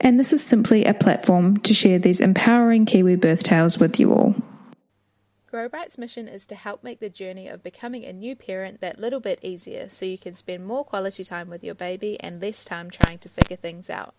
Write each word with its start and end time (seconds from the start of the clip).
and 0.00 0.18
this 0.18 0.32
is 0.32 0.44
simply 0.44 0.84
a 0.84 0.94
platform 0.94 1.56
to 1.58 1.74
share 1.74 1.98
these 1.98 2.20
empowering 2.20 2.86
Kiwi 2.86 3.16
birth 3.16 3.42
tales 3.42 3.78
with 3.78 3.98
you 3.98 4.12
all. 4.12 4.34
GrowBright's 5.52 5.96
mission 5.96 6.28
is 6.28 6.46
to 6.48 6.54
help 6.54 6.84
make 6.84 7.00
the 7.00 7.08
journey 7.08 7.48
of 7.48 7.62
becoming 7.62 8.04
a 8.04 8.12
new 8.12 8.36
parent 8.36 8.80
that 8.80 8.98
little 8.98 9.20
bit 9.20 9.38
easier 9.42 9.88
so 9.88 10.04
you 10.04 10.18
can 10.18 10.34
spend 10.34 10.66
more 10.66 10.84
quality 10.84 11.24
time 11.24 11.48
with 11.48 11.64
your 11.64 11.74
baby 11.74 12.20
and 12.20 12.42
less 12.42 12.64
time 12.64 12.90
trying 12.90 13.18
to 13.18 13.28
figure 13.28 13.56
things 13.56 13.88
out. 13.88 14.14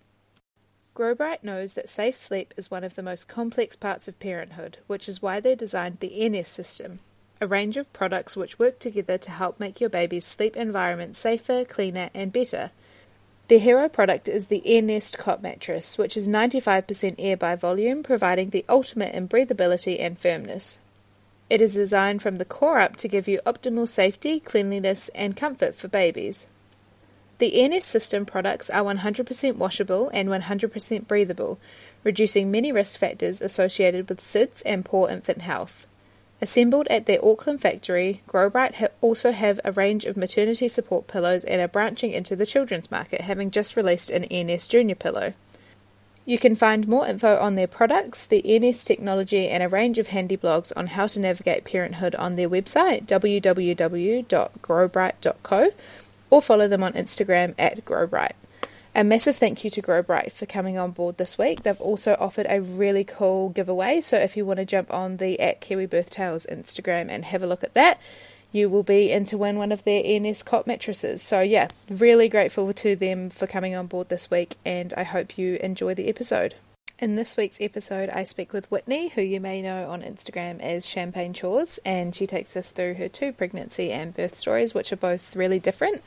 GrowBright 0.96 1.44
knows 1.44 1.76
that 1.76 1.90
safe 1.90 2.18
sleep 2.18 2.56
is 2.58 2.72
one 2.72 2.84
of 2.84 2.96
the 2.96 3.04
most 3.04 3.28
complex 3.28 3.76
parts 3.76 4.08
of 4.08 4.20
parenthood, 4.20 4.80
which 4.88 5.08
is 5.08 5.22
why 5.22 5.40
they 5.40 5.54
designed 5.54 6.00
the 6.00 6.28
NS 6.28 6.50
system, 6.50 7.02
a 7.40 7.46
range 7.46 7.78
of 7.78 7.94
products 7.94 8.36
which 8.36 8.58
work 8.58 8.80
together 8.80 9.20
to 9.20 9.30
help 9.30 9.60
make 9.60 9.80
your 9.80 9.92
baby's 9.92 10.26
sleep 10.26 10.58
environment 10.58 11.16
safer, 11.16 11.64
cleaner, 11.64 12.10
and 12.16 12.34
better. 12.34 12.72
Their 13.48 13.60
hero 13.60 13.88
product 13.88 14.28
is 14.28 14.48
the 14.48 14.62
AirNest 14.66 15.18
cot 15.18 15.42
mattress, 15.42 15.98
which 15.98 16.18
is 16.18 16.28
95% 16.28 17.16
air 17.18 17.38
by 17.38 17.56
volume, 17.56 18.04
providing 18.04 18.50
the 18.50 18.66
ultimate 18.68 19.16
in 19.16 19.30
breathability 19.30 19.98
and 20.02 20.20
firmness. 20.20 20.80
It 21.50 21.62
is 21.62 21.76
designed 21.76 22.22
from 22.22 22.36
the 22.36 22.46
core 22.46 22.80
up 22.80 22.98
to 22.98 23.08
give 23.08 23.26
you 23.26 23.40
optimal 23.46 23.88
safety, 23.88 24.42
cleanliness, 24.42 25.10
and 25.16 25.38
comfort 25.38 25.76
for 25.76 25.88
babies. 25.88 26.48
The 27.38 27.54
AirNest 27.54 27.84
system 27.84 28.26
products 28.26 28.70
are 28.70 28.84
100% 28.84 29.56
washable 29.56 30.10
and 30.10 30.28
100% 30.28 31.08
breathable, 31.08 31.58
reducing 32.04 32.52
many 32.52 32.74
risk 32.74 33.00
factors 33.00 33.42
associated 33.42 34.10
with 34.10 34.20
SIDS 34.20 34.62
and 34.66 34.84
poor 34.84 35.10
infant 35.10 35.42
health. 35.44 35.88
Assembled 36.40 36.88
at 36.90 37.08
their 37.08 37.26
Auckland 37.26 37.62
factory, 37.62 38.22
GrowBright 38.28 38.88
also 39.02 39.32
have 39.32 39.60
a 39.66 39.72
range 39.72 40.06
of 40.06 40.16
maternity 40.16 40.68
support 40.68 41.08
pillows 41.08 41.44
and 41.44 41.60
are 41.60 41.68
branching 41.68 42.12
into 42.12 42.36
the 42.36 42.46
children's 42.46 42.92
market, 42.92 43.22
having 43.22 43.50
just 43.50 43.76
released 43.76 44.12
an 44.12 44.26
AirNest 44.26 44.70
Junior 44.70 44.94
pillow. 44.94 45.34
You 46.26 46.38
can 46.38 46.56
find 46.56 46.88
more 46.88 47.08
info 47.08 47.38
on 47.38 47.56
their 47.56 47.68
products, 47.68 48.28
the 48.28 48.44
AirNest 48.44 48.86
technology, 48.86 49.48
and 49.48 49.64
a 49.64 49.70
range 49.70 49.98
of 49.98 50.10
handy 50.10 50.38
blogs 50.38 50.72
on 50.76 50.86
how 50.88 51.08
to 51.08 51.20
navigate 51.20 51.66
parenthood 51.66 52.14
on 52.16 52.36
their 52.36 52.50
website, 52.50 53.08
www.growbright.co, 53.08 55.70
or 56.30 56.42
follow 56.42 56.68
them 56.68 56.84
on 56.84 56.92
Instagram 56.94 57.56
at 57.58 57.84
GrowBright. 57.84 58.34
A 58.98 59.04
massive 59.04 59.36
thank 59.36 59.64
you 59.64 59.70
to 59.70 59.82
GrowBright 59.84 60.32
for 60.32 60.48
coming 60.48 60.76
on 60.76 60.90
board 60.90 61.18
this 61.18 61.38
week. 61.38 61.62
They've 61.62 61.80
also 61.80 62.18
offered 62.20 62.48
a 62.50 62.60
really 62.60 63.04
cool 63.04 63.50
giveaway, 63.50 64.02
so 64.02 64.18
if 64.18 64.36
you 64.36 64.44
want 64.44 64.58
to 64.58 64.66
jump 64.66 64.92
on 64.92 65.18
the 65.18 65.40
at 65.40 65.62
Kiwi 65.62 65.86
Birth 65.86 66.10
Tales 66.10 66.48
Instagram 66.50 67.08
and 67.08 67.24
have 67.26 67.44
a 67.44 67.48
look 67.48 67.64
at 67.64 67.76
that, 67.76 68.02
you 68.52 68.72
will 68.72 68.82
be 68.82 69.12
in 69.12 69.26
to 69.26 69.38
win 69.38 69.60
one 69.60 69.72
of 69.72 69.84
their 69.84 70.02
AirNest 70.02 70.46
cot 70.46 70.66
mattresses. 70.66 71.22
So 71.22 71.42
yeah, 71.42 71.68
really 71.92 72.28
grateful 72.28 72.74
to 72.74 72.96
them 72.96 73.30
for 73.30 73.46
coming 73.46 73.76
on 73.76 73.86
board 73.86 74.10
this 74.10 74.32
week, 74.32 74.56
and 74.66 74.92
I 74.98 75.04
hope 75.04 75.38
you 75.38 75.60
enjoy 75.62 75.94
the 75.94 76.10
episode. 76.10 76.56
In 76.98 77.14
this 77.14 77.38
week's 77.38 77.62
episode, 77.62 78.10
I 78.10 78.24
speak 78.24 78.52
with 78.52 78.72
Whitney, 78.72 79.10
who 79.10 79.22
you 79.22 79.40
may 79.40 79.62
know 79.62 79.92
on 79.92 80.02
Instagram 80.02 80.60
as 80.60 80.88
Champagne 80.88 81.34
Chores, 81.34 81.80
and 81.86 82.16
she 82.16 82.26
takes 82.26 82.58
us 82.58 82.72
through 82.72 82.96
her 82.96 83.10
two 83.10 83.32
pregnancy 83.32 83.92
and 83.92 84.16
birth 84.16 84.34
stories, 84.34 84.74
which 84.74 84.92
are 84.92 84.96
both 84.98 85.36
really 85.36 85.60
different. 85.60 86.02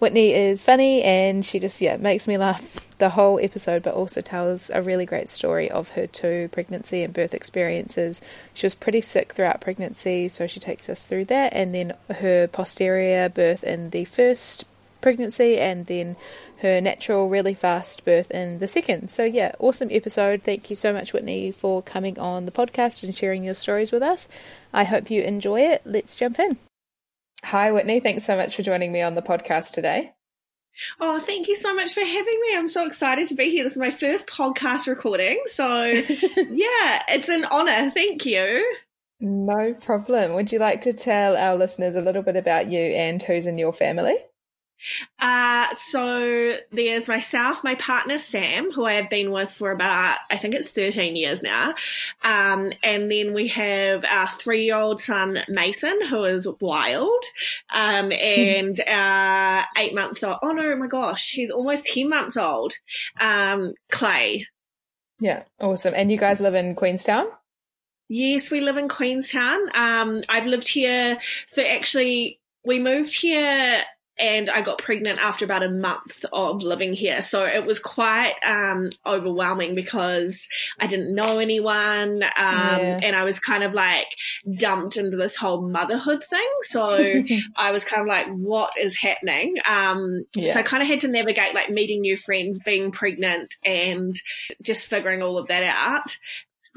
Whitney 0.00 0.32
is 0.32 0.62
funny 0.62 1.02
and 1.02 1.44
she 1.44 1.60
just 1.60 1.80
yeah 1.80 1.98
makes 1.98 2.26
me 2.26 2.38
laugh 2.38 2.88
the 2.98 3.10
whole 3.10 3.38
episode, 3.38 3.82
but 3.82 3.94
also 3.94 4.20
tells 4.20 4.70
a 4.70 4.80
really 4.80 5.04
great 5.04 5.28
story 5.28 5.70
of 5.70 5.90
her 5.90 6.06
two 6.06 6.48
pregnancy 6.52 7.02
and 7.02 7.12
birth 7.12 7.34
experiences. 7.34 8.22
She 8.54 8.66
was 8.66 8.74
pretty 8.74 9.00
sick 9.00 9.32
throughout 9.32 9.60
pregnancy, 9.60 10.28
so 10.28 10.46
she 10.46 10.60
takes 10.60 10.88
us 10.88 11.06
through 11.06 11.26
that, 11.26 11.52
and 11.52 11.74
then 11.74 11.94
her 12.20 12.46
posterior 12.46 13.28
birth 13.28 13.62
in 13.64 13.90
the 13.90 14.04
first 14.04 14.66
pregnancy, 15.00 15.58
and 15.58 15.86
then 15.86 16.16
her 16.60 16.80
natural, 16.80 17.28
really 17.28 17.54
fast 17.54 18.04
birth 18.04 18.30
in 18.30 18.58
the 18.58 18.68
second. 18.68 19.10
So, 19.10 19.24
yeah, 19.24 19.52
awesome 19.58 19.88
episode. 19.90 20.42
Thank 20.42 20.68
you 20.68 20.76
so 20.76 20.92
much, 20.92 21.14
Whitney, 21.14 21.50
for 21.50 21.82
coming 21.82 22.18
on 22.18 22.44
the 22.44 22.52
podcast 22.52 23.02
and 23.02 23.16
sharing 23.16 23.44
your 23.44 23.54
stories 23.54 23.92
with 23.92 24.02
us. 24.02 24.28
I 24.72 24.84
hope 24.84 25.10
you 25.10 25.22
enjoy 25.22 25.60
it. 25.60 25.82
Let's 25.86 26.16
jump 26.16 26.38
in. 26.38 26.58
Hi, 27.44 27.72
Whitney. 27.72 28.00
Thanks 28.00 28.24
so 28.24 28.36
much 28.36 28.54
for 28.54 28.62
joining 28.62 28.92
me 28.92 29.02
on 29.02 29.14
the 29.14 29.22
podcast 29.22 29.72
today. 29.72 30.12
Oh, 31.00 31.18
thank 31.18 31.48
you 31.48 31.56
so 31.56 31.74
much 31.74 31.92
for 31.92 32.00
having 32.00 32.40
me. 32.40 32.56
I'm 32.56 32.68
so 32.68 32.86
excited 32.86 33.28
to 33.28 33.34
be 33.34 33.50
here. 33.50 33.64
This 33.64 33.72
is 33.72 33.78
my 33.78 33.90
first 33.90 34.26
podcast 34.26 34.86
recording. 34.86 35.42
So, 35.46 35.84
yeah, 36.36 37.02
it's 37.08 37.28
an 37.28 37.44
honor. 37.46 37.90
Thank 37.90 38.24
you. 38.24 38.76
No 39.20 39.74
problem. 39.74 40.34
Would 40.34 40.52
you 40.52 40.58
like 40.58 40.82
to 40.82 40.92
tell 40.92 41.36
our 41.36 41.56
listeners 41.56 41.96
a 41.96 42.00
little 42.00 42.22
bit 42.22 42.36
about 42.36 42.70
you 42.70 42.80
and 42.80 43.20
who's 43.20 43.46
in 43.46 43.58
your 43.58 43.72
family? 43.72 44.14
Uh, 45.18 45.72
so 45.74 46.52
there's 46.72 47.08
myself, 47.08 47.62
my 47.64 47.74
partner 47.74 48.18
Sam, 48.18 48.70
who 48.72 48.84
I 48.84 48.94
have 48.94 49.10
been 49.10 49.30
with 49.30 49.50
for 49.50 49.70
about, 49.70 50.18
I 50.30 50.36
think 50.36 50.54
it's 50.54 50.70
13 50.70 51.16
years 51.16 51.42
now. 51.42 51.74
Um, 52.22 52.72
and 52.82 53.10
then 53.10 53.34
we 53.34 53.48
have 53.48 54.04
our 54.04 54.28
three 54.28 54.64
year 54.64 54.76
old 54.76 55.00
son 55.00 55.42
Mason, 55.48 56.06
who 56.06 56.24
is 56.24 56.48
wild. 56.60 57.24
Um, 57.72 58.12
and 58.20 58.80
our 58.86 59.64
eight 59.78 59.94
months 59.94 60.22
old, 60.22 60.38
oh 60.42 60.52
no, 60.52 60.74
my 60.76 60.86
gosh, 60.86 61.30
he's 61.32 61.50
almost 61.50 61.86
10 61.86 62.08
months 62.08 62.36
old, 62.36 62.74
um, 63.20 63.74
Clay. 63.90 64.46
Yeah, 65.20 65.44
awesome. 65.60 65.92
And 65.94 66.10
you 66.10 66.16
guys 66.16 66.40
live 66.40 66.54
in 66.54 66.74
Queenstown? 66.74 67.26
Yes, 68.08 68.50
we 68.50 68.60
live 68.60 68.76
in 68.76 68.88
Queenstown. 68.88 69.70
Um, 69.74 70.22
I've 70.28 70.46
lived 70.46 70.66
here. 70.66 71.18
So 71.46 71.62
actually, 71.62 72.40
we 72.64 72.80
moved 72.80 73.14
here 73.14 73.84
and 74.20 74.50
I 74.50 74.62
got 74.62 74.78
pregnant 74.78 75.18
after 75.18 75.44
about 75.44 75.62
a 75.62 75.70
month 75.70 76.24
of 76.32 76.62
living 76.62 76.92
here. 76.92 77.22
So 77.22 77.44
it 77.44 77.64
was 77.64 77.78
quite 77.78 78.34
um, 78.44 78.90
overwhelming 79.06 79.74
because 79.74 80.46
I 80.78 80.86
didn't 80.86 81.14
know 81.14 81.38
anyone, 81.38 82.22
um, 82.22 82.30
yeah. 82.36 83.00
and 83.02 83.16
I 83.16 83.24
was 83.24 83.38
kind 83.38 83.64
of 83.64 83.72
like 83.72 84.06
dumped 84.56 84.96
into 84.96 85.16
this 85.16 85.36
whole 85.36 85.68
motherhood 85.68 86.22
thing. 86.22 86.48
So 86.62 87.22
I 87.56 87.72
was 87.72 87.84
kind 87.84 88.02
of 88.02 88.08
like, 88.08 88.26
"What 88.28 88.72
is 88.78 88.96
happening?" 88.96 89.56
Um, 89.66 90.24
yeah. 90.34 90.52
So 90.52 90.60
I 90.60 90.62
kind 90.62 90.82
of 90.82 90.88
had 90.88 91.00
to 91.00 91.08
navigate 91.08 91.54
like 91.54 91.70
meeting 91.70 92.02
new 92.02 92.16
friends, 92.16 92.60
being 92.64 92.92
pregnant, 92.92 93.56
and 93.64 94.14
just 94.62 94.88
figuring 94.88 95.22
all 95.22 95.38
of 95.38 95.48
that 95.48 95.62
out. 95.62 96.16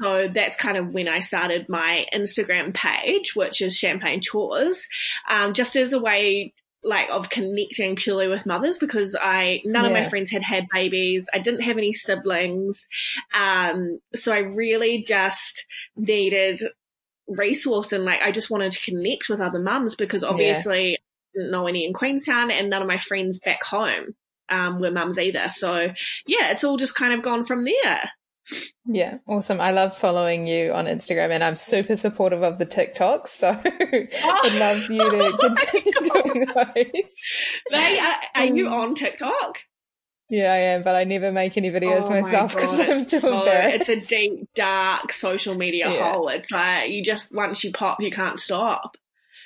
So 0.00 0.28
that's 0.28 0.56
kind 0.56 0.76
of 0.76 0.88
when 0.88 1.08
I 1.08 1.20
started 1.20 1.68
my 1.68 2.04
Instagram 2.12 2.74
page, 2.74 3.36
which 3.36 3.62
is 3.62 3.76
Champagne 3.76 4.20
Chores, 4.20 4.88
um, 5.30 5.52
just 5.52 5.76
as 5.76 5.92
a 5.92 6.00
way 6.00 6.52
like 6.84 7.08
of 7.10 7.30
connecting 7.30 7.96
purely 7.96 8.28
with 8.28 8.46
mothers 8.46 8.78
because 8.78 9.16
I 9.20 9.60
none 9.64 9.84
yeah. 9.84 9.90
of 9.90 9.92
my 9.92 10.04
friends 10.04 10.30
had 10.30 10.42
had 10.42 10.66
babies. 10.72 11.28
I 11.32 11.38
didn't 11.38 11.62
have 11.62 11.78
any 11.78 11.92
siblings, 11.92 12.88
um, 13.32 14.00
so 14.14 14.32
I 14.32 14.38
really 14.38 15.02
just 15.02 15.66
needed 15.96 16.62
resource 17.26 17.92
and 17.92 18.04
like 18.04 18.20
I 18.20 18.30
just 18.30 18.50
wanted 18.50 18.72
to 18.72 18.90
connect 18.90 19.28
with 19.28 19.40
other 19.40 19.58
mums 19.58 19.94
because 19.94 20.22
obviously 20.22 20.90
yeah. 20.90 20.96
I 20.96 21.38
didn't 21.38 21.50
know 21.52 21.66
any 21.66 21.86
in 21.86 21.94
Queenstown 21.94 22.50
and 22.50 22.68
none 22.68 22.82
of 22.82 22.88
my 22.88 22.98
friends 22.98 23.40
back 23.40 23.62
home 23.62 24.14
um, 24.50 24.80
were 24.80 24.90
mums 24.90 25.18
either. 25.18 25.48
So 25.48 25.92
yeah, 26.26 26.50
it's 26.50 26.64
all 26.64 26.76
just 26.76 26.94
kind 26.94 27.14
of 27.14 27.22
gone 27.22 27.44
from 27.44 27.64
there. 27.64 28.10
Yeah, 28.86 29.18
awesome. 29.26 29.60
I 29.60 29.70
love 29.70 29.96
following 29.96 30.46
you 30.46 30.72
on 30.72 30.84
Instagram 30.84 31.30
and 31.30 31.42
I'm 31.42 31.56
super 31.56 31.96
supportive 31.96 32.42
of 32.42 32.58
the 32.58 32.66
TikToks. 32.66 33.28
So 33.28 33.48
oh. 33.64 34.40
I'd 34.44 34.58
love 34.58 34.90
you 34.90 35.10
to 35.10 35.38
continue 35.56 35.92
doing 36.12 36.46
those. 36.54 37.14
They 37.70 37.98
are, 37.98 38.14
are 38.34 38.46
you 38.46 38.68
um, 38.68 38.74
on 38.74 38.94
TikTok? 38.94 39.58
Yeah, 40.28 40.52
I 40.52 40.56
am, 40.56 40.82
but 40.82 40.96
I 40.96 41.04
never 41.04 41.32
make 41.32 41.56
any 41.56 41.70
videos 41.70 42.04
oh 42.04 42.20
myself 42.20 42.54
because 42.54 42.80
I'm 42.80 43.04
too 43.06 43.18
so, 43.20 43.38
embarrassed. 43.38 43.88
It's 43.88 44.12
a 44.12 44.16
deep, 44.16 44.48
dark 44.54 45.12
social 45.12 45.54
media 45.54 45.90
yeah. 45.90 46.12
hole. 46.12 46.28
It's 46.28 46.50
like 46.50 46.90
you 46.90 47.04
just 47.04 47.32
once 47.34 47.62
you 47.62 47.72
pop, 47.72 48.00
you 48.00 48.10
can't 48.10 48.40
stop. 48.40 48.96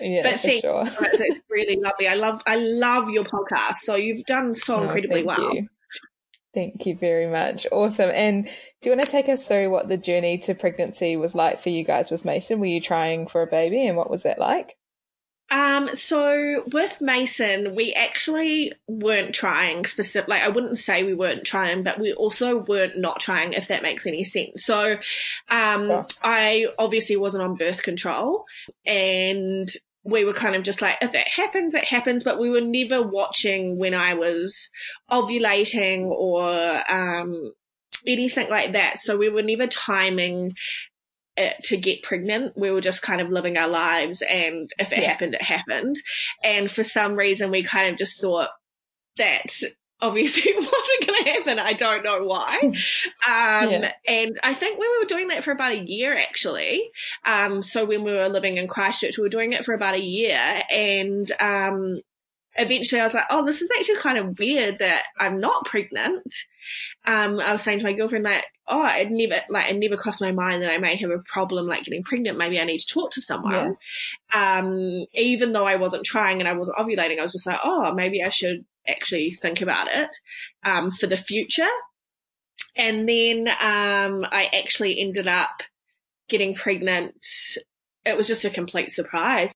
Yeah, 0.01 0.23
but 0.23 0.41
for 0.41 0.51
sure. 0.51 0.85
it's 0.87 1.41
really 1.51 1.77
lovely. 1.77 2.07
I 2.07 2.15
love, 2.15 2.41
I 2.47 2.57
love 2.57 3.11
your 3.11 3.25
podcast. 3.25 3.77
So 3.77 3.97
you've 3.97 4.25
done 4.25 4.55
so 4.55 4.77
oh, 4.77 4.83
incredibly 4.85 5.25
well. 5.25 5.55
You. 5.55 5.69
Thank 6.59 6.87
you 6.87 6.97
very 6.97 7.29
much. 7.29 7.69
Awesome. 7.71 8.11
And 8.13 8.47
do 8.81 8.91
you 8.91 8.97
want 8.97 9.07
to 9.07 9.13
take 9.13 9.29
us 9.29 9.47
through 9.47 9.71
what 9.71 9.87
the 9.87 9.97
journey 9.97 10.39
to 10.39 10.57
pregnancy 10.57 11.17
was 11.17 11.37
like 11.37 11.61
for 11.61 11.69
you 11.69 11.85
guys 11.85 12.11
with 12.11 12.25
Mason? 12.25 12.59
Were 12.59 12.67
you 12.67 12.81
trying 12.81 13.29
for 13.29 13.43
a 13.43 13.47
baby, 13.47 13.87
and 13.87 13.97
what 13.97 14.11
was 14.11 14.25
that 14.25 14.41
like? 14.41 14.77
Um, 15.53 15.95
so 15.95 16.65
with 16.73 17.01
Mason, 17.01 17.77
we 17.77 17.95
actually 17.95 18.73
weren't 18.89 19.37
trying 19.37 19.85
specific, 19.85 20.29
like 20.29 20.43
I 20.43 20.49
wouldn't 20.49 20.81
say 20.81 21.05
we 21.05 21.15
weren't 21.15 21.45
trying, 21.45 21.85
but 21.85 22.01
we 22.01 22.13
also 22.13 22.57
weren't 22.57 22.99
not 22.99 23.21
trying, 23.21 23.53
if 23.53 23.69
that 23.69 23.85
makes 23.85 24.05
any 24.05 24.25
sense. 24.25 24.65
So, 24.65 24.99
um, 25.49 25.89
yeah. 25.89 26.03
I 26.25 26.67
obviously 26.77 27.17
wasn't 27.17 27.45
on 27.45 27.55
birth 27.55 27.85
control 27.85 28.47
and 28.85 29.69
we 30.05 30.25
were 30.25 30.33
kind 30.33 30.55
of 30.57 30.63
just 30.63 30.81
like, 30.81 30.97
if 31.03 31.15
it 31.15 31.29
happens, 31.29 31.75
it 31.75 31.85
happens, 31.85 32.25
but 32.25 32.41
we 32.41 32.51
were 32.51 32.61
never 32.61 33.03
watching 33.03 33.79
when 33.79 33.95
I 33.95 34.15
was 34.15 34.71
ovulating 35.11 36.07
or, 36.07 36.91
um, 36.91 37.53
anything 38.07 38.49
like 38.49 38.73
that. 38.73 38.99
So 38.99 39.17
we 39.17 39.29
were 39.29 39.43
never 39.43 39.67
timing 39.67 40.55
it 41.37 41.57
to 41.65 41.77
get 41.77 42.03
pregnant. 42.03 42.57
We 42.57 42.71
were 42.71 42.81
just 42.81 43.03
kind 43.03 43.21
of 43.21 43.31
living 43.31 43.57
our 43.57 43.69
lives, 43.69 44.23
and 44.23 44.71
if 44.79 44.93
it 44.93 45.01
yeah. 45.01 45.11
happened, 45.11 45.35
it 45.35 45.43
happened. 45.43 45.97
And 46.43 46.71
for 46.71 46.85
some 46.85 47.15
reason, 47.15 47.51
we 47.51 47.63
kind 47.63 47.91
of 47.91 47.99
just 47.99 48.21
thought 48.21 48.51
that 49.19 49.53
obviously 50.01 50.43
it 50.53 50.57
wasn't 50.57 51.07
going 51.07 51.25
to 51.25 51.31
happen. 51.31 51.59
I 51.59 51.73
don't 51.73 52.05
know 52.05 52.25
why. 52.25 52.57
Um, 53.29 53.71
yeah. 53.71 53.93
And 54.07 54.39
I 54.43 54.55
think 54.55 54.79
we 54.79 54.89
were 54.89 55.05
doing 55.05 55.29
that 55.29 55.45
for 55.45 55.51
about 55.51 55.73
a 55.73 55.79
year, 55.79 56.17
actually. 56.17 56.91
Um, 57.27 57.63
so 57.63 57.85
when 57.85 58.03
we 58.03 58.13
were 58.13 58.29
living 58.29 58.57
in 58.57 58.69
Christchurch, 58.69 59.19
we 59.19 59.23
were 59.23 59.29
doing 59.29 59.53
it 59.53 59.65
for 59.65 59.75
about 59.75 59.97
a 59.97 60.03
year. 60.03 60.63
And 60.71 61.31
um, 61.41 61.95
eventually 62.57 63.01
I 63.01 63.05
was 63.05 63.15
like, 63.15 63.27
oh, 63.29 63.45
this 63.45 63.61
is 63.61 63.71
actually 63.79 63.97
kind 63.97 64.19
of 64.19 64.39
weird 64.39 64.79
that 64.79 65.03
I'm 65.19 65.41
not 65.41 65.67
pregnant. 65.67 66.33
Um, 67.07 67.39
I 67.39 67.53
was 67.53 67.63
saying 67.63 67.81
to 67.81 67.85
my 67.85 67.93
girlfriend, 67.93 68.25
like, 68.25 68.45
oh, 68.67 68.87
it 68.87 69.11
never, 69.11 69.43
like, 69.51 69.71
it 69.71 69.77
never 69.77 69.97
crossed 69.97 70.21
my 70.21 70.33
mind 70.33 70.63
that 70.63 70.71
I 70.71 70.79
may 70.79 70.97
have 70.97 71.11
a 71.11 71.19
problem, 71.19 71.67
like, 71.67 71.85
getting 71.85 72.03
pregnant. 72.03 72.39
Maybe 72.39 72.59
I 72.59 72.65
need 72.65 72.79
to 72.79 72.93
talk 72.93 73.11
to 73.13 73.21
someone. 73.21 73.77
Yeah. 74.33 74.59
Um, 74.59 75.05
even 75.15 75.53
though 75.53 75.67
I 75.67 75.77
wasn't 75.77 76.05
trying 76.05 76.41
and 76.41 76.49
I 76.49 76.55
wasn't 76.55 76.79
ovulating, 76.79 77.19
I 77.19 77.23
was 77.23 77.33
just 77.33 77.47
like, 77.47 77.61
oh, 77.63 77.93
maybe 77.95 78.23
I 78.23 78.31
should 78.31 78.65
actually 78.89 79.31
think 79.31 79.61
about 79.61 79.89
it, 79.89 80.09
um, 80.65 80.91
for 80.91 81.07
the 81.07 81.17
future. 81.17 81.69
And 82.77 83.09
then, 83.09 83.49
um, 83.49 84.25
I 84.31 84.49
actually 84.55 85.01
ended 85.01 85.29
up 85.29 85.63
getting 86.29 86.55
pregnant. 86.55 87.15
It 88.05 88.17
was 88.17 88.29
just 88.29 88.45
a 88.45 88.51
complete 88.51 88.91
surprise. 88.91 89.53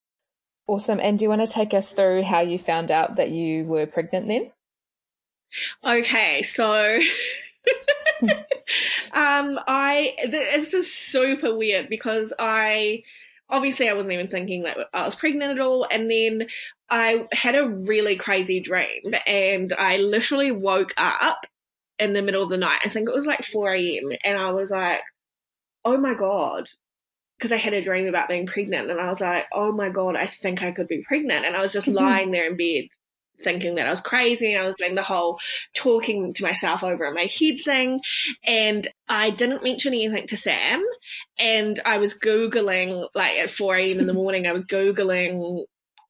Awesome. 0.67 1.01
And 1.01 1.19
do 1.19 1.25
you 1.25 1.29
want 1.29 1.43
to 1.43 1.53
take 1.53 1.75
us 1.75 1.93
through 1.93 2.23
how 2.23 2.41
you 2.41 2.59
found 2.59 2.91
out 2.91 3.17
that 3.17 3.31
you 3.31 3.65
were 3.65 3.87
pregnant 3.87 4.29
then? 4.29 4.51
Okay, 5.85 6.43
so 6.43 6.73
um 8.23 9.59
I 9.67 10.15
this 10.29 10.73
is 10.73 10.93
super 10.93 11.55
weird 11.55 11.89
because 11.89 12.33
I 12.39 13.03
obviously 13.53 13.89
I 13.89 13.93
wasn't 13.93 14.15
even 14.15 14.29
thinking 14.29 14.63
that 14.65 14.77
I 14.93 15.05
was 15.05 15.15
pregnant 15.15 15.53
at 15.53 15.65
all 15.65 15.87
and 15.89 16.11
then 16.11 16.49
I 16.91 17.29
had 17.33 17.55
a 17.55 17.69
really 17.69 18.17
crazy 18.17 18.61
dream 18.61 19.15
and 19.27 19.73
I 19.73 19.99
literally 19.99 20.51
woke 20.51 20.93
up 20.97 21.47
in 21.99 22.15
the 22.15 22.23
middle 22.23 22.43
of 22.43 22.49
the 22.49 22.57
night. 22.57 22.81
I 22.85 22.89
think 22.89 23.09
it 23.09 23.15
was 23.15 23.27
like 23.27 23.45
4 23.45 23.75
a.m. 23.75 24.11
and 24.25 24.39
I 24.39 24.51
was 24.51 24.71
like, 24.71 25.01
"Oh 25.85 25.99
my 25.99 26.15
god, 26.15 26.69
because 27.43 27.53
I 27.53 27.59
had 27.59 27.75
a 27.75 27.83
dream 27.83 28.07
about 28.07 28.29
being 28.29 28.47
pregnant 28.47 28.89
and 28.89 29.01
I 29.01 29.09
was 29.09 29.21
like, 29.21 29.47
oh 29.53 29.73
my 29.73 29.89
God, 29.89 30.15
I 30.15 30.29
think 30.29 30.63
I 30.63 30.71
could 30.71 30.87
be 30.87 31.03
pregnant. 31.07 31.45
And 31.45 31.57
I 31.57 31.61
was 31.61 31.73
just 31.73 31.89
mm-hmm. 31.89 31.99
lying 31.99 32.31
there 32.31 32.47
in 32.47 32.57
bed 32.57 32.85
thinking 33.41 33.75
that 33.75 33.87
I 33.87 33.91
was 33.91 34.01
crazy 34.01 34.53
and 34.53 34.63
I 34.63 34.67
was 34.67 34.77
doing 34.77 34.95
the 34.95 35.03
whole 35.03 35.39
talking 35.75 36.33
to 36.35 36.43
myself 36.43 36.85
over 36.85 37.05
in 37.07 37.15
my 37.15 37.29
head 37.39 37.61
thing. 37.65 38.01
And 38.45 38.89
I 39.09 39.31
didn't 39.31 39.65
mention 39.65 39.95
anything 39.95 40.27
to 40.29 40.37
Sam. 40.37 40.85
And 41.39 41.81
I 41.85 41.99
was 41.99 42.15
Googling, 42.15 43.09
like 43.15 43.37
at 43.37 43.51
4 43.51 43.77
a.m. 43.77 44.01
in 44.01 44.07
the 44.07 44.13
morning, 44.13 44.47
I 44.47 44.53
was 44.53 44.65
Googling 44.65 45.65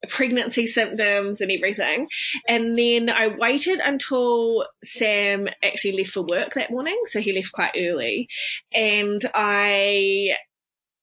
pregnancy 0.09 0.67
symptoms 0.67 1.41
and 1.41 1.51
everything. 1.51 2.09
And 2.49 2.77
then 2.79 3.09
I 3.09 3.29
waited 3.29 3.79
until 3.79 4.67
Sam 4.83 5.49
actually 5.63 5.99
left 5.99 6.11
for 6.11 6.23
work 6.23 6.55
that 6.55 6.71
morning. 6.71 7.01
So 7.05 7.21
he 7.21 7.33
left 7.33 7.53
quite 7.53 7.77
early. 7.77 8.29
And 8.75 9.23
I 9.35 10.37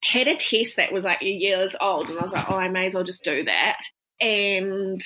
had 0.03 0.27
a 0.27 0.35
test 0.35 0.77
that 0.77 0.93
was 0.93 1.03
like 1.03 1.19
years 1.21 1.75
old, 1.79 2.09
and 2.09 2.17
I 2.17 2.21
was 2.21 2.33
like, 2.33 2.49
oh, 2.49 2.55
I 2.55 2.69
may 2.69 2.87
as 2.87 2.95
well 2.95 3.03
just 3.03 3.23
do 3.23 3.43
that. 3.45 3.79
And 4.21 5.01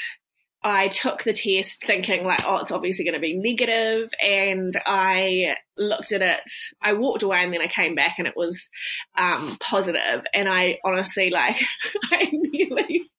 I 0.63 0.88
took 0.88 1.24
the 1.24 1.33
test 1.33 1.83
thinking 1.83 2.25
like, 2.25 2.45
oh, 2.45 2.57
it's 2.57 2.71
obviously 2.71 3.06
going 3.06 3.15
to 3.15 3.19
be 3.19 3.38
negative, 3.38 4.10
and 4.21 4.80
I 4.86 5.56
looked 5.77 6.12
at 6.12 6.21
it. 6.21 6.51
I 6.81 6.94
walked 6.94 7.24
away, 7.24 7.44
and 7.44 7.54
then 7.54 7.62
I 7.62 7.68
came 7.68 7.95
back, 7.95 8.15
and 8.18 8.27
it 8.27 8.38
was 8.38 8.69
um, 9.18 9.57
positive. 9.60 10.25
And 10.33 10.48
I 10.48 10.80
honestly 10.86 11.30
like, 11.30 11.62
I 12.12 12.30
nearly 12.31 13.10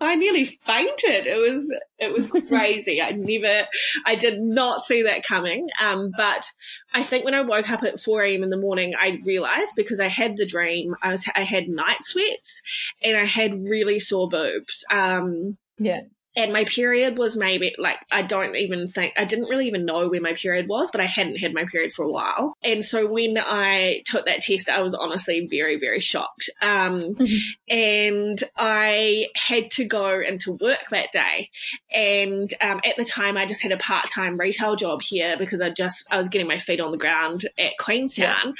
I 0.00 0.14
nearly 0.14 0.44
fainted. 0.44 1.26
It 1.26 1.52
was 1.52 1.74
it 1.98 2.12
was 2.12 2.30
crazy. 2.48 3.00
I 3.02 3.10
never 3.10 3.66
I 4.04 4.14
did 4.14 4.40
not 4.40 4.84
see 4.84 5.02
that 5.02 5.24
coming. 5.26 5.68
Um, 5.82 6.12
but 6.16 6.50
I 6.94 7.02
think 7.02 7.24
when 7.24 7.34
I 7.34 7.42
woke 7.42 7.70
up 7.70 7.82
at 7.82 8.00
4 8.00 8.22
a.m. 8.24 8.42
in 8.42 8.50
the 8.50 8.56
morning, 8.56 8.94
I 8.98 9.18
realized 9.24 9.72
because 9.76 10.00
I 10.00 10.08
had 10.08 10.36
the 10.36 10.46
dream, 10.46 10.94
I 11.02 11.12
was 11.12 11.24
I 11.34 11.42
had 11.42 11.68
night 11.68 12.02
sweats 12.02 12.62
and 13.02 13.16
I 13.16 13.24
had 13.24 13.64
really 13.68 14.00
sore 14.00 14.28
boobs. 14.28 14.84
Um, 14.90 15.58
yeah 15.78 16.02
and 16.36 16.52
my 16.52 16.64
period 16.64 17.16
was 17.16 17.34
maybe 17.34 17.74
like 17.78 17.96
I 18.12 18.22
don't 18.22 18.54
even 18.54 18.88
think 18.88 19.14
I 19.16 19.24
didn't 19.24 19.46
really 19.46 19.66
even 19.66 19.86
know 19.86 20.08
where 20.08 20.20
my 20.20 20.34
period 20.34 20.68
was, 20.68 20.90
but 20.90 21.00
I 21.00 21.06
hadn't 21.06 21.38
had 21.38 21.54
my 21.54 21.64
period 21.64 21.94
for 21.94 22.04
a 22.04 22.10
while. 22.10 22.54
And 22.62 22.84
so 22.84 23.06
when 23.06 23.38
I 23.38 24.02
took 24.04 24.26
that 24.26 24.42
test, 24.42 24.68
I 24.68 24.82
was 24.82 24.94
honestly 24.94 25.48
very, 25.50 25.80
very 25.80 26.00
shocked. 26.00 26.50
Um, 26.60 27.14
mm-hmm. 27.14 27.36
and 27.74 28.44
I 28.56 29.28
had 29.34 29.70
to 29.72 29.86
go 29.86 30.20
into 30.20 30.52
work 30.52 30.90
that 30.90 31.10
day. 31.10 31.50
And 31.90 32.52
um, 32.60 32.80
at 32.84 32.96
the 32.96 33.04
time, 33.04 33.38
I 33.38 33.46
just 33.46 33.62
had 33.62 33.72
a 33.72 33.78
part 33.78 34.10
time 34.10 34.38
retail 34.38 34.76
job 34.76 35.00
here 35.02 35.36
because 35.38 35.62
I 35.62 35.70
just 35.70 36.06
I 36.10 36.18
was 36.18 36.28
getting 36.28 36.48
my 36.48 36.58
feet 36.58 36.80
on 36.80 36.90
the 36.90 36.98
ground 36.98 37.48
at 37.58 37.78
Queenstown. 37.78 38.36
Yeah. 38.44 38.52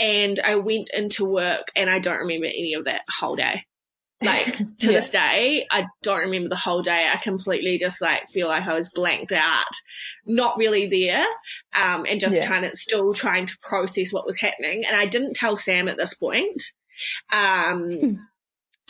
And 0.00 0.40
I 0.40 0.54
went 0.54 0.90
into 0.94 1.24
work 1.24 1.72
and 1.74 1.90
I 1.90 1.98
don't 1.98 2.18
remember 2.18 2.46
any 2.46 2.74
of 2.74 2.84
that 2.84 3.02
whole 3.10 3.34
day. 3.34 3.64
Like 4.22 4.56
to 4.78 4.86
yeah. 4.86 4.92
this 4.92 5.10
day, 5.10 5.66
I 5.70 5.86
don't 6.02 6.20
remember 6.20 6.48
the 6.48 6.56
whole 6.56 6.82
day. 6.82 7.08
I 7.12 7.16
completely 7.18 7.78
just 7.78 8.02
like 8.02 8.28
feel 8.28 8.48
like 8.48 8.66
I 8.66 8.74
was 8.74 8.90
blanked 8.90 9.32
out, 9.32 9.74
not 10.26 10.56
really 10.58 10.88
there, 10.88 11.24
um, 11.80 12.04
and 12.06 12.20
just 12.20 12.36
yeah. 12.36 12.46
trying 12.46 12.62
to 12.62 12.74
still 12.74 13.14
trying 13.14 13.46
to 13.46 13.56
process 13.62 14.12
what 14.12 14.26
was 14.26 14.38
happening. 14.38 14.84
And 14.86 14.96
I 14.96 15.06
didn't 15.06 15.34
tell 15.34 15.56
Sam 15.56 15.88
at 15.88 15.96
this 15.96 16.14
point. 16.14 16.60
Um, 17.32 17.90
hmm. 17.90 18.12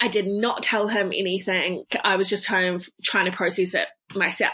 I 0.00 0.08
did 0.08 0.28
not 0.28 0.62
tell 0.62 0.88
him 0.88 1.08
anything. 1.08 1.84
I 2.04 2.16
was 2.16 2.28
just 2.28 2.46
kind 2.46 2.74
of 2.74 2.88
trying 3.02 3.30
to 3.30 3.36
process 3.36 3.74
it 3.74 3.88
myself. 4.14 4.52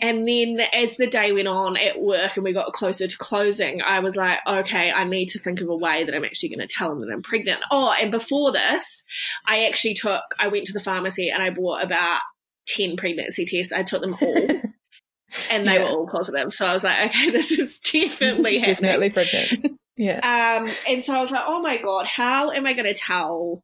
And 0.00 0.26
then 0.26 0.60
as 0.72 0.96
the 0.96 1.06
day 1.06 1.32
went 1.32 1.48
on 1.48 1.76
at 1.76 2.00
work 2.00 2.36
and 2.36 2.44
we 2.44 2.52
got 2.52 2.72
closer 2.72 3.06
to 3.06 3.18
closing, 3.18 3.80
I 3.82 4.00
was 4.00 4.16
like, 4.16 4.38
okay, 4.46 4.92
I 4.92 5.04
need 5.04 5.26
to 5.28 5.38
think 5.38 5.60
of 5.60 5.68
a 5.68 5.76
way 5.76 6.04
that 6.04 6.14
I'm 6.14 6.24
actually 6.24 6.50
going 6.50 6.66
to 6.66 6.72
tell 6.72 6.92
him 6.92 7.00
that 7.00 7.12
I'm 7.12 7.22
pregnant. 7.22 7.62
Oh, 7.70 7.94
and 8.00 8.10
before 8.10 8.52
this, 8.52 9.04
I 9.46 9.66
actually 9.66 9.94
took, 9.94 10.22
I 10.38 10.48
went 10.48 10.66
to 10.66 10.72
the 10.72 10.80
pharmacy 10.80 11.30
and 11.30 11.42
I 11.42 11.50
bought 11.50 11.82
about 11.82 12.20
10 12.68 12.96
pregnancy 12.96 13.46
tests. 13.46 13.72
I 13.72 13.82
took 13.82 14.02
them 14.02 14.16
all. 14.20 14.36
and 15.50 15.66
they 15.66 15.74
yeah. 15.74 15.84
were 15.84 15.90
all 15.90 16.08
positive. 16.08 16.52
So 16.52 16.66
I 16.66 16.72
was 16.72 16.84
like, 16.84 17.10
okay, 17.10 17.30
this 17.30 17.50
is 17.50 17.78
definitely 17.78 18.58
happening. 18.60 18.90
Definitely 18.90 19.10
pregnant. 19.10 19.80
yeah. 19.96 20.60
Um, 20.62 20.68
and 20.88 21.02
so 21.02 21.14
I 21.14 21.20
was 21.20 21.30
like, 21.30 21.44
oh 21.46 21.60
my 21.60 21.78
God, 21.78 22.06
how 22.06 22.50
am 22.50 22.66
I 22.66 22.72
going 22.72 22.92
to 22.92 22.94
tell 22.94 23.62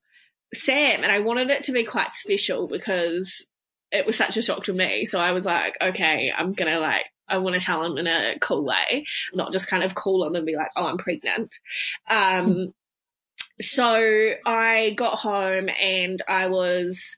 Sam, 0.54 1.02
and 1.02 1.11
I 1.11 1.21
wanted 1.21 1.50
it 1.50 1.64
to 1.64 1.73
be 1.73 1.85
quite 1.85 2.12
special 2.12 2.68
because 2.68 3.49
it 3.92 4.06
was 4.06 4.16
such 4.16 4.37
a 4.37 4.42
shock 4.42 4.64
to 4.64 4.72
me. 4.72 5.04
So 5.04 5.20
I 5.20 5.32
was 5.32 5.44
like, 5.44 5.76
okay, 5.80 6.32
I'm 6.37 6.54
gonna 6.54 6.80
like, 6.80 7.04
I 7.28 7.38
want 7.38 7.54
to 7.54 7.61
tell 7.61 7.84
him 7.84 7.99
in 7.99 8.06
a 8.06 8.38
cool 8.40 8.64
way, 8.64 9.04
not 9.32 9.52
just 9.52 9.68
kind 9.68 9.84
of 9.84 9.94
call 9.94 10.26
him 10.26 10.34
and 10.34 10.46
be 10.46 10.56
like, 10.56 10.70
oh, 10.76 10.87
I'm 10.87 10.99
pregnant. 10.99 11.54
Um, 12.08 12.75
so 13.61 14.32
I 14.44 14.94
got 14.96 15.18
home 15.18 15.68
and 15.68 16.20
I 16.26 16.49
was 16.49 17.16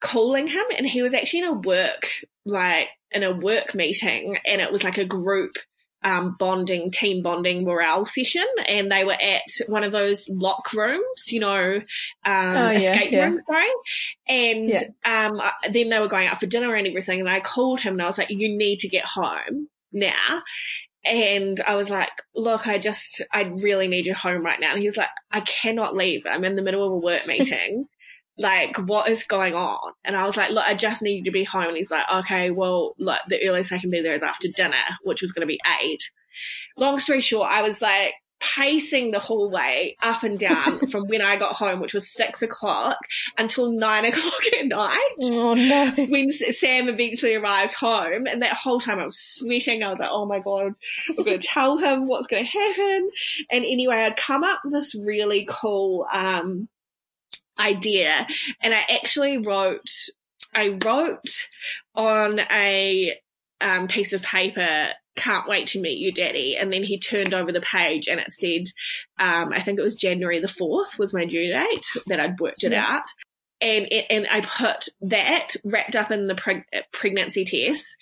calling 0.00 0.48
him, 0.48 0.64
and 0.76 0.86
he 0.86 1.02
was 1.02 1.14
actually 1.14 1.40
in 1.40 1.46
a 1.46 1.52
work, 1.52 2.08
like, 2.44 2.88
in 3.10 3.22
a 3.22 3.32
work 3.32 3.74
meeting, 3.74 4.38
and 4.46 4.60
it 4.60 4.72
was 4.72 4.82
like 4.82 4.98
a 4.98 5.04
group 5.04 5.56
um, 6.04 6.36
bonding, 6.38 6.90
team 6.90 7.22
bonding 7.22 7.64
morale 7.64 8.04
session, 8.04 8.46
and 8.66 8.90
they 8.90 9.04
were 9.04 9.12
at 9.12 9.42
one 9.68 9.84
of 9.84 9.92
those 9.92 10.28
lock 10.28 10.72
rooms, 10.72 11.30
you 11.30 11.40
know, 11.40 11.80
um, 12.24 12.56
oh, 12.56 12.70
yeah, 12.70 12.72
escape 12.72 13.12
yeah. 13.12 13.24
room, 13.24 13.40
sorry. 13.46 13.70
And 14.28 14.68
yeah. 14.68 14.82
um, 15.04 15.40
then 15.70 15.88
they 15.88 15.98
were 15.98 16.08
going 16.08 16.28
out 16.28 16.38
for 16.38 16.46
dinner 16.46 16.74
and 16.74 16.86
everything, 16.86 17.20
and 17.20 17.28
I 17.28 17.40
called 17.40 17.80
him 17.80 17.94
and 17.94 18.02
I 18.02 18.06
was 18.06 18.18
like, 18.18 18.30
"You 18.30 18.56
need 18.56 18.80
to 18.80 18.88
get 18.88 19.04
home 19.04 19.68
now. 19.92 20.42
And 21.04 21.60
I 21.66 21.74
was 21.74 21.90
like, 21.90 22.10
look, 22.34 22.68
I 22.68 22.78
just, 22.78 23.22
I 23.32 23.42
really 23.42 23.88
need 23.88 24.06
you 24.06 24.14
home 24.14 24.44
right 24.44 24.60
now. 24.60 24.70
And 24.70 24.78
he 24.78 24.86
was 24.86 24.96
like, 24.96 25.08
I 25.32 25.40
cannot 25.40 25.96
leave. 25.96 26.22
I'm 26.30 26.44
in 26.44 26.54
the 26.54 26.62
middle 26.62 26.86
of 26.86 26.92
a 26.92 26.96
work 26.96 27.26
meeting. 27.26 27.88
Like, 28.38 28.76
what 28.78 29.08
is 29.08 29.24
going 29.24 29.54
on? 29.54 29.92
And 30.04 30.16
I 30.16 30.24
was 30.24 30.36
like, 30.36 30.50
look, 30.50 30.64
I 30.64 30.74
just 30.74 31.02
need 31.02 31.18
you 31.18 31.24
to 31.24 31.30
be 31.30 31.44
home. 31.44 31.68
And 31.68 31.76
he's 31.76 31.90
like, 31.90 32.04
okay, 32.12 32.50
well, 32.50 32.94
look, 32.98 33.20
the 33.28 33.46
earliest 33.46 33.72
I 33.72 33.78
can 33.78 33.90
be 33.90 34.00
there 34.00 34.14
is 34.14 34.22
after 34.22 34.48
dinner, 34.48 34.76
which 35.02 35.22
was 35.22 35.32
going 35.32 35.46
to 35.46 35.46
be 35.46 35.60
eight. 35.82 36.02
Long 36.76 36.98
story 36.98 37.20
short, 37.20 37.50
I 37.50 37.62
was 37.62 37.82
like, 37.82 38.14
pacing 38.42 39.12
the 39.12 39.18
hallway 39.18 39.96
up 40.02 40.22
and 40.22 40.38
down 40.38 40.86
from 40.90 41.06
when 41.06 41.22
I 41.22 41.36
got 41.36 41.54
home, 41.54 41.80
which 41.80 41.94
was 41.94 42.12
six 42.12 42.42
o'clock, 42.42 42.98
until 43.38 43.72
nine 43.72 44.04
o'clock 44.12 44.42
at 44.58 44.66
night. 44.66 45.14
Oh 45.20 45.54
no. 45.54 45.92
When 46.08 46.30
Sam 46.32 46.88
eventually 46.88 47.34
arrived 47.34 47.74
home, 47.74 48.26
and 48.26 48.42
that 48.42 48.52
whole 48.52 48.80
time 48.80 48.98
I 48.98 49.04
was 49.04 49.18
sweating. 49.18 49.82
I 49.82 49.88
was 49.88 50.00
like, 50.00 50.10
oh 50.10 50.26
my 50.26 50.40
God, 50.40 50.72
we're 51.16 51.24
going 51.24 51.38
to 51.38 51.46
tell 51.46 51.78
him 51.78 52.06
what's 52.06 52.26
going 52.26 52.44
to 52.44 52.50
happen. 52.50 53.10
And 53.50 53.64
anyway, 53.64 53.96
I'd 53.96 54.16
come 54.16 54.44
up 54.44 54.60
with 54.64 54.72
this 54.72 54.94
really 54.94 55.46
cool, 55.48 56.06
um, 56.12 56.68
idea. 57.62 58.26
And 58.60 58.74
I 58.74 58.84
actually 58.90 59.38
wrote, 59.38 59.90
I 60.54 60.78
wrote 60.84 61.48
on 61.94 62.40
a 62.40 63.14
um, 63.60 63.88
piece 63.88 64.12
of 64.12 64.22
paper 64.22 64.92
can't 65.14 65.48
wait 65.48 65.66
to 65.68 65.80
meet 65.80 65.98
you, 65.98 66.12
daddy. 66.12 66.56
And 66.56 66.72
then 66.72 66.82
he 66.82 66.98
turned 66.98 67.34
over 67.34 67.52
the 67.52 67.60
page 67.60 68.08
and 68.08 68.18
it 68.18 68.32
said, 68.32 68.64
um, 69.18 69.52
I 69.52 69.60
think 69.60 69.78
it 69.78 69.82
was 69.82 69.96
January 69.96 70.40
the 70.40 70.46
4th 70.46 70.98
was 70.98 71.14
my 71.14 71.24
due 71.24 71.52
date 71.52 71.84
that 72.06 72.20
I'd 72.20 72.40
worked 72.40 72.64
it 72.64 72.72
yeah. 72.72 72.96
out. 72.96 73.04
And, 73.60 73.86
and 74.10 74.26
I 74.28 74.40
put 74.40 74.88
that 75.02 75.54
wrapped 75.64 75.94
up 75.94 76.10
in 76.10 76.26
the 76.26 76.34
preg- 76.34 76.64
pregnancy 76.92 77.44
test. 77.44 77.94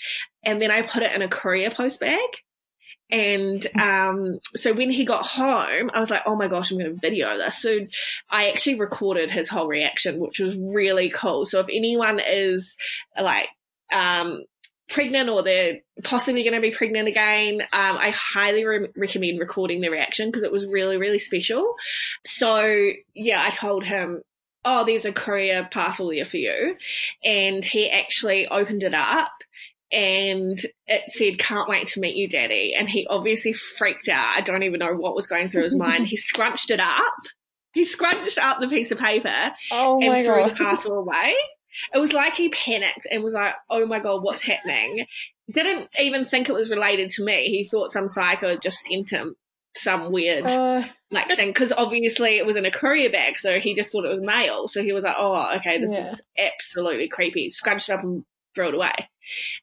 And 0.44 0.62
then 0.62 0.70
I 0.70 0.82
put 0.82 1.02
it 1.02 1.12
in 1.12 1.20
a 1.20 1.28
courier 1.28 1.70
post 1.70 2.00
bag. 2.00 2.28
And 3.10 3.66
um, 3.78 4.38
so 4.54 4.72
when 4.72 4.90
he 4.90 5.04
got 5.04 5.26
home, 5.26 5.90
I 5.92 6.00
was 6.00 6.10
like, 6.10 6.22
oh 6.26 6.36
my 6.36 6.48
gosh, 6.48 6.70
I'm 6.70 6.78
going 6.78 6.94
to 6.94 7.00
video 7.00 7.36
this. 7.38 7.60
So 7.60 7.86
I 8.30 8.50
actually 8.50 8.76
recorded 8.76 9.30
his 9.30 9.48
whole 9.48 9.66
reaction, 9.66 10.20
which 10.20 10.38
was 10.38 10.56
really 10.56 11.10
cool. 11.10 11.44
So 11.44 11.60
if 11.60 11.68
anyone 11.70 12.20
is 12.20 12.76
like, 13.20 13.48
um, 13.92 14.44
pregnant 14.88 15.30
or 15.30 15.42
they're 15.42 15.78
possibly 16.02 16.42
going 16.42 16.54
to 16.54 16.60
be 16.60 16.72
pregnant 16.72 17.08
again, 17.08 17.60
um, 17.60 17.96
I 17.96 18.10
highly 18.10 18.64
re- 18.64 18.88
recommend 18.96 19.38
recording 19.38 19.80
the 19.80 19.88
reaction 19.88 20.28
because 20.28 20.42
it 20.42 20.52
was 20.52 20.66
really, 20.66 20.96
really 20.96 21.20
special. 21.20 21.74
So 22.26 22.90
yeah, 23.14 23.42
I 23.42 23.50
told 23.50 23.84
him, 23.84 24.22
oh, 24.64 24.84
there's 24.84 25.06
a 25.06 25.12
courier 25.12 25.68
parcel 25.70 26.08
there 26.08 26.24
for 26.24 26.36
you. 26.36 26.76
And 27.24 27.64
he 27.64 27.88
actually 27.88 28.46
opened 28.48 28.82
it 28.82 28.94
up 28.94 29.32
and 29.92 30.58
it 30.86 31.10
said, 31.10 31.38
can't 31.38 31.68
wait 31.68 31.88
to 31.88 32.00
meet 32.00 32.16
you, 32.16 32.28
daddy. 32.28 32.74
And 32.78 32.88
he 32.88 33.06
obviously 33.08 33.52
freaked 33.52 34.08
out. 34.08 34.36
I 34.36 34.40
don't 34.40 34.62
even 34.62 34.78
know 34.78 34.94
what 34.94 35.16
was 35.16 35.26
going 35.26 35.48
through 35.48 35.64
his 35.64 35.76
mind. 35.76 36.06
He 36.06 36.16
scrunched 36.16 36.70
it 36.70 36.80
up. 36.80 37.12
He 37.72 37.84
scrunched 37.84 38.38
up 38.38 38.60
the 38.60 38.68
piece 38.68 38.90
of 38.90 38.98
paper 38.98 39.52
oh 39.72 40.00
and 40.02 40.24
threw 40.24 40.36
God. 40.42 40.50
the 40.50 40.54
parcel 40.54 40.98
away. 40.98 41.34
It 41.94 41.98
was 41.98 42.12
like 42.12 42.34
he 42.34 42.48
panicked 42.48 43.06
and 43.10 43.22
was 43.22 43.34
like, 43.34 43.54
oh 43.68 43.86
my 43.86 44.00
God, 44.00 44.22
what's 44.22 44.42
happening? 44.42 45.06
Didn't 45.52 45.88
even 46.00 46.24
think 46.24 46.48
it 46.48 46.52
was 46.54 46.70
related 46.70 47.10
to 47.12 47.24
me. 47.24 47.48
He 47.48 47.64
thought 47.64 47.92
some 47.92 48.08
psycho 48.08 48.48
had 48.48 48.62
just 48.62 48.80
sent 48.80 49.10
him 49.10 49.34
some 49.76 50.10
weird 50.10 50.44
Uh, 50.46 50.82
like 51.12 51.28
thing 51.28 51.48
because 51.48 51.72
obviously 51.72 52.36
it 52.38 52.44
was 52.46 52.56
in 52.56 52.64
a 52.66 52.70
courier 52.72 53.08
bag, 53.08 53.36
so 53.36 53.60
he 53.60 53.72
just 53.72 53.90
thought 53.92 54.04
it 54.04 54.10
was 54.10 54.20
mail. 54.20 54.66
So 54.66 54.82
he 54.82 54.92
was 54.92 55.04
like, 55.04 55.14
"Oh, 55.16 55.54
okay, 55.58 55.78
this 55.78 55.92
Yeah. 55.92 56.06
is 56.08 56.24
absolutely 56.36 57.08
creepy." 57.08 57.48
Scrunched 57.50 57.88
it 57.88 57.92
up 57.92 58.02
and 58.02 58.24
threw 58.54 58.68
it 58.68 58.74
away. 58.74 58.92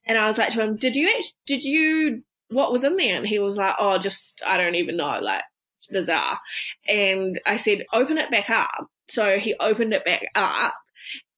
And 0.05 0.17
I 0.17 0.27
was 0.27 0.37
like 0.37 0.49
to 0.49 0.61
him, 0.61 0.75
"Did 0.75 0.95
you? 0.95 1.11
Did 1.45 1.63
you? 1.63 2.23
What 2.49 2.71
was 2.71 2.83
in 2.83 2.95
there?" 2.95 3.17
And 3.17 3.27
he 3.27 3.39
was 3.39 3.57
like, 3.57 3.75
"Oh, 3.79 3.97
just 3.97 4.41
I 4.45 4.57
don't 4.57 4.75
even 4.75 4.97
know. 4.97 5.19
Like 5.21 5.43
it's 5.77 5.87
bizarre." 5.87 6.39
And 6.87 7.39
I 7.45 7.57
said, 7.57 7.85
"Open 7.93 8.17
it 8.17 8.31
back 8.31 8.49
up." 8.49 8.89
So 9.09 9.39
he 9.39 9.55
opened 9.59 9.93
it 9.93 10.05
back 10.05 10.25
up, 10.35 10.73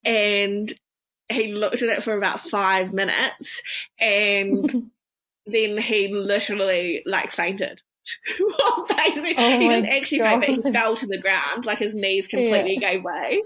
and 0.03 0.71
he 1.29 1.53
looked 1.53 1.81
at 1.81 1.89
it 1.89 2.03
for 2.03 2.17
about 2.17 2.41
five 2.41 2.93
minutes, 2.93 3.61
and 3.99 4.91
then 5.45 5.77
he 5.77 6.07
literally 6.09 7.03
like 7.05 7.31
fainted. 7.31 7.81
Well, 8.39 8.85
basically, 8.87 9.35
Oh 9.37 9.59
he 9.59 9.67
didn't 9.67 9.89
actually 9.89 10.19
faint, 10.19 10.39
but 10.41 10.65
he 10.65 10.71
fell 10.71 10.95
to 10.95 11.07
the 11.07 11.19
ground, 11.19 11.65
like 11.65 11.79
his 11.79 11.95
knees 11.95 12.27
completely 12.27 12.77
gave 12.77 13.03
way, 13.03 13.41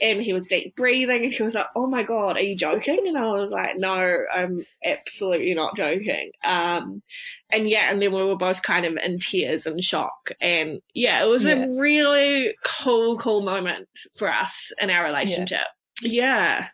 and 0.00 0.22
he 0.22 0.32
was 0.32 0.46
deep 0.46 0.74
breathing, 0.76 1.24
and 1.24 1.32
he 1.32 1.42
was 1.42 1.54
like, 1.54 1.66
"Oh 1.74 1.86
my 1.86 2.02
god, 2.02 2.36
are 2.36 2.42
you 2.42 2.56
joking?" 2.56 3.04
And 3.06 3.16
I 3.18 3.26
was 3.32 3.52
like, 3.52 3.76
"No, 3.76 4.16
I'm 4.34 4.64
absolutely 4.84 5.54
not 5.54 5.76
joking." 5.76 6.30
Um, 6.44 7.02
and 7.50 7.68
yeah, 7.68 7.90
and 7.90 8.00
then 8.02 8.12
we 8.12 8.22
were 8.24 8.36
both 8.36 8.62
kind 8.62 8.84
of 8.86 8.96
in 9.02 9.18
tears 9.18 9.66
and 9.66 9.82
shock, 9.82 10.30
and 10.40 10.80
yeah, 10.94 11.24
it 11.24 11.28
was 11.28 11.44
Yeah. 11.46 11.64
a 11.64 11.78
really 11.78 12.54
cool, 12.64 13.16
cool 13.18 13.42
moment 13.42 13.88
for 14.16 14.32
us 14.32 14.72
in 14.80 14.90
our 14.90 15.04
relationship. 15.04 15.66
Yeah. 16.02 16.68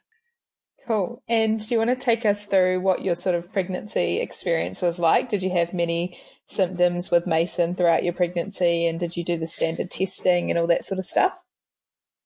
Cool. 0.86 1.22
And 1.28 1.60
do 1.60 1.74
you 1.74 1.78
want 1.78 1.90
to 1.90 1.96
take 2.04 2.26
us 2.26 2.46
through 2.46 2.80
what 2.80 3.04
your 3.04 3.14
sort 3.14 3.36
of 3.36 3.52
pregnancy 3.52 4.20
experience 4.20 4.82
was 4.82 4.98
like? 4.98 5.28
Did 5.28 5.42
you 5.44 5.50
have 5.50 5.72
many 5.72 6.18
symptoms 6.52 7.10
with 7.10 7.26
Mason 7.26 7.74
throughout 7.74 8.04
your 8.04 8.12
pregnancy? 8.12 8.86
And 8.86 8.98
did 9.00 9.16
you 9.16 9.24
do 9.24 9.38
the 9.38 9.46
standard 9.46 9.90
testing 9.90 10.50
and 10.50 10.58
all 10.58 10.66
that 10.68 10.84
sort 10.84 10.98
of 10.98 11.04
stuff? 11.04 11.44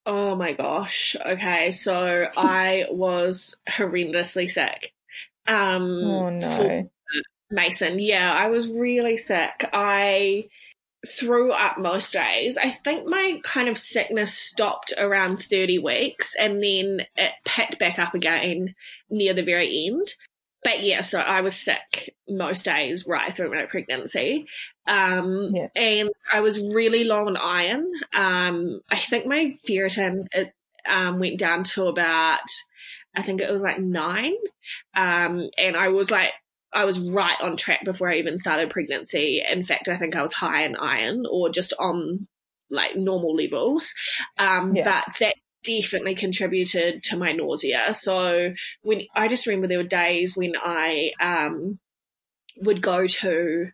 Oh 0.05 0.37
my 0.37 0.53
gosh. 0.53 1.17
Okay, 1.25 1.73
so 1.73 2.27
I 2.37 2.87
was 2.91 3.57
horrendously 3.69 4.49
sick. 4.49 4.93
Um, 5.49 6.05
Oh, 6.05 6.31
no. 6.31 6.91
Mason. 7.51 7.99
Yeah, 7.99 8.33
I 8.33 8.49
was 8.49 8.69
really 8.69 9.17
sick. 9.17 9.69
I 9.73 10.49
threw 11.07 11.53
up 11.53 11.79
most 11.79 12.13
days. 12.13 12.57
I 12.57 12.71
think 12.71 13.07
my 13.07 13.41
kind 13.45 13.69
of 13.69 13.79
sickness 13.79 14.35
stopped 14.35 14.93
around 14.99 15.41
30 15.43 15.79
weeks 15.79 16.35
and 16.39 16.55
then 16.63 17.07
it 17.15 17.33
picked 17.45 17.79
back 17.79 17.99
up 17.99 18.15
again 18.15 18.75
near 19.09 19.33
the 19.33 19.45
very 19.45 19.87
end. 19.87 20.15
But 20.67 20.83
yeah, 20.83 21.03
so 21.03 21.21
I 21.21 21.43
was 21.43 21.55
sick 21.55 22.17
most 22.29 22.65
days 22.65 23.07
right 23.07 23.33
through 23.33 23.55
my 23.55 23.67
pregnancy. 23.67 24.47
Um, 24.85 25.51
Yeah. 25.53 25.69
and 25.77 26.11
I 26.33 26.41
was 26.41 26.61
really 26.61 27.05
low 27.05 27.27
on 27.29 27.37
iron. 27.37 27.89
Um, 28.13 28.81
I 28.91 28.97
think 28.97 29.27
my 29.27 29.53
ferritin, 29.69 30.27
it, 30.33 30.53
um, 30.89 31.21
went 31.21 31.39
down 31.39 31.63
to 31.63 31.87
about, 31.87 32.41
I 33.15 33.23
think 33.23 33.41
it 33.41 33.53
was 33.53 33.63
like 33.63 33.79
nine. 33.79 34.35
Um, 34.97 35.49
and 35.57 35.77
I 35.77 35.89
was 35.91 36.11
like, 36.11 36.33
I 36.73 36.85
was 36.85 36.99
right 36.99 37.41
on 37.41 37.57
track 37.57 37.85
before 37.85 38.11
I 38.11 38.17
even 38.17 38.37
started 38.37 38.69
pregnancy. 38.69 39.45
In 39.49 39.63
fact, 39.63 39.89
I 39.89 39.97
think 39.97 40.17
I 40.17 40.23
was 40.23 40.33
high 40.33 40.65
in 40.65 40.75
iron 40.75 41.27
or 41.31 41.49
just 41.49 41.75
on 41.79 42.27
like 42.71 42.97
normal 42.97 43.37
levels. 43.37 43.93
Um, 44.37 44.75
Yeah. 44.75 44.83
but 44.85 45.15
that 45.21 45.35
definitely 45.67 46.15
contributed 46.15 47.03
to 47.05 47.17
my 47.17 47.33
nausea. 47.33 47.95
So 47.95 48.55
when 48.83 49.03
I 49.15 49.29
just 49.29 49.47
remember 49.47 49.69
there 49.69 49.79
were 49.79 49.85
days 49.85 50.37
when 50.37 50.53
I, 50.63 51.11
um, 51.21 51.79
would 52.59 52.81
go 52.81 53.07
to 53.07 53.69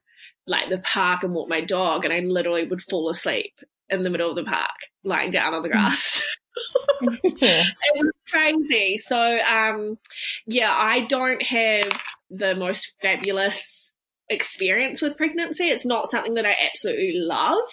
like 0.46 0.68
the 0.68 0.78
park 0.78 1.22
and 1.22 1.32
walk 1.32 1.48
my 1.48 1.60
dog 1.60 2.04
and 2.04 2.12
I 2.12 2.20
literally 2.20 2.66
would 2.66 2.82
fall 2.82 3.08
asleep 3.08 3.52
in 3.88 4.02
the 4.02 4.10
middle 4.10 4.30
of 4.30 4.36
the 4.36 4.44
park 4.44 4.76
lying 5.04 5.30
down 5.30 5.54
on 5.54 5.62
the 5.62 5.68
grass. 5.68 6.22
It 7.02 7.74
was 7.96 8.10
crazy. 8.28 8.98
So, 8.98 9.18
um, 9.18 9.98
yeah, 10.46 10.72
I 10.72 11.00
don't 11.00 11.42
have 11.42 12.02
the 12.30 12.54
most 12.54 12.94
fabulous 13.02 13.94
experience 14.28 15.02
with 15.02 15.16
pregnancy. 15.16 15.64
It's 15.64 15.84
not 15.84 16.08
something 16.08 16.34
that 16.34 16.46
I 16.46 16.56
absolutely 16.64 17.14
love. 17.14 17.68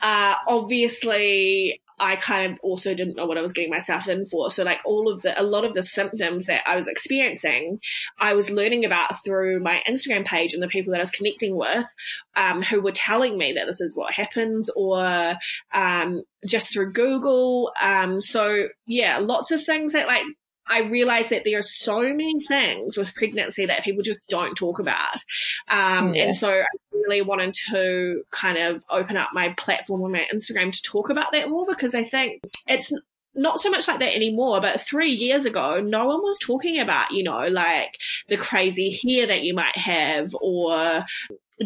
Uh, 0.00 0.34
obviously, 0.46 1.80
I 1.98 2.16
kind 2.16 2.50
of 2.50 2.58
also 2.62 2.94
didn't 2.94 3.16
know 3.16 3.26
what 3.26 3.38
I 3.38 3.42
was 3.42 3.52
getting 3.52 3.70
myself 3.70 4.08
in 4.08 4.26
for. 4.26 4.50
So, 4.50 4.64
like, 4.64 4.80
all 4.84 5.10
of 5.10 5.22
the, 5.22 5.40
a 5.40 5.42
lot 5.42 5.64
of 5.64 5.74
the 5.74 5.82
symptoms 5.82 6.46
that 6.46 6.62
I 6.66 6.76
was 6.76 6.88
experiencing, 6.88 7.80
I 8.18 8.34
was 8.34 8.50
learning 8.50 8.84
about 8.84 9.24
through 9.24 9.60
my 9.60 9.82
Instagram 9.88 10.24
page 10.24 10.52
and 10.54 10.62
the 10.62 10.68
people 10.68 10.92
that 10.92 10.98
I 10.98 11.02
was 11.02 11.10
connecting 11.10 11.56
with, 11.56 11.86
um, 12.34 12.62
who 12.62 12.80
were 12.80 12.92
telling 12.92 13.38
me 13.38 13.52
that 13.52 13.66
this 13.66 13.80
is 13.80 13.96
what 13.96 14.12
happens 14.12 14.70
or, 14.76 15.34
um, 15.72 16.22
just 16.46 16.72
through 16.72 16.92
Google. 16.92 17.72
Um, 17.80 18.20
so 18.20 18.68
yeah, 18.86 19.18
lots 19.18 19.50
of 19.50 19.64
things 19.64 19.92
that 19.92 20.06
like, 20.06 20.24
I 20.68 20.80
realized 20.80 21.30
that 21.30 21.44
there 21.44 21.58
are 21.58 21.62
so 21.62 22.00
many 22.00 22.40
things 22.40 22.96
with 22.96 23.14
pregnancy 23.14 23.66
that 23.66 23.84
people 23.84 24.02
just 24.02 24.26
don't 24.28 24.54
talk 24.54 24.78
about. 24.78 25.22
Um, 25.68 26.14
Yeah. 26.14 26.24
and 26.24 26.34
so 26.34 26.50
I 26.50 26.66
really 26.92 27.22
wanted 27.22 27.54
to 27.70 28.22
kind 28.30 28.58
of 28.58 28.84
open 28.90 29.16
up 29.16 29.30
my 29.32 29.50
platform 29.56 30.02
on 30.02 30.12
my 30.12 30.26
Instagram 30.32 30.72
to 30.72 30.82
talk 30.82 31.10
about 31.10 31.32
that 31.32 31.48
more 31.48 31.66
because 31.66 31.94
I 31.94 32.04
think 32.04 32.42
it's 32.66 32.92
not 33.34 33.60
so 33.60 33.70
much 33.70 33.86
like 33.86 34.00
that 34.00 34.14
anymore, 34.14 34.60
but 34.60 34.80
three 34.80 35.12
years 35.12 35.44
ago, 35.44 35.80
no 35.80 36.06
one 36.06 36.22
was 36.22 36.38
talking 36.38 36.80
about, 36.80 37.10
you 37.10 37.22
know, 37.22 37.46
like 37.48 37.92
the 38.28 38.36
crazy 38.36 38.98
hair 39.02 39.26
that 39.26 39.42
you 39.42 39.54
might 39.54 39.76
have 39.76 40.34
or 40.40 41.04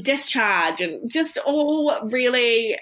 discharge 0.02 0.80
and 0.80 1.10
just 1.10 1.38
all 1.38 2.00
really 2.08 2.76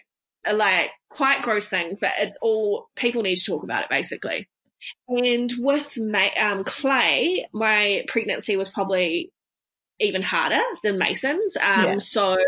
like 0.51 0.91
quite 1.11 1.43
gross 1.43 1.69
things, 1.69 1.99
but 2.01 2.13
it's 2.19 2.39
all 2.41 2.89
people 2.97 3.23
need 3.23 3.37
to 3.37 3.45
talk 3.45 3.63
about 3.63 3.83
it 3.83 3.89
basically. 3.91 4.49
And 5.08 5.52
with 5.58 5.99
my, 5.99 6.30
um, 6.32 6.64
Clay, 6.64 7.47
my 7.52 8.04
pregnancy 8.08 8.56
was 8.56 8.70
probably 8.70 9.32
even 10.00 10.23
harder 10.23 10.62
than 10.82 10.99
Mason's. 10.99 11.56
Um, 11.56 11.85
yeah. 11.85 11.99
so 11.99 12.38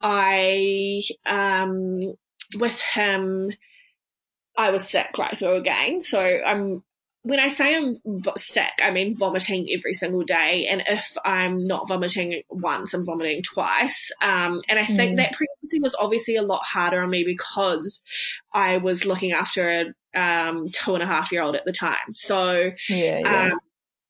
I, 0.00 1.02
um, 1.26 2.00
with 2.58 2.80
him, 2.80 3.52
I 4.56 4.70
was 4.70 4.88
sick 4.88 5.16
right 5.18 5.36
through 5.36 5.56
again. 5.56 6.02
So 6.02 6.20
I'm 6.20 6.82
when 7.24 7.40
I 7.40 7.48
say 7.48 7.74
I'm 7.74 7.96
sick, 8.36 8.70
I 8.82 8.90
mean 8.90 9.16
vomiting 9.16 9.66
every 9.74 9.94
single 9.94 10.22
day. 10.22 10.66
And 10.70 10.82
if 10.86 11.16
I'm 11.24 11.66
not 11.66 11.88
vomiting 11.88 12.42
once, 12.50 12.92
I'm 12.92 13.06
vomiting 13.06 13.42
twice. 13.42 14.12
Um, 14.20 14.60
and 14.68 14.78
I 14.78 14.84
think 14.84 15.14
mm. 15.14 15.16
that 15.16 15.32
pregnancy 15.32 15.80
was 15.80 15.96
obviously 15.98 16.36
a 16.36 16.42
lot 16.42 16.62
harder 16.64 17.02
on 17.02 17.08
me 17.08 17.24
because 17.24 18.02
I 18.52 18.76
was 18.76 19.06
looking 19.06 19.32
after 19.32 19.68
a 19.68 19.84
um, 20.14 20.66
two 20.68 20.92
and 20.94 21.02
a 21.02 21.06
half 21.06 21.32
year 21.32 21.42
old 21.42 21.56
at 21.56 21.64
the 21.64 21.72
time. 21.72 22.12
So 22.12 22.72
yeah, 22.90 23.20
yeah. 23.20 23.44
Um, 23.52 23.60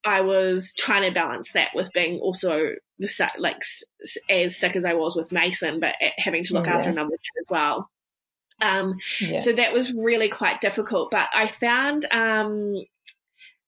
I 0.04 0.23
was 0.23 0.75
trying 0.76 1.09
to 1.09 1.14
balance 1.14 1.52
that 1.52 1.68
with 1.73 1.92
being 1.92 2.18
also 2.18 2.71
the 2.99 3.30
like 3.38 3.59
as 4.28 4.56
sick 4.56 4.75
as 4.75 4.85
I 4.85 4.94
was 4.94 5.14
with 5.14 5.30
Mason, 5.30 5.78
but 5.78 5.94
having 6.18 6.42
to 6.44 6.54
look 6.54 6.66
yeah. 6.66 6.78
after 6.78 6.90
another 6.90 7.11
kid 7.11 7.42
as 7.42 7.47
well. 7.49 7.88
Um, 8.61 8.97
yeah. 9.21 9.38
So 9.38 9.52
that 9.52 9.73
was 9.73 9.92
really 9.92 10.28
quite 10.28 10.61
difficult. 10.61 11.12
But 11.12 11.28
I 11.33 11.47
found 11.47 12.06
um, 12.11 12.75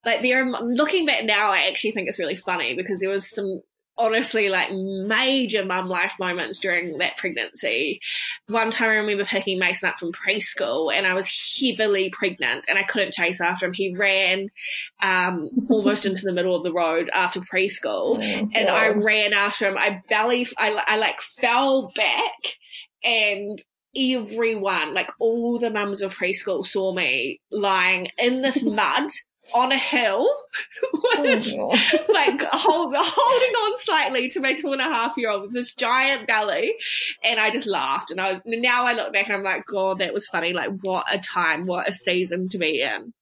like 0.06 0.22
there 0.22 0.42
are 0.42 0.62
looking 0.62 1.04
back 1.04 1.24
now, 1.24 1.52
I 1.52 1.66
actually 1.68 1.90
think 1.90 2.08
it's 2.08 2.20
really 2.20 2.36
funny 2.36 2.74
because 2.74 3.00
there 3.00 3.10
was 3.10 3.28
some 3.28 3.60
honestly 3.98 4.48
like 4.48 4.70
major 4.72 5.64
mum 5.64 5.88
life 5.88 6.14
moments 6.20 6.58
during 6.58 6.98
that 6.98 7.16
pregnancy. 7.16 8.00
One 8.46 8.70
time 8.70 8.90
I 8.90 8.94
remember 8.94 9.24
picking 9.24 9.58
Mason 9.58 9.88
up 9.88 9.98
from 9.98 10.12
preschool 10.12 10.94
and 10.94 11.06
I 11.06 11.14
was 11.14 11.28
heavily 11.60 12.10
pregnant 12.10 12.66
and 12.68 12.78
I 12.78 12.84
couldn't 12.84 13.14
chase 13.14 13.40
after 13.40 13.66
him. 13.66 13.72
He 13.72 13.94
ran 13.96 14.48
um, 15.02 15.50
almost 15.70 16.06
into 16.06 16.22
the 16.22 16.32
middle 16.32 16.54
of 16.54 16.62
the 16.62 16.72
road 16.72 17.10
after 17.12 17.40
preschool 17.40 18.18
oh, 18.18 18.20
and 18.20 18.68
I 18.68 18.88
ran 18.88 19.32
after 19.32 19.66
him. 19.66 19.76
I 19.76 20.02
belly, 20.08 20.46
I, 20.56 20.82
I 20.86 20.96
like 20.96 21.20
fell 21.20 21.90
back 21.96 22.56
and 23.02 23.60
everyone, 23.96 24.94
like 24.94 25.10
all 25.18 25.58
the 25.58 25.70
mums 25.70 26.02
of 26.02 26.14
preschool 26.14 26.64
saw 26.64 26.94
me 26.94 27.40
lying 27.50 28.08
in 28.18 28.42
this 28.42 28.62
mud 28.64 29.10
on 29.54 29.72
a 29.72 29.78
hill, 29.78 30.28
oh, 30.94 31.78
like 32.12 32.42
hold, 32.52 32.94
holding 32.96 33.54
on 33.54 33.76
slightly 33.78 34.28
to 34.30 34.40
my 34.40 34.54
two 34.54 34.72
and 34.72 34.80
a 34.80 34.84
half 34.84 35.16
year 35.16 35.30
old 35.30 35.42
with 35.42 35.52
this 35.52 35.74
giant 35.74 36.26
belly. 36.26 36.74
And 37.24 37.38
I 37.38 37.50
just 37.50 37.66
laughed. 37.66 38.10
And 38.10 38.20
I, 38.20 38.40
now 38.44 38.84
I 38.84 38.92
look 38.94 39.12
back 39.12 39.26
and 39.26 39.36
I'm 39.36 39.44
like, 39.44 39.66
God, 39.66 39.98
that 39.98 40.14
was 40.14 40.26
funny. 40.26 40.52
Like, 40.52 40.70
what 40.82 41.12
a 41.12 41.18
time, 41.18 41.66
what 41.66 41.88
a 41.88 41.92
season 41.92 42.48
to 42.50 42.58
be 42.58 42.82
in. 42.82 43.12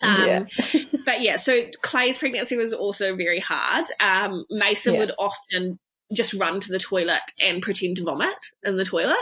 Um, 0.00 0.26
yeah. 0.26 0.44
but 1.04 1.20
yeah, 1.22 1.36
so 1.36 1.62
Clay's 1.82 2.18
pregnancy 2.18 2.56
was 2.56 2.72
also 2.72 3.16
very 3.16 3.40
hard. 3.40 3.86
Um, 4.00 4.44
Mason 4.50 4.94
yeah. 4.94 5.00
would 5.00 5.12
often 5.18 5.78
just 6.12 6.34
run 6.34 6.60
to 6.60 6.72
the 6.72 6.78
toilet 6.78 7.20
and 7.40 7.62
pretend 7.62 7.96
to 7.96 8.04
vomit 8.04 8.38
in 8.62 8.76
the 8.76 8.84
toilet. 8.84 9.16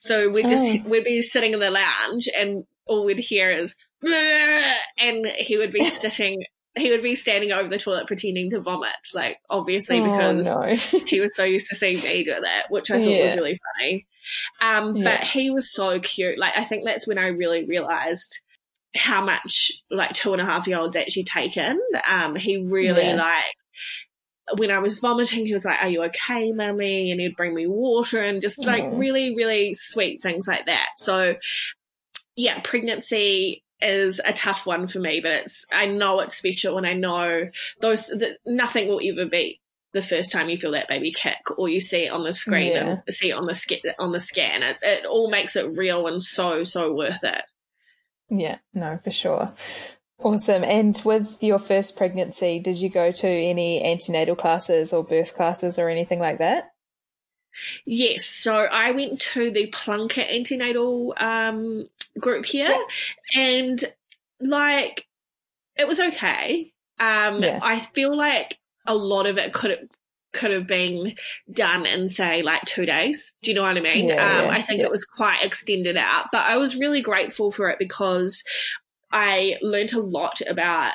So 0.00 0.28
we'd 0.28 0.48
just, 0.48 0.64
oh. 0.64 0.88
we'd 0.88 1.04
be 1.04 1.22
sitting 1.22 1.52
in 1.52 1.60
the 1.60 1.70
lounge 1.70 2.28
and 2.36 2.64
all 2.86 3.04
we'd 3.04 3.18
hear 3.18 3.50
is, 3.50 3.76
and 4.02 5.26
he 5.38 5.56
would 5.56 5.72
be 5.72 5.84
sitting 5.90 6.44
he 6.76 6.90
would 6.90 7.02
be 7.02 7.14
standing 7.14 7.52
over 7.52 7.68
the 7.68 7.78
toilet 7.78 8.06
pretending 8.06 8.50
to 8.50 8.60
vomit, 8.60 8.90
like 9.14 9.38
obviously 9.48 9.98
oh, 9.98 10.04
because 10.04 10.50
no. 10.50 11.00
he 11.06 11.20
was 11.20 11.34
so 11.34 11.42
used 11.42 11.68
to 11.68 11.74
seeing 11.74 12.02
me 12.02 12.22
do 12.22 12.34
that, 12.38 12.64
which 12.68 12.90
I 12.90 12.98
thought 12.98 13.08
yeah. 13.08 13.24
was 13.24 13.36
really 13.36 13.58
funny. 13.78 14.06
Um, 14.60 14.96
yeah. 14.96 15.04
but 15.04 15.26
he 15.26 15.50
was 15.50 15.72
so 15.72 15.98
cute. 16.00 16.38
Like 16.38 16.56
I 16.56 16.64
think 16.64 16.84
that's 16.84 17.06
when 17.08 17.18
I 17.18 17.28
really 17.28 17.64
realized 17.64 18.40
how 18.94 19.24
much 19.24 19.72
like 19.90 20.12
two 20.12 20.32
and 20.32 20.42
a 20.42 20.44
half 20.44 20.66
year 20.66 20.78
olds 20.78 20.96
actually 20.96 21.24
take 21.24 21.56
in. 21.56 21.80
Um, 22.08 22.36
he 22.36 22.58
really 22.58 23.06
yeah. 23.06 23.16
like 23.16 24.58
when 24.58 24.70
I 24.70 24.78
was 24.78 25.00
vomiting, 25.00 25.46
he 25.46 25.54
was 25.54 25.64
like, 25.64 25.82
"Are 25.82 25.88
you 25.88 26.04
okay, 26.04 26.52
mummy?" 26.52 27.10
And 27.10 27.20
he'd 27.20 27.36
bring 27.36 27.54
me 27.54 27.66
water 27.66 28.20
and 28.20 28.42
just 28.42 28.64
like 28.64 28.84
really, 28.92 29.34
really 29.34 29.74
sweet 29.74 30.22
things 30.22 30.46
like 30.46 30.66
that. 30.66 30.90
So, 30.96 31.36
yeah, 32.36 32.60
pregnancy 32.62 33.64
is 33.80 34.20
a 34.24 34.32
tough 34.32 34.66
one 34.66 34.86
for 34.86 34.98
me, 34.98 35.20
but 35.20 35.32
it's 35.32 35.66
I 35.72 35.86
know 35.86 36.20
it's 36.20 36.36
special, 36.36 36.78
and 36.78 36.86
I 36.86 36.94
know 36.94 37.50
those 37.80 38.06
that 38.08 38.38
nothing 38.46 38.88
will 38.88 39.00
ever 39.02 39.28
beat 39.28 39.60
the 39.92 40.02
first 40.02 40.30
time 40.30 40.48
you 40.48 40.58
feel 40.58 40.72
that 40.72 40.88
baby 40.88 41.10
kick 41.10 41.38
or 41.56 41.68
you 41.68 41.80
see 41.80 42.04
it 42.04 42.12
on 42.12 42.22
the 42.22 42.34
screen 42.34 42.72
yeah. 42.72 43.00
and 43.06 43.14
see 43.14 43.30
it 43.30 43.34
on 43.34 43.46
the 43.46 43.54
sc- 43.54 43.86
on 43.98 44.12
the 44.12 44.20
scan. 44.20 44.62
It, 44.62 44.76
it 44.82 45.06
all 45.06 45.30
makes 45.30 45.56
it 45.56 45.76
real 45.76 46.06
and 46.06 46.22
so 46.22 46.64
so 46.64 46.92
worth 46.92 47.24
it. 47.24 47.42
Yeah, 48.28 48.58
no, 48.74 48.98
for 48.98 49.10
sure. 49.10 49.52
Awesome. 50.18 50.64
And 50.64 51.00
with 51.04 51.42
your 51.42 51.58
first 51.58 51.96
pregnancy, 51.96 52.58
did 52.58 52.78
you 52.78 52.88
go 52.88 53.12
to 53.12 53.28
any 53.28 53.84
antenatal 53.84 54.34
classes 54.36 54.92
or 54.92 55.04
birth 55.04 55.34
classes 55.34 55.78
or 55.78 55.88
anything 55.88 56.18
like 56.18 56.38
that? 56.38 56.72
Yes, 57.84 58.24
so 58.24 58.54
I 58.54 58.90
went 58.92 59.20
to 59.20 59.50
the 59.50 59.68
Plunket 59.68 60.30
antenatal 60.34 61.14
um, 61.18 61.82
group 62.18 62.46
here, 62.46 62.68
yeah. 62.68 63.40
and 63.40 63.84
like 64.40 65.06
it 65.76 65.88
was 65.88 66.00
okay. 66.00 66.72
Um, 66.98 67.42
yeah. 67.42 67.60
I 67.62 67.80
feel 67.80 68.16
like 68.16 68.58
a 68.86 68.94
lot 68.94 69.26
of 69.26 69.38
it 69.38 69.52
could 69.52 69.70
have 69.70 69.88
could 70.32 70.50
have 70.50 70.66
been 70.66 71.14
done 71.50 71.86
in 71.86 72.08
say 72.08 72.42
like 72.42 72.62
two 72.62 72.86
days. 72.86 73.34
Do 73.42 73.50
you 73.50 73.54
know 73.54 73.62
what 73.62 73.76
I 73.76 73.80
mean? 73.80 74.08
Yeah, 74.08 74.40
um, 74.40 74.50
I 74.50 74.60
think 74.60 74.80
it 74.80 74.90
was 74.90 75.04
quite 75.04 75.42
extended 75.42 75.96
out, 75.96 76.26
but 76.30 76.42
I 76.42 76.56
was 76.56 76.76
really 76.76 77.00
grateful 77.00 77.50
for 77.50 77.70
it 77.70 77.78
because 77.78 78.44
I 79.10 79.56
learned 79.62 79.94
a 79.94 80.00
lot 80.00 80.40
about 80.46 80.94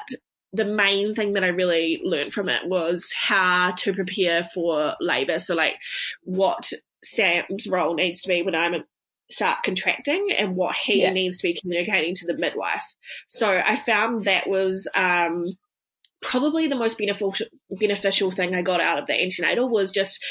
the 0.54 0.66
main 0.66 1.16
thing 1.16 1.34
that 1.34 1.44
I 1.44 1.48
really 1.48 2.02
learned 2.04 2.34
from 2.34 2.50
it 2.50 2.68
was 2.68 3.12
how 3.18 3.72
to 3.72 3.94
prepare 3.94 4.44
for 4.44 4.96
labor. 5.00 5.40
So 5.40 5.56
like 5.56 5.76
what 6.24 6.72
Sam's 7.04 7.68
role 7.68 7.94
needs 7.94 8.22
to 8.24 8.28
be 8.28 8.42
when 8.42 8.56
I'm 8.56 8.84
start 9.30 9.64
contracting 9.64 10.30
and 10.38 10.56
what 10.56 10.76
he 10.76 11.02
yeah. 11.02 11.12
needs 11.12 11.40
to 11.40 11.48
be 11.48 11.60
communicating 11.60 12.16
to 12.16 12.26
the 12.28 12.38
midwife. 12.38 12.84
So 13.28 13.62
I 13.66 13.76
found 13.76 14.26
that 14.26 14.48
was 14.48 14.90
um, 14.96 15.44
probably 16.22 16.68
the 16.68 16.76
most 16.76 16.98
beneficial 16.98 17.34
beneficial 17.70 18.32
thing 18.32 18.54
I 18.54 18.62
got 18.62 18.82
out 18.82 19.00
of 19.00 19.08
the 19.08 19.20
antenatal 19.20 19.70
was 19.70 19.92
just 19.92 20.24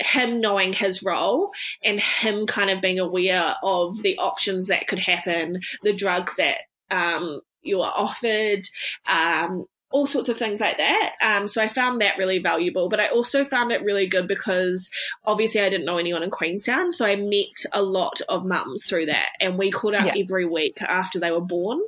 him 0.00 0.40
knowing 0.40 0.72
his 0.72 1.02
role 1.02 1.50
and 1.84 2.00
him 2.00 2.46
kind 2.46 2.70
of 2.70 2.80
being 2.80 2.98
aware 2.98 3.54
of 3.62 4.02
the 4.02 4.18
options 4.18 4.68
that 4.68 4.86
could 4.88 4.98
happen, 4.98 5.60
the 5.82 5.92
drugs 5.92 6.36
that 6.36 6.56
um, 6.90 7.40
you 7.62 7.80
are 7.82 7.92
offered, 7.94 8.62
um, 9.08 9.66
all 9.90 10.06
sorts 10.06 10.28
of 10.28 10.38
things 10.38 10.60
like 10.60 10.78
that. 10.78 11.12
Um, 11.20 11.48
so 11.48 11.60
I 11.60 11.66
found 11.66 12.00
that 12.00 12.16
really 12.16 12.38
valuable, 12.38 12.88
but 12.88 13.00
I 13.00 13.08
also 13.08 13.44
found 13.44 13.72
it 13.72 13.82
really 13.82 14.06
good 14.06 14.28
because 14.28 14.88
obviously 15.24 15.60
I 15.60 15.68
didn't 15.68 15.86
know 15.86 15.98
anyone 15.98 16.22
in 16.22 16.30
Queenstown. 16.30 16.92
So 16.92 17.04
I 17.04 17.16
met 17.16 17.64
a 17.72 17.82
lot 17.82 18.20
of 18.28 18.44
mums 18.44 18.86
through 18.86 19.06
that 19.06 19.30
and 19.40 19.58
we 19.58 19.70
called 19.70 19.94
out 19.94 20.16
yeah. 20.16 20.22
every 20.22 20.46
week 20.46 20.80
after 20.80 21.18
they 21.18 21.32
were 21.32 21.40
born, 21.40 21.80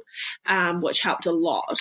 um, 0.47 0.81
which 0.81 1.03
helped 1.03 1.27
a 1.27 1.33
lot. 1.33 1.79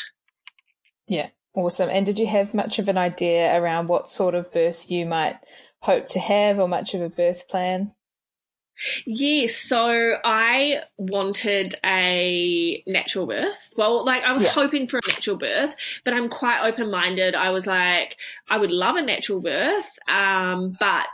Yeah. 1.08 1.30
Awesome. 1.54 1.90
And 1.90 2.06
did 2.06 2.18
you 2.18 2.28
have 2.28 2.54
much 2.54 2.80
of 2.80 2.88
an 2.88 2.98
idea 2.98 3.60
around 3.60 3.88
what 3.88 4.08
sort 4.08 4.36
of 4.36 4.54
birth 4.54 4.90
you 4.90 5.06
might 5.06 5.38
hope 5.80 6.08
to 6.10 6.20
have 6.20 6.60
or 6.60 6.68
much 6.68 6.94
of 6.94 7.02
a 7.02 7.10
birth 7.10 7.50
plan? 7.50 7.94
Yes, 9.06 9.56
so 9.56 10.18
I 10.24 10.82
wanted 10.98 11.76
a 11.86 12.84
natural 12.88 13.28
birth. 13.28 13.74
Well, 13.78 14.06
like 14.06 14.24
I 14.24 14.34
was 14.34 14.44
yeah. 14.44 14.50
hoping 14.50 14.88
for 14.88 14.98
a 14.98 15.08
natural 15.08 15.38
birth, 15.38 15.76
but 16.04 16.14
I'm 16.14 16.30
quite 16.30 16.66
open 16.66 16.92
minded. 16.92 17.36
I 17.36 17.52
was 17.52 17.68
like, 17.68 18.18
I 18.50 18.58
would 18.58 18.72
love 18.72 18.96
a 18.96 19.02
natural 19.02 19.42
birth, 19.42 19.90
um, 20.08 20.78
but 20.80 21.10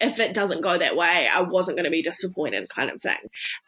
if 0.00 0.18
it 0.18 0.32
doesn't 0.32 0.62
go 0.62 0.78
that 0.78 0.96
way, 0.96 1.28
I 1.30 1.42
wasn't 1.42 1.76
going 1.76 1.84
to 1.84 1.90
be 1.90 2.02
disappointed, 2.02 2.68
kind 2.70 2.90
of 2.90 3.02
thing. 3.02 3.18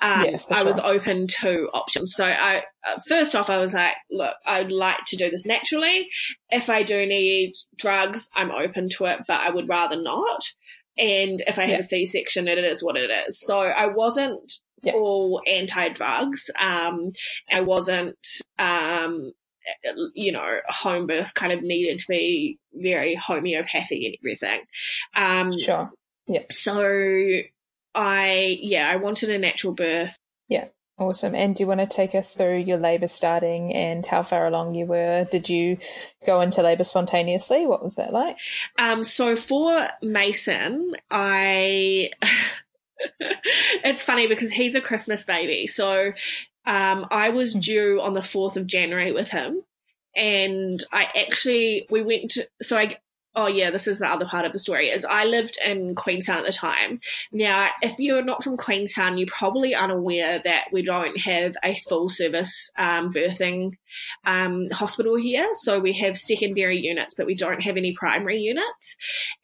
Um, 0.01 0.25
yeah, 0.25 0.39
I 0.51 0.65
was 0.65 0.79
open 0.79 1.27
to 1.43 1.69
options. 1.75 2.15
So 2.15 2.25
I, 2.25 2.63
first 3.07 3.37
off, 3.37 3.51
I 3.51 3.61
was 3.61 3.75
like, 3.75 3.95
look, 4.11 4.35
I'd 4.47 4.73
like 4.73 5.05
to 5.09 5.17
do 5.17 5.31
this 5.31 5.45
naturally. 5.45 6.09
If 6.49 6.71
I 6.71 6.83
do 6.83 7.05
need 7.05 7.53
drugs, 7.77 8.31
I'm 8.35 8.51
open 8.51 8.89
to 8.97 9.05
it, 9.05 9.21
but 9.29 9.41
I 9.41 9.51
would 9.51 9.69
rather 9.69 10.01
not. 10.01 10.43
And 10.99 11.43
if 11.47 11.59
I 11.59 11.63
had 11.63 11.71
yeah. 11.71 11.85
a 11.85 11.89
C 11.89 12.05
section, 12.07 12.49
it 12.49 12.59
is 12.59 12.83
what 12.83 12.97
it 12.97 13.11
is. 13.11 13.41
So 13.41 13.59
I 13.59 13.87
wasn't 13.87 14.53
yeah. 14.83 14.93
all 14.93 15.41
anti 15.47 15.89
drugs. 15.91 16.51
Um, 16.59 17.13
I 17.51 17.61
wasn't, 17.61 18.19
um, 18.59 19.33
you 20.15 20.33
know, 20.33 20.59
home 20.69 21.07
birth 21.07 21.35
kind 21.35 21.53
of 21.53 21.63
needed 21.63 21.99
to 22.01 22.07
be 22.09 22.59
very 22.75 23.15
homeopathic 23.15 24.03
and 24.03 24.17
everything. 24.21 24.61
Um, 25.15 25.59
sure. 25.59 25.91
Yeah. 26.27 26.43
So 26.51 27.43
I, 27.95 28.59
yeah, 28.61 28.89
I 28.89 28.97
wanted 28.97 29.31
a 29.31 29.39
natural 29.39 29.73
birth. 29.73 30.17
Yeah. 30.49 30.67
Awesome. 31.03 31.35
And 31.35 31.53
do 31.53 31.65
you 31.65 31.67
want 31.67 31.81
to 31.81 31.87
take 31.87 32.15
us 32.15 32.33
through 32.33 32.59
your 32.59 32.79
labour 32.79 33.09
starting 33.09 33.75
and 33.75 34.07
how 34.07 34.23
far 34.23 34.47
along 34.47 34.77
you 34.77 34.87
were? 34.87 35.27
Did 35.29 35.49
you 35.49 35.79
go 36.25 36.41
into 36.41 36.63
labour 36.63 36.85
spontaneously? 36.85 37.67
What 37.67 37.83
was 37.83 37.97
that 37.97 38.13
like? 38.13 38.37
Um, 38.79 39.03
so 39.03 39.35
for 39.35 39.89
Mason, 40.01 40.93
I. 41.11 42.11
it's 43.19 44.01
funny 44.01 44.29
because 44.29 44.53
he's 44.53 44.77
a 44.77 44.81
Christmas 44.81 45.25
baby. 45.25 45.67
So 45.67 46.13
um, 46.67 47.07
I 47.11 47.31
was 47.31 47.55
hmm. 47.55 47.59
due 47.59 48.01
on 48.01 48.15
the 48.15 48.21
4th 48.21 48.57
of 48.57 48.69
January 48.69 49.11
with 49.11 49.31
him. 49.31 49.63
And 50.15 50.81
I 50.93 51.09
actually, 51.21 51.89
we 51.91 52.03
went 52.03 52.31
to, 52.33 52.47
so 52.61 52.79
I 52.79 52.97
oh 53.35 53.47
yeah, 53.47 53.71
this 53.71 53.87
is 53.87 53.99
the 53.99 54.09
other 54.09 54.27
part 54.27 54.45
of 54.45 54.53
the 54.53 54.59
story, 54.59 54.89
is 54.89 55.05
I 55.05 55.25
lived 55.25 55.59
in 55.65 55.95
Queenstown 55.95 56.39
at 56.39 56.47
the 56.47 56.53
time. 56.53 57.01
Now, 57.33 57.69
if 57.81 57.99
you're 57.99 58.25
not 58.25 58.45
from 58.45 58.57
Queenstown, 58.57 59.19
you're 59.19 59.29
probably 59.29 59.75
unaware 59.75 60.41
that 60.45 60.67
we 60.73 60.83
don't 60.83 61.19
have 61.21 61.55
a 61.65 61.77
full 61.89 62.09
service 62.09 62.71
um, 62.77 63.13
birthing 63.13 63.73
um, 64.25 64.69
hospital 64.71 65.17
here. 65.17 65.49
So 65.55 65.81
we 65.81 65.95
have 65.99 66.17
secondary 66.17 66.79
units, 66.79 67.15
but 67.15 67.27
we 67.27 67.35
don't 67.35 67.63
have 67.63 67.77
any 67.77 67.95
primary 67.95 68.39
units. 68.39 68.97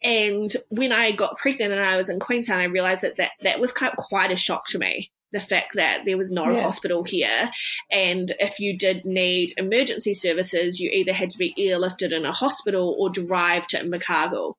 And 0.03 0.55
when 0.69 0.91
I 0.91 1.11
got 1.11 1.37
pregnant 1.37 1.73
and 1.73 1.81
I 1.81 1.97
was 1.97 2.09
in 2.09 2.19
Queenstown, 2.19 2.59
I 2.59 2.65
realized 2.65 3.01
that 3.03 3.17
that, 3.17 3.31
that 3.41 3.59
was 3.59 3.71
quite 3.71 4.31
a 4.31 4.35
shock 4.35 4.67
to 4.67 4.79
me 4.79 5.11
the 5.31 5.39
fact 5.39 5.75
that 5.75 6.01
there 6.05 6.17
was 6.17 6.31
no 6.31 6.49
yeah. 6.49 6.61
hospital 6.61 7.03
here. 7.03 7.49
And 7.91 8.31
if 8.39 8.59
you 8.59 8.77
did 8.77 9.05
need 9.05 9.53
emergency 9.57 10.13
services, 10.13 10.79
you 10.79 10.89
either 10.89 11.13
had 11.13 11.29
to 11.31 11.37
be 11.37 11.53
airlifted 11.57 12.11
in 12.11 12.25
a 12.25 12.31
hospital 12.31 12.95
or 12.97 13.09
drive 13.09 13.67
to 13.67 13.79
Invercargill. 13.79 14.55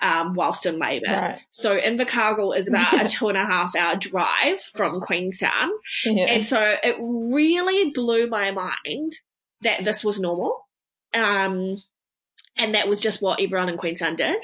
Um, 0.00 0.32
whilst 0.32 0.64
in 0.64 0.78
labour. 0.78 1.12
Right. 1.12 1.40
So 1.50 1.78
Invercargill 1.78 2.56
is 2.56 2.66
about 2.66 3.04
a 3.04 3.08
two 3.10 3.28
and 3.28 3.36
a 3.36 3.44
half 3.44 3.76
hour 3.76 3.94
drive 3.94 4.58
from 4.58 5.02
Queenstown. 5.02 5.68
Yeah. 6.02 6.24
And 6.30 6.46
so 6.46 6.58
it 6.82 6.96
really 6.98 7.90
blew 7.90 8.26
my 8.26 8.52
mind 8.52 9.12
that 9.60 9.84
this 9.84 10.02
was 10.02 10.18
normal. 10.18 10.66
Um, 11.12 11.82
and 12.56 12.74
that 12.74 12.88
was 12.88 13.00
just 13.00 13.20
what 13.20 13.40
everyone 13.40 13.68
in 13.68 13.76
Queenstown 13.76 14.16
did. 14.16 14.42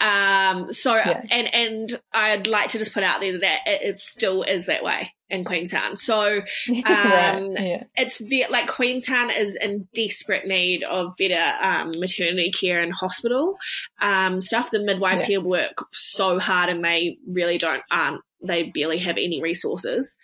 Um, 0.00 0.72
so, 0.72 0.94
yeah. 0.94 1.22
and, 1.30 1.54
and 1.54 2.00
I'd 2.12 2.46
like 2.46 2.70
to 2.70 2.78
just 2.78 2.94
put 2.94 3.02
out 3.02 3.20
there 3.20 3.38
that 3.40 3.60
it, 3.66 3.80
it 3.82 3.98
still 3.98 4.42
is 4.42 4.66
that 4.66 4.84
way 4.84 5.12
in 5.28 5.44
Queenstown. 5.44 5.96
So, 5.96 6.22
um, 6.28 6.42
right. 6.84 7.50
yeah. 7.58 7.84
it's 7.96 8.18
the, 8.18 8.46
like 8.50 8.68
Queenstown 8.68 9.30
is 9.30 9.56
in 9.56 9.88
desperate 9.94 10.46
need 10.46 10.84
of 10.84 11.12
better, 11.18 11.54
um, 11.60 11.92
maternity 11.96 12.52
care 12.52 12.80
and 12.80 12.92
hospital, 12.92 13.56
um, 14.00 14.40
stuff. 14.40 14.70
The 14.70 14.80
midwives 14.80 15.22
yeah. 15.22 15.26
here 15.26 15.40
work 15.40 15.84
so 15.92 16.38
hard 16.38 16.70
and 16.70 16.84
they 16.84 17.18
really 17.26 17.58
don't, 17.58 17.82
um, 17.90 18.20
they 18.42 18.64
barely 18.64 18.98
have 18.98 19.16
any 19.16 19.42
resources. 19.42 20.16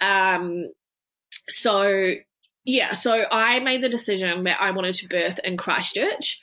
Um, 0.00 0.66
so 1.48 2.14
yeah, 2.64 2.92
so 2.92 3.24
I 3.30 3.60
made 3.60 3.80
the 3.80 3.88
decision 3.88 4.42
that 4.42 4.60
I 4.60 4.70
wanted 4.70 4.94
to 4.96 5.08
birth 5.08 5.40
in 5.42 5.56
Christchurch. 5.56 6.40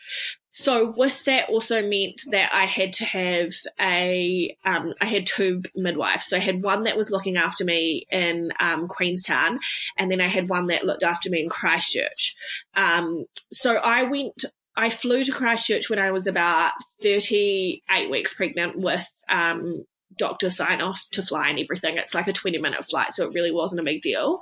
So 0.50 0.92
with 0.98 1.24
that 1.26 1.50
also 1.50 1.82
meant 1.82 2.22
that 2.32 2.52
I 2.52 2.66
had 2.66 2.94
to 2.94 3.06
have 3.06 3.52
a, 3.80 4.58
um, 4.66 4.94
I 5.00 5.06
had 5.06 5.28
two 5.28 5.62
midwives. 5.76 6.26
So 6.26 6.38
I 6.38 6.40
had 6.40 6.64
one 6.64 6.84
that 6.84 6.98
was 6.98 7.12
looking 7.12 7.38
after 7.38 7.64
me 7.64 8.08
in 8.10 8.52
um, 8.60 8.88
Queenstown, 8.88 9.60
and 9.98 10.10
then 10.10 10.20
I 10.20 10.28
had 10.28 10.50
one 10.50 10.68
that 10.68 10.84
looked 10.84 11.04
after 11.04 11.30
me 11.30 11.44
in 11.44 11.50
Christchurch. 11.50 12.36
Um, 12.76 13.26
so 13.52 13.76
I 13.76 14.04
went 14.04 14.46
I 14.78 14.92
flew 14.92 15.24
to 15.24 15.32
Christchurch 15.32 15.90
when 15.90 15.98
I 15.98 16.12
was 16.12 16.28
about 16.28 16.72
38 17.02 18.12
weeks 18.12 18.34
pregnant 18.36 18.78
with 18.78 19.12
um, 19.28 19.74
doctor 20.18 20.50
sign 20.50 20.82
off 20.82 21.06
to 21.12 21.24
fly 21.24 21.50
and 21.50 21.60
everything. 21.60 21.98
It's 21.98 22.14
like 22.14 22.28
a 22.28 22.34
20 22.34 22.58
minute 22.58 22.84
flight, 22.86 23.14
so 23.14 23.26
it 23.26 23.34
really 23.34 23.52
wasn't 23.52 23.82
a 23.82 23.86
big 23.86 24.02
deal. 24.02 24.42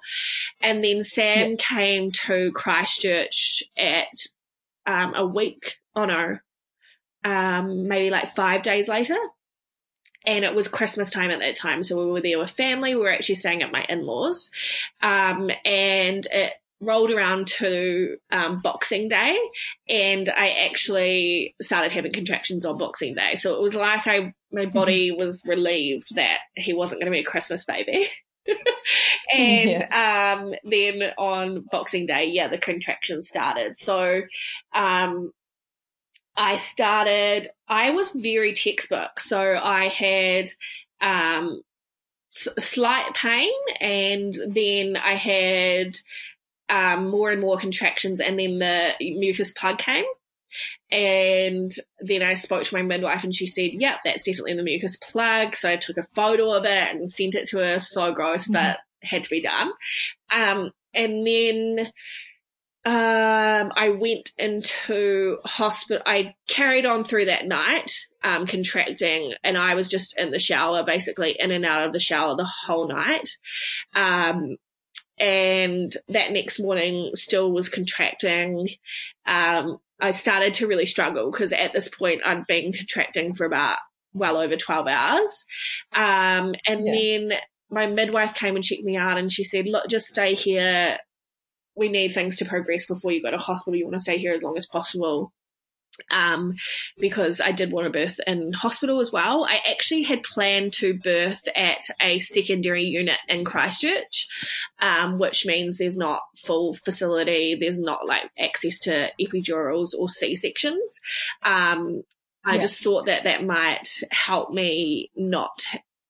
And 0.62 0.84
then 0.84 1.04
Sam 1.04 1.52
yeah. 1.52 1.56
came 1.58 2.12
to 2.26 2.52
Christchurch 2.54 3.64
at 3.78 4.08
um, 4.86 5.14
a 5.16 5.26
week, 5.26 5.78
oh 5.96 6.06
no, 6.06 6.38
um, 7.24 7.88
maybe 7.88 8.10
like 8.10 8.28
five 8.36 8.62
days 8.62 8.88
later. 8.88 9.18
And 10.28 10.44
it 10.44 10.56
was 10.56 10.68
Christmas 10.68 11.12
time 11.12 11.30
at 11.30 11.40
that 11.40 11.56
time. 11.56 11.84
So 11.84 12.04
we 12.04 12.12
were 12.12 12.22
there 12.22 12.40
with 12.40 12.50
family. 12.50 12.96
We 12.96 13.02
were 13.02 13.12
actually 13.12 13.36
staying 13.36 13.62
at 13.62 13.72
my 13.72 13.86
in 13.88 14.06
laws. 14.08 14.50
Um, 15.02 15.52
and 15.64 16.26
it 16.32 16.54
rolled 16.82 17.12
around 17.12 17.48
to 17.48 18.18
um, 18.32 18.60
Boxing 18.60 19.08
Day, 19.08 19.38
and 19.88 20.30
I 20.30 20.68
actually 20.68 21.56
started 21.62 21.92
having 21.92 22.12
contractions 22.12 22.66
on 22.66 22.78
Boxing 22.78 23.16
Day. 23.16 23.36
So 23.36 23.56
it 23.56 23.62
was 23.62 23.76
like 23.76 24.08
I 24.08 24.34
my 24.56 24.66
body 24.74 25.12
was 25.12 25.46
relieved 25.46 26.16
that 26.16 26.40
he 26.56 26.74
wasn't 26.74 27.02
going 27.02 27.12
to 27.12 27.16
be 27.16 27.22
a 27.22 27.30
Christmas 27.30 27.66
baby. 27.66 28.08
and 29.34 29.72
yeah. 29.72 30.38
um, 30.40 30.54
then 30.64 31.12
on 31.18 31.62
Boxing 31.72 32.06
Day, 32.06 32.26
yeah, 32.26 32.48
the 32.48 32.58
contractions 32.58 33.28
started. 33.28 33.78
So 33.78 34.22
um, 34.74 35.32
I 36.38 36.58
started. 36.58 37.50
I 37.68 37.92
was 37.92 38.12
very 38.12 38.54
textbook, 38.54 39.20
so 39.20 39.40
I 39.40 39.88
had 39.88 40.50
um, 41.02 41.62
slight 42.30 43.14
pain, 43.14 43.52
and 43.80 44.36
then 44.48 44.98
I 44.98 45.14
had 45.14 45.98
um, 46.70 47.10
more 47.10 47.32
and 47.32 47.42
more 47.42 47.58
contractions, 47.58 48.20
and 48.20 48.38
then 48.40 48.60
the 48.60 48.94
mucus 49.00 49.52
plug 49.52 49.78
came. 49.78 50.06
And 50.92 51.72
then 52.00 52.24
I 52.24 52.36
spoke 52.36 52.64
to 52.64 52.76
my 52.76 52.82
midwife, 52.82 53.24
and 53.24 53.36
she 53.36 53.48
said, 53.48 53.72
"Yep, 53.74 54.00
that's 54.04 54.24
definitely 54.24 54.56
the 54.56 54.64
mucus 54.64 54.98
plug." 54.98 55.56
So 55.56 55.70
I 55.70 55.76
took 55.76 55.98
a 55.98 56.04
photo 56.04 56.52
of 56.52 56.66
it 56.66 56.96
and 56.96 57.12
sent 57.12 57.36
it 57.36 57.48
to 57.50 57.60
her. 57.60 57.80
So 57.80 58.14
gross, 58.14 58.44
mm-hmm. 58.44 58.54
but 58.54 58.80
had 59.02 59.24
to 59.24 59.30
be 59.30 59.42
done. 59.42 59.72
Um, 60.32 60.72
and 60.94 61.26
then 61.26 61.92
um, 62.86 63.72
I 63.76 63.90
went 63.90 64.32
into 64.38 65.40
hospital. 65.44 66.04
I 66.06 66.36
carried 66.48 66.86
on 66.86 67.04
through 67.04 67.26
that 67.26 67.48
night, 67.48 67.92
um, 68.24 68.46
contracting, 68.46 69.34
and 69.44 69.58
I 69.58 69.74
was 69.74 69.90
just 69.90 70.18
in 70.20 70.30
the 70.30 70.40
shower, 70.40 70.84
basically 70.84 71.36
in 71.40 71.52
and 71.52 71.66
out 71.66 71.88
of 71.88 71.94
the 71.94 72.00
shower 72.00 72.36
the 72.36 72.46
whole 72.46 72.88
night. 72.88 73.30
Um, 73.96 74.58
and 75.18 75.96
that 76.10 76.32
next 76.32 76.60
morning 76.60 77.10
still 77.14 77.52
was 77.52 77.70
contracting. 77.70 78.70
Um, 79.26 79.80
I 80.00 80.12
started 80.12 80.54
to 80.56 80.68
really 80.68 80.86
struggle 80.86 81.32
because 81.32 81.54
at 81.54 81.74
this 81.74 81.90
point 81.90 82.22
I'd 82.26 82.48
been 82.48 82.74
contracting 82.74 83.34
for 83.34 83.46
about 83.46 83.78
well 84.14 84.38
over 84.38 84.56
12 84.56 84.88
hours. 84.88 85.46
Um, 85.94 86.56
and 86.68 86.86
yeah. 86.86 86.94
then 86.94 87.34
my 87.70 87.88
midwife 87.88 88.36
came 88.36 88.56
and 88.56 88.64
checked 88.64 88.84
me 88.84 88.98
out 88.98 89.18
and 89.18 89.32
she 89.32 89.44
said, 89.44 89.66
look, 89.68 89.88
just 89.90 90.08
stay 90.08 90.36
here. 90.36 90.98
We 91.76 91.90
need 91.90 92.14
things 92.14 92.38
to 92.38 92.46
progress 92.46 92.86
before 92.86 93.12
you 93.12 93.22
go 93.22 93.32
to 93.32 93.38
hospital. 93.38 93.78
You 93.78 93.86
want 93.86 93.96
to 93.96 94.02
stay 94.02 94.18
here 94.18 94.32
as 94.32 94.44
long 94.44 94.58
as 94.58 94.68
possible 94.68 95.32
um, 96.12 96.56
because 96.98 97.42
I 97.42 97.52
did 97.52 97.72
want 97.72 97.86
to 97.86 97.92
birth 97.92 98.20
in 98.26 98.54
hospital 98.54 99.00
as 99.02 99.12
well. 99.12 99.46
I 99.46 99.62
actually 99.70 100.04
had 100.04 100.24
planned 100.24 100.74
to 100.74 100.98
birth 100.98 101.48
at 101.56 101.82
a 102.02 102.20
secondary 102.20 102.84
unit 102.84 103.18
in 103.28 103.46
Christchurch, 103.46 104.28
um, 104.82 105.20
which 105.20 105.46
means 105.46 105.78
there's 105.78 105.98
not 105.98 106.22
full 106.36 106.74
facility, 106.74 107.56
there's 107.60 107.80
not 107.80 108.06
like 108.06 108.30
access 108.40 108.80
to 108.80 109.12
epidurals 109.20 109.94
or 109.98 110.10
C 110.10 110.36
sections. 110.36 111.00
Um, 111.44 112.04
I 112.46 112.56
yeah. 112.56 112.62
just 112.62 112.84
thought 112.84 113.06
that 113.08 113.24
that 113.24 113.44
might 113.44 113.88
help 114.12 114.54
me 114.54 115.12
not 115.16 115.64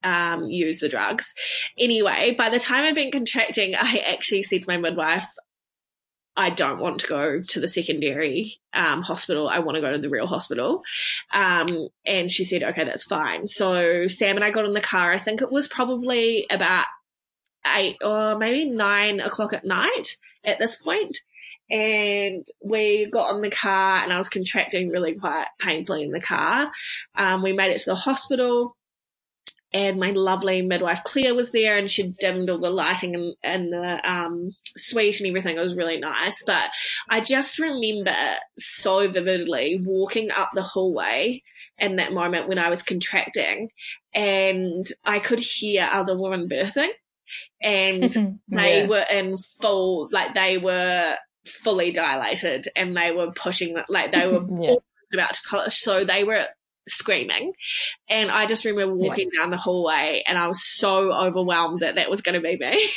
um, 0.04 0.46
use 0.46 0.80
the 0.80 0.90
drugs. 0.90 1.34
Anyway, 1.78 2.36
by 2.38 2.50
the 2.50 2.60
time 2.60 2.84
I'd 2.86 2.96
been 2.96 3.12
contracting, 3.12 3.74
I 3.76 4.04
actually 4.06 4.44
said 4.44 4.64
to 4.64 4.70
my 4.70 4.78
midwife, 4.78 5.28
I 6.38 6.50
don't 6.50 6.80
want 6.80 7.00
to 7.00 7.08
go 7.08 7.42
to 7.42 7.60
the 7.60 7.68
secondary 7.68 8.60
um, 8.74 9.02
hospital. 9.04 9.48
I 9.48 9.60
want 9.60 9.76
to 9.76 9.82
go 9.82 9.92
to 9.92 9.98
the 9.98 10.10
real 10.10 10.28
hospital. 10.28 10.84
Um, 11.32 11.88
and 12.06 12.30
she 12.30 12.44
said, 12.44 12.64
okay, 12.64 12.84
that's 12.84 13.04
fine. 13.04 13.48
So 13.48 14.08
Sam 14.08 14.36
and 14.36 14.44
I 14.44 14.52
got 14.52 14.66
in 14.66 14.74
the 14.74 14.82
car. 14.82 15.14
I 15.14 15.18
think 15.18 15.42
it 15.42 15.52
was 15.52 15.68
probably 15.68 16.46
about 16.50 16.86
eight 17.76 17.98
or 18.04 18.38
maybe 18.38 18.70
nine 18.70 19.20
o'clock 19.22 19.54
at 19.54 19.66
night 19.66 20.18
at 20.44 20.60
this 20.60 20.76
point. 20.76 21.20
And 21.70 22.46
we 22.64 23.10
got 23.12 23.34
in 23.34 23.42
the 23.42 23.50
car 23.50 24.04
and 24.04 24.14
I 24.14 24.18
was 24.18 24.30
contracting 24.30 24.90
really 24.90 25.16
quite 25.16 25.48
painfully 25.58 26.04
in 26.04 26.12
the 26.12 26.22
car. 26.22 26.70
Um, 27.16 27.42
we 27.42 27.54
made 27.54 27.72
it 27.72 27.80
to 27.80 27.92
the 27.92 27.96
hospital 27.96 28.76
and 29.74 30.00
my 30.00 30.12
lovely 30.12 30.62
midwife 30.62 31.04
Claire 31.04 31.36
was 31.36 31.52
there 31.52 31.78
and 31.78 31.90
she 31.90 32.14
dimmed 32.20 32.50
all 32.50 32.60
the 32.60 32.70
lighting 32.70 33.16
and, 33.16 33.36
and 33.44 33.74
the 33.74 34.00
um, 34.10 34.52
suite 34.78 35.20
and 35.20 35.28
everything. 35.28 35.58
It 35.58 35.62
was 35.62 35.76
really 35.76 36.00
nice. 36.00 36.44
But 36.46 36.70
I 37.10 37.20
just 37.20 37.60
remember 37.60 38.16
so 38.58 39.10
vividly 39.10 39.82
walking 39.84 40.32
up 40.32 40.52
the 40.54 40.64
hallway 40.64 41.44
in 41.78 41.98
that 41.98 42.14
moment 42.14 42.48
when 42.48 42.60
I 42.60 42.70
was 42.70 42.84
contracting 42.84 43.70
and 44.14 44.86
I 45.04 45.20
could 45.20 45.40
hear 45.40 45.88
other 45.92 46.18
women 46.18 46.48
birthing 46.48 46.92
and 47.62 48.40
they 48.48 48.88
were 48.88 49.06
in 49.12 49.36
full, 49.38 50.08
like 50.12 50.34
they 50.34 50.58
were 50.58 51.16
fully 51.46 51.92
dilated 51.92 52.70
and 52.76 52.96
they 52.96 53.12
were 53.12 53.32
pushing, 53.32 53.76
like 53.90 54.14
they 54.14 54.28
were 54.28 54.46
yeah. 54.62 54.76
about 55.14 55.34
to 55.34 55.42
push. 55.50 55.82
So 55.82 56.06
they 56.06 56.24
were 56.24 56.46
screaming. 56.88 57.54
And 58.10 58.32
I 58.32 58.46
just 58.46 58.66
remember 58.66 58.96
walking 58.96 59.30
yeah. 59.34 59.42
down 59.42 59.50
the 59.50 59.58
hallway 59.58 60.24
and 60.28 60.38
I 60.38 60.48
was 60.48 60.62
so 60.64 61.14
overwhelmed 61.14 61.82
that 61.82 61.96
that 61.96 62.10
was 62.10 62.22
going 62.22 62.36
to 62.36 62.42
be 62.42 62.58
me. 62.58 62.90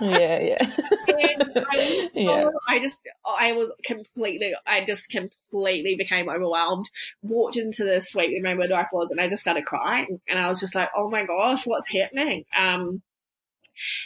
yeah, 0.00 0.40
yeah. 0.40 0.56
I, 1.08 2.10
yeah. 2.14 2.48
I 2.68 2.78
just, 2.78 3.06
I 3.26 3.52
was 3.52 3.72
completely, 3.84 4.52
I 4.66 4.84
just 4.84 5.10
completely 5.10 5.96
became 5.96 6.28
overwhelmed. 6.28 6.86
Walked 7.22 7.56
into 7.56 7.84
the 7.84 8.00
suite 8.00 8.30
where 8.30 8.54
my 8.54 8.60
midwife 8.60 8.88
was 8.92 9.10
and 9.10 9.20
I 9.20 9.28
just 9.28 9.42
started 9.42 9.64
crying. 9.64 10.20
And 10.28 10.38
I 10.38 10.48
was 10.48 10.60
just 10.60 10.74
like, 10.74 10.90
oh 10.96 11.10
my 11.10 11.24
gosh, 11.24 11.66
what's 11.66 11.88
happening? 11.90 12.44
Um, 12.58 13.02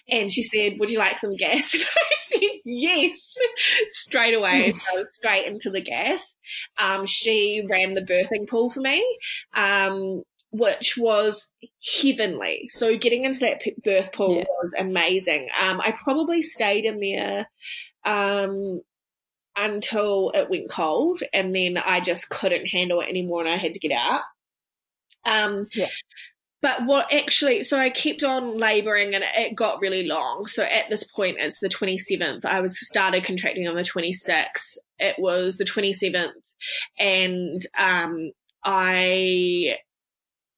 and 0.08 0.32
she 0.32 0.42
said, 0.42 0.74
"Would 0.78 0.90
you 0.90 0.98
like 0.98 1.18
some 1.18 1.36
gas?" 1.36 1.74
And 1.82 1.84
I 1.84 2.16
said, 2.18 2.40
"Yes." 2.64 3.34
straight 3.90 4.34
away, 4.34 4.72
so 4.72 5.04
straight 5.10 5.46
into 5.46 5.70
the 5.70 5.80
gas. 5.80 6.36
Um, 6.78 7.06
she 7.06 7.66
ran 7.68 7.94
the 7.94 8.02
birthing 8.02 8.48
pool 8.48 8.70
for 8.70 8.80
me. 8.80 9.04
Um, 9.54 10.22
which 10.52 10.98
was 10.98 11.50
heavenly. 12.02 12.68
So 12.68 12.96
getting 12.98 13.24
into 13.24 13.40
that 13.40 13.62
birth 13.82 14.12
pool 14.12 14.36
yeah. 14.36 14.44
was 14.62 14.74
amazing. 14.78 15.48
Um, 15.58 15.80
I 15.80 15.92
probably 15.92 16.42
stayed 16.42 16.84
in 16.84 17.00
there 17.00 17.48
um, 18.04 18.82
until 19.56 20.30
it 20.34 20.50
went 20.50 20.70
cold, 20.70 21.22
and 21.32 21.54
then 21.54 21.78
I 21.78 22.00
just 22.00 22.28
couldn't 22.28 22.66
handle 22.66 23.00
it 23.00 23.08
anymore, 23.08 23.40
and 23.40 23.48
I 23.48 23.56
had 23.56 23.72
to 23.72 23.80
get 23.80 23.92
out. 23.92 24.20
Um, 25.24 25.68
yeah. 25.74 25.88
But 26.62 26.86
what 26.86 27.12
actually, 27.12 27.64
so 27.64 27.78
I 27.78 27.90
kept 27.90 28.22
on 28.22 28.56
laboring 28.56 29.14
and 29.14 29.24
it 29.36 29.56
got 29.56 29.80
really 29.80 30.06
long. 30.06 30.46
So 30.46 30.62
at 30.62 30.88
this 30.88 31.04
point, 31.04 31.36
it's 31.40 31.58
the 31.60 31.68
27th. 31.68 32.44
I 32.44 32.60
was 32.60 32.78
started 32.86 33.24
contracting 33.24 33.66
on 33.66 33.74
the 33.74 33.82
26th. 33.82 34.78
It 34.98 35.16
was 35.18 35.56
the 35.56 35.64
27th 35.64 36.30
and, 36.98 37.60
um, 37.76 38.30
I 38.64 39.78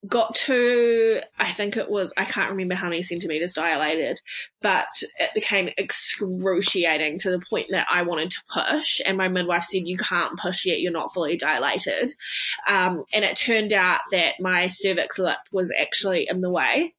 got 0.06 0.34
to, 0.34 1.20
I 1.38 1.52
think 1.52 1.76
it 1.76 1.88
was, 1.88 2.12
I 2.16 2.24
can't 2.24 2.50
remember 2.50 2.74
how 2.74 2.88
many 2.88 3.02
centimeters 3.02 3.52
dilated, 3.52 4.20
but 4.60 4.88
it 5.18 5.30
became 5.34 5.70
excruciating 5.76 7.18
to 7.20 7.30
the 7.30 7.38
point 7.38 7.68
that 7.70 7.86
I 7.90 8.02
wanted 8.02 8.30
to 8.32 8.42
push. 8.52 9.00
And 9.04 9.16
my 9.16 9.28
midwife 9.28 9.64
said, 9.64 9.82
You 9.86 9.96
can't 9.96 10.38
push 10.38 10.66
yet, 10.66 10.80
you're 10.80 10.92
not 10.92 11.14
fully 11.14 11.36
dilated. 11.36 12.12
Um, 12.68 13.04
and 13.12 13.24
it 13.24 13.36
turned 13.36 13.72
out 13.72 14.00
that 14.12 14.34
my 14.40 14.66
cervix 14.66 15.18
lip 15.18 15.38
was 15.52 15.72
actually 15.78 16.26
in 16.28 16.40
the 16.40 16.50
way. 16.50 16.94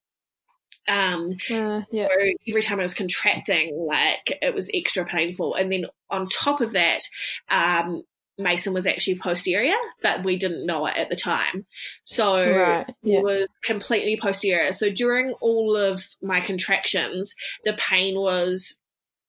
Um, 0.88 1.38
uh, 1.50 1.82
yeah. 1.91 2.08
so 2.08 2.34
every 2.48 2.62
time 2.62 2.80
I 2.80 2.84
was 2.84 2.94
contracting, 2.94 3.76
like 3.76 4.38
it 4.41 4.54
was 4.54 4.70
extra 4.74 5.06
painful. 5.06 5.56
And 5.56 5.72
then 5.72 5.86
on 6.10 6.28
top 6.28 6.62
of 6.62 6.74
that, 6.74 7.02
um, 7.50 8.04
Mason 8.38 8.74
was 8.74 8.86
actually 8.86 9.17
posterior, 9.17 9.76
but 10.02 10.24
we 10.24 10.38
didn't 10.38 10.65
know 10.65 10.86
it 10.88 10.98
at 10.98 11.10
the 11.10 11.15
time. 11.15 11.65
So 12.04 12.36
right, 12.36 12.86
yeah. 13.02 13.19
it 13.19 13.24
was 13.24 13.48
completely 13.63 14.17
posterior. 14.17 14.74
So 14.74 14.89
during 14.89 15.34
all 15.41 15.78
of 15.78 16.04
my 16.21 16.41
contractions, 16.41 17.34
the 17.63 17.74
pain 17.74 18.19
was 18.19 18.80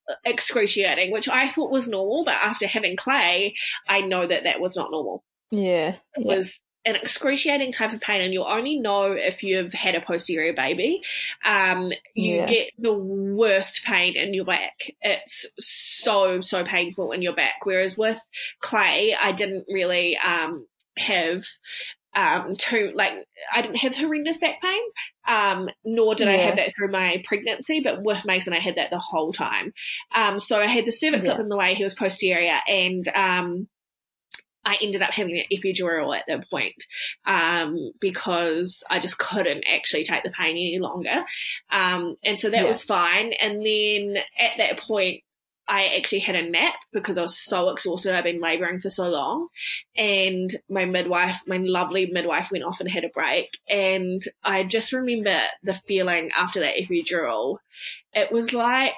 uh, 0.09 0.15
excruciating, 0.25 1.13
which 1.13 1.29
I 1.29 1.49
thought 1.49 1.71
was 1.71 1.89
normal, 1.89 2.25
but 2.25 2.35
after 2.35 2.67
having 2.67 2.97
Clay, 2.97 3.55
I 3.89 4.01
know 4.01 4.27
that 4.27 4.45
that 4.45 4.61
was 4.61 4.77
not 4.77 4.91
normal. 4.91 5.23
Yeah. 5.51 5.97
It 6.17 6.27
yeah. 6.27 6.37
was 6.37 6.61
an 6.87 6.95
excruciating 6.95 7.73
type 7.73 7.93
of 7.93 8.01
pain, 8.01 8.21
and 8.21 8.33
you'll 8.33 8.45
only 8.45 8.79
know 8.79 9.13
if 9.13 9.43
you've 9.43 9.73
had 9.73 9.97
a 9.97 10.01
posterior 10.01 10.55
baby. 10.55 11.03
Um, 11.45 11.93
you 12.15 12.37
yeah. 12.37 12.47
get 12.47 12.71
the 12.79 12.95
worst 12.95 13.83
pain 13.85 14.17
in 14.17 14.33
your 14.33 14.45
back. 14.45 14.93
It's 15.03 15.47
so 15.59 16.41
so 16.41 16.65
painful 16.65 17.11
in 17.13 17.23
your 17.23 17.35
back. 17.35 17.65
Whereas 17.65 17.99
with 17.99 18.21
Clay, 18.61 19.17
I 19.21 19.33
didn't 19.33 19.67
really 19.69 20.17
um, 20.17 20.67
have 20.97 21.43
um, 22.15 22.55
to 22.55 22.93
like 22.95 23.13
I 23.53 23.63
didn't 23.63 23.79
have 23.79 23.97
horrendous 23.97 24.39
back 24.39 24.63
pain, 24.63 24.83
um, 25.27 25.69
nor 25.85 26.15
did 26.15 26.29
yeah. 26.29 26.35
I 26.35 26.37
have 26.37 26.57
that 26.57 26.75
through 26.75 26.93
my 26.93 27.21
pregnancy. 27.25 27.81
But 27.81 28.03
with 28.03 28.25
Mason, 28.25 28.55
I 28.55 28.61
had 28.61 28.77
that 28.77 28.91
the 28.91 28.99
whole 28.99 29.33
time. 29.33 29.75
Um, 30.15 30.39
so 30.39 30.59
I 30.59 30.67
had 30.67 30.87
the 30.87 30.93
cervix 30.93 31.27
yeah. 31.27 31.33
up 31.33 31.41
in 31.41 31.49
the 31.49 31.57
way; 31.57 31.75
he 31.75 31.85
was 31.85 31.95
posterior, 31.95 32.59
and 32.69 33.07
um, 33.09 33.69
I 34.67 34.77
ended 34.83 35.01
up 35.01 35.13
having 35.13 35.39
an 35.39 35.45
epidural 35.57 36.15
at 36.15 36.25
that 36.27 36.51
point 36.51 36.75
um, 37.25 37.93
because 38.01 38.83
I 38.91 38.99
just 38.99 39.17
couldn't 39.17 39.65
actually 39.65 40.05
take 40.05 40.25
the 40.25 40.31
pain 40.31 40.57
any 40.57 40.79
longer. 40.81 41.25
Um, 41.71 42.17
and 42.25 42.37
so 42.37 42.51
that 42.51 42.63
yeah. 42.63 42.67
was 42.67 42.83
fine. 42.83 43.33
And 43.41 43.65
then 43.65 44.17
at 44.39 44.59
that 44.59 44.81
point, 44.81 45.23
I 45.69 45.97
actually 45.97 46.21
had 46.21 46.37
a 46.37 46.49
nap 46.49 46.75
because 46.93 47.19
I 47.19 47.23
was 47.23 47.39
so 47.39 47.69
exhausted. 47.71 48.15
I'd 48.15 48.25
been 48.25 48.41
laboring 48.41 48.79
for 48.79 48.91
so 48.91 49.09
long. 49.09 49.49
And 49.97 50.51
my 50.69 50.85
midwife, 50.85 51.43
my 51.47 51.57
lovely 51.57 52.07
midwife, 52.07 52.51
went 52.53 52.65
off 52.65 52.81
and 52.81 52.91
had 52.91 53.05
a 53.05 53.09
break. 53.09 53.49
And 53.69 54.23
I 54.45 54.63
just 54.63 54.93
remember 54.93 55.41
the 55.63 55.75
feeling 55.75 56.31
after 56.37 56.61
that 56.61 56.77
epidural. 56.77 57.59
It 58.13 58.31
was 58.31 58.53
like 58.53 58.95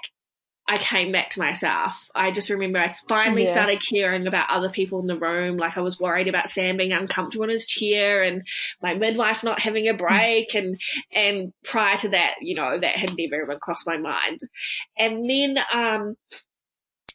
I 0.68 0.76
came 0.76 1.12
back 1.12 1.30
to 1.30 1.38
myself. 1.38 2.10
I 2.14 2.30
just 2.30 2.50
remember 2.50 2.78
I 2.78 2.88
finally 3.08 3.44
yeah. 3.44 3.52
started 3.52 3.82
caring 3.82 4.26
about 4.26 4.50
other 4.50 4.68
people 4.68 5.00
in 5.00 5.06
the 5.06 5.18
room. 5.18 5.56
Like 5.56 5.78
I 5.78 5.80
was 5.80 5.98
worried 5.98 6.28
about 6.28 6.50
Sam 6.50 6.76
being 6.76 6.92
uncomfortable 6.92 7.44
in 7.44 7.50
his 7.50 7.66
chair 7.66 8.22
and 8.22 8.46
my 8.82 8.94
midwife 8.94 9.42
not 9.42 9.60
having 9.60 9.88
a 9.88 9.94
break. 9.94 10.54
and, 10.54 10.78
and 11.14 11.54
prior 11.64 11.96
to 11.98 12.10
that, 12.10 12.34
you 12.42 12.54
know, 12.54 12.78
that 12.78 12.96
had 12.96 13.16
never 13.16 13.42
even 13.42 13.58
crossed 13.58 13.86
my 13.86 13.96
mind. 13.96 14.40
And 14.98 15.28
then, 15.28 15.58
um, 15.72 16.16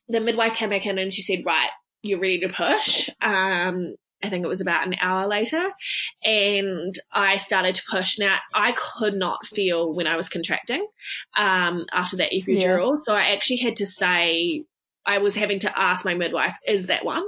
the 0.10 0.20
midwife 0.20 0.56
came 0.56 0.72
back 0.72 0.86
in 0.86 0.98
and 0.98 1.14
she 1.14 1.22
said, 1.22 1.44
right, 1.46 1.70
you're 2.02 2.20
ready 2.20 2.40
to 2.40 2.50
push. 2.50 3.10
Um, 3.22 3.96
I 4.24 4.30
think 4.30 4.46
it 4.46 4.48
was 4.48 4.62
about 4.62 4.88
an 4.88 4.96
hour 5.02 5.28
later. 5.28 5.70
And 6.24 6.96
I 7.12 7.38
started 7.38 7.76
to 7.76 7.84
push. 7.90 8.18
Now, 8.18 8.38
I 8.54 8.72
could 8.72 9.16
not 9.16 9.46
feel 9.46 9.94
when 9.94 10.08
I 10.08 10.16
was 10.16 10.30
contracting 10.30 10.88
um, 11.38 11.86
after 11.92 12.18
that 12.18 12.32
epidural. 12.32 12.94
Yeah. 12.94 13.00
So 13.02 13.16
I 13.16 13.34
actually 13.34 13.58
had 13.58 13.76
to 13.78 13.86
say, 13.86 14.64
I 15.06 15.18
was 15.18 15.36
having 15.36 15.60
to 15.60 15.80
ask 15.80 16.06
my 16.06 16.14
midwife, 16.14 16.56
is 16.66 16.88
that 16.88 17.04
one? 17.04 17.26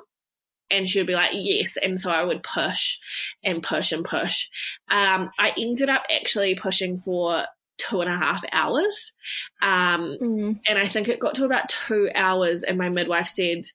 And 0.71 0.89
she 0.89 0.99
would 0.99 1.07
be 1.07 1.13
like, 1.13 1.31
yes. 1.33 1.77
And 1.77 1.99
so 1.99 2.09
I 2.09 2.23
would 2.23 2.41
push 2.41 2.97
and 3.43 3.61
push 3.61 3.91
and 3.91 4.05
push. 4.05 4.47
Um, 4.89 5.29
I 5.37 5.53
ended 5.57 5.89
up 5.89 6.03
actually 6.09 6.55
pushing 6.55 6.97
for 6.97 7.43
two 7.77 7.99
and 7.99 8.09
a 8.09 8.17
half 8.17 8.43
hours. 8.51 9.13
Um, 9.61 10.17
mm. 10.21 10.59
And 10.67 10.79
I 10.79 10.87
think 10.87 11.09
it 11.09 11.19
got 11.19 11.35
to 11.35 11.45
about 11.45 11.69
two 11.69 12.09
hours, 12.15 12.63
and 12.63 12.77
my 12.77 12.87
midwife 12.87 13.27
said, 13.27 13.65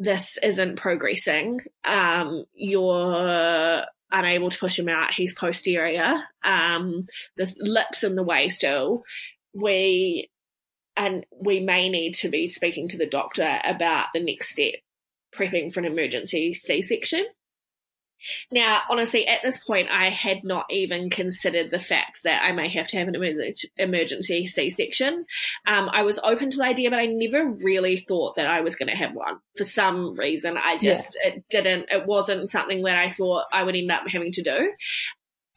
this 0.00 0.38
isn't 0.42 0.76
progressing. 0.76 1.60
Um, 1.84 2.44
you're 2.54 3.84
unable 4.10 4.50
to 4.50 4.58
push 4.58 4.78
him 4.78 4.88
out. 4.88 5.12
He's 5.12 5.34
posterior. 5.34 6.22
Um, 6.42 7.06
the 7.36 7.54
lips 7.60 8.02
in 8.02 8.16
the 8.16 8.22
way 8.22 8.48
still. 8.48 9.04
We, 9.52 10.30
and 10.96 11.26
we 11.38 11.60
may 11.60 11.90
need 11.90 12.14
to 12.16 12.30
be 12.30 12.48
speaking 12.48 12.88
to 12.88 12.96
the 12.96 13.06
doctor 13.06 13.60
about 13.62 14.06
the 14.14 14.24
next 14.24 14.48
step, 14.48 14.74
prepping 15.36 15.72
for 15.72 15.80
an 15.80 15.86
emergency 15.86 16.54
C-section. 16.54 17.26
Now, 18.50 18.82
honestly, 18.90 19.26
at 19.26 19.42
this 19.42 19.58
point, 19.58 19.88
I 19.90 20.10
had 20.10 20.44
not 20.44 20.66
even 20.70 21.10
considered 21.10 21.70
the 21.70 21.78
fact 21.78 22.22
that 22.24 22.42
I 22.42 22.52
may 22.52 22.68
have 22.68 22.88
to 22.88 22.98
have 22.98 23.08
an 23.08 23.54
emergency 23.78 24.46
C-section. 24.46 25.26
Um, 25.66 25.88
I 25.92 26.02
was 26.02 26.18
open 26.22 26.50
to 26.50 26.58
the 26.58 26.64
idea, 26.64 26.90
but 26.90 26.98
I 26.98 27.06
never 27.06 27.50
really 27.50 27.98
thought 27.98 28.36
that 28.36 28.46
I 28.46 28.60
was 28.60 28.76
going 28.76 28.88
to 28.88 28.96
have 28.96 29.14
one. 29.14 29.38
For 29.56 29.64
some 29.64 30.14
reason, 30.18 30.56
I 30.56 30.78
just 30.78 31.16
yeah. 31.22 31.32
it 31.32 31.44
didn't. 31.50 31.90
It 31.90 32.06
wasn't 32.06 32.48
something 32.48 32.82
that 32.82 32.96
I 32.96 33.10
thought 33.10 33.44
I 33.52 33.62
would 33.62 33.76
end 33.76 33.90
up 33.90 34.08
having 34.08 34.32
to 34.32 34.42
do. 34.42 34.72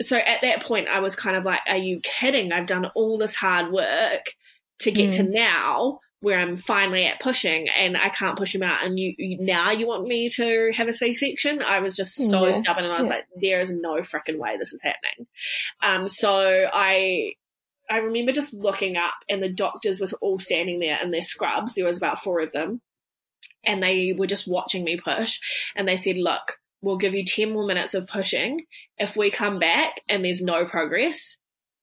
So 0.02 0.18
at 0.18 0.42
that 0.42 0.64
point, 0.64 0.88
I 0.88 1.00
was 1.00 1.16
kind 1.16 1.36
of 1.36 1.44
like, 1.44 1.62
"Are 1.68 1.78
you 1.78 2.00
kidding? 2.02 2.52
I've 2.52 2.68
done 2.68 2.86
all 2.96 3.18
this 3.18 3.36
hard 3.36 3.72
work 3.72 4.34
to 4.80 4.92
get 4.92 5.12
mm. 5.12 5.16
to 5.18 5.24
now." 5.24 6.00
Where 6.24 6.40
I'm 6.40 6.56
finally 6.56 7.06
at 7.06 7.20
pushing 7.20 7.68
and 7.68 7.98
I 7.98 8.08
can't 8.08 8.38
push 8.38 8.56
him 8.56 8.64
out 8.64 8.86
and 8.86 8.98
you, 8.98 9.14
you 9.18 9.40
now 9.42 9.72
you 9.72 9.86
want 9.86 10.08
me 10.08 10.30
to 10.30 10.72
have 10.74 10.88
a 10.88 10.94
C-section. 10.94 11.62
I 11.62 11.82
was 11.82 11.98
just 11.98 12.16
so 12.16 12.46
yeah. 12.46 12.54
stubborn 12.54 12.86
and 12.86 12.94
I 12.94 12.98
was 12.98 13.08
yeah. 13.08 13.16
like, 13.16 13.26
there 13.36 13.60
is 13.60 13.74
no 13.74 13.96
freaking 13.96 14.38
way 14.38 14.56
this 14.58 14.72
is 14.72 14.82
happening. 14.82 15.28
Um, 15.84 16.08
so 16.08 16.66
I, 16.72 17.34
I 17.90 17.98
remember 17.98 18.32
just 18.32 18.54
looking 18.54 18.96
up 18.96 19.16
and 19.28 19.44
the 19.44 19.50
doctors 19.50 20.00
were 20.00 20.08
all 20.22 20.40
standing 20.40 20.80
there 20.80 20.98
in 21.04 21.12
their 21.12 21.24
scrubs. 21.24 21.76
There 21.76 21.84
was 21.84 21.98
about 21.98 22.24
four 22.24 22.40
of 22.40 22.54
them 22.54 22.80
and 23.66 23.84
they 23.84 24.14
were 24.18 24.26
just 24.26 24.48
watching 24.48 24.86
me 24.86 24.98
push 24.98 25.42
and 25.76 25.86
they 25.86 25.98
said, 25.98 26.16
look, 26.16 26.58
we'll 26.82 26.96
give 26.96 27.16
you 27.16 27.26
10 27.26 27.52
more 27.52 27.68
minutes 27.68 27.96
of 27.96 28.08
pushing. 28.08 28.62
If 28.98 29.18
we 29.18 29.30
come 29.30 29.60
back 29.60 30.00
and 30.08 30.24
there's 30.24 30.42
no 30.42 30.64
progress, 30.64 31.36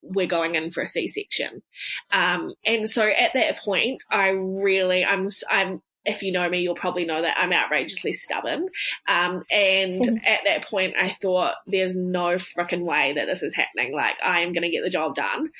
we're 0.03 0.27
going 0.27 0.55
in 0.55 0.71
for 0.71 0.83
a 0.83 0.89
C-section. 0.89 1.63
Um, 2.11 2.55
and 2.65 2.89
so 2.89 3.03
at 3.07 3.33
that 3.35 3.59
point, 3.59 4.03
I 4.11 4.29
really, 4.29 5.05
I'm, 5.05 5.29
I'm, 5.51 5.83
if 6.05 6.23
you 6.23 6.33
know 6.33 6.49
me, 6.49 6.61
you'll 6.61 6.75
probably 6.75 7.05
know 7.05 7.21
that 7.21 7.37
I'm 7.39 7.53
outrageously 7.53 8.15
stubborn. 8.15 8.69
Um, 9.07 9.45
and 9.51 10.03
mm. 10.03 10.27
at 10.27 10.41
that 10.47 10.67
point, 10.67 10.95
I 10.99 11.11
thought 11.11 11.57
there's 11.67 11.95
no 11.95 12.37
freaking 12.37 12.83
way 12.83 13.13
that 13.13 13.27
this 13.27 13.43
is 13.43 13.55
happening. 13.55 13.95
Like, 13.95 14.17
I 14.25 14.41
am 14.41 14.53
going 14.53 14.63
to 14.63 14.71
get 14.71 14.83
the 14.83 14.91
job 14.91 15.15
done. 15.15 15.51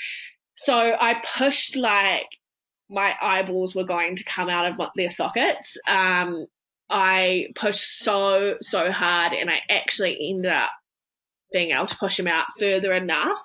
So 0.55 0.96
I 0.98 1.22
pushed 1.37 1.76
like 1.76 2.38
my 2.88 3.14
eyeballs 3.20 3.74
were 3.74 3.85
going 3.85 4.16
to 4.16 4.24
come 4.24 4.48
out 4.48 4.66
of 4.66 4.88
their 4.96 5.11
sockets. 5.11 5.76
Um, 5.87 6.46
I 6.88 7.48
pushed 7.55 7.98
so, 8.00 8.57
so 8.61 8.90
hard 8.90 9.33
and 9.33 9.48
I 9.48 9.61
actually 9.70 10.18
ended 10.20 10.53
up 10.53 10.70
being 11.52 11.70
able 11.70 11.86
to 11.86 11.96
push 11.96 12.18
him 12.18 12.26
out 12.26 12.46
further 12.58 12.92
enough 12.92 13.40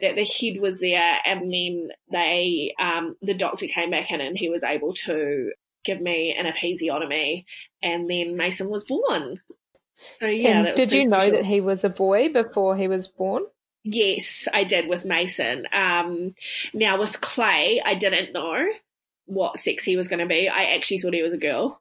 that 0.00 0.14
the 0.14 0.24
head 0.24 0.60
was 0.60 0.80
there 0.80 1.18
and 1.24 1.52
then 1.52 1.88
they 2.10 2.74
um, 2.78 3.16
the 3.22 3.34
doctor 3.34 3.66
came 3.66 3.90
back 3.90 4.10
in 4.10 4.20
and 4.20 4.38
he 4.38 4.48
was 4.48 4.62
able 4.62 4.94
to 4.94 5.52
give 5.84 6.00
me 6.00 6.34
an 6.36 6.46
episiotomy 6.46 7.44
and 7.82 8.10
then 8.10 8.36
Mason 8.36 8.68
was 8.68 8.84
born. 8.84 9.40
So 10.20 10.26
yeah, 10.26 10.74
did 10.74 10.92
you 10.92 11.08
know 11.08 11.30
that 11.30 11.44
he 11.44 11.60
was 11.60 11.84
a 11.84 11.90
boy 11.90 12.32
before 12.32 12.76
he 12.76 12.88
was 12.88 13.08
born? 13.08 13.44
Yes, 13.82 14.48
I 14.52 14.64
did 14.64 14.88
with 14.88 15.04
Mason. 15.04 15.66
Um, 15.72 16.34
now 16.74 16.98
with 16.98 17.20
Clay, 17.20 17.80
I 17.82 17.94
didn't 17.94 18.32
know 18.32 18.66
what 19.26 19.58
sex 19.58 19.84
he 19.84 19.96
was 19.96 20.08
going 20.08 20.18
to 20.18 20.26
be. 20.26 20.48
I 20.48 20.74
actually 20.74 20.98
thought 20.98 21.14
he 21.14 21.22
was 21.22 21.32
a 21.32 21.38
girl 21.38 21.80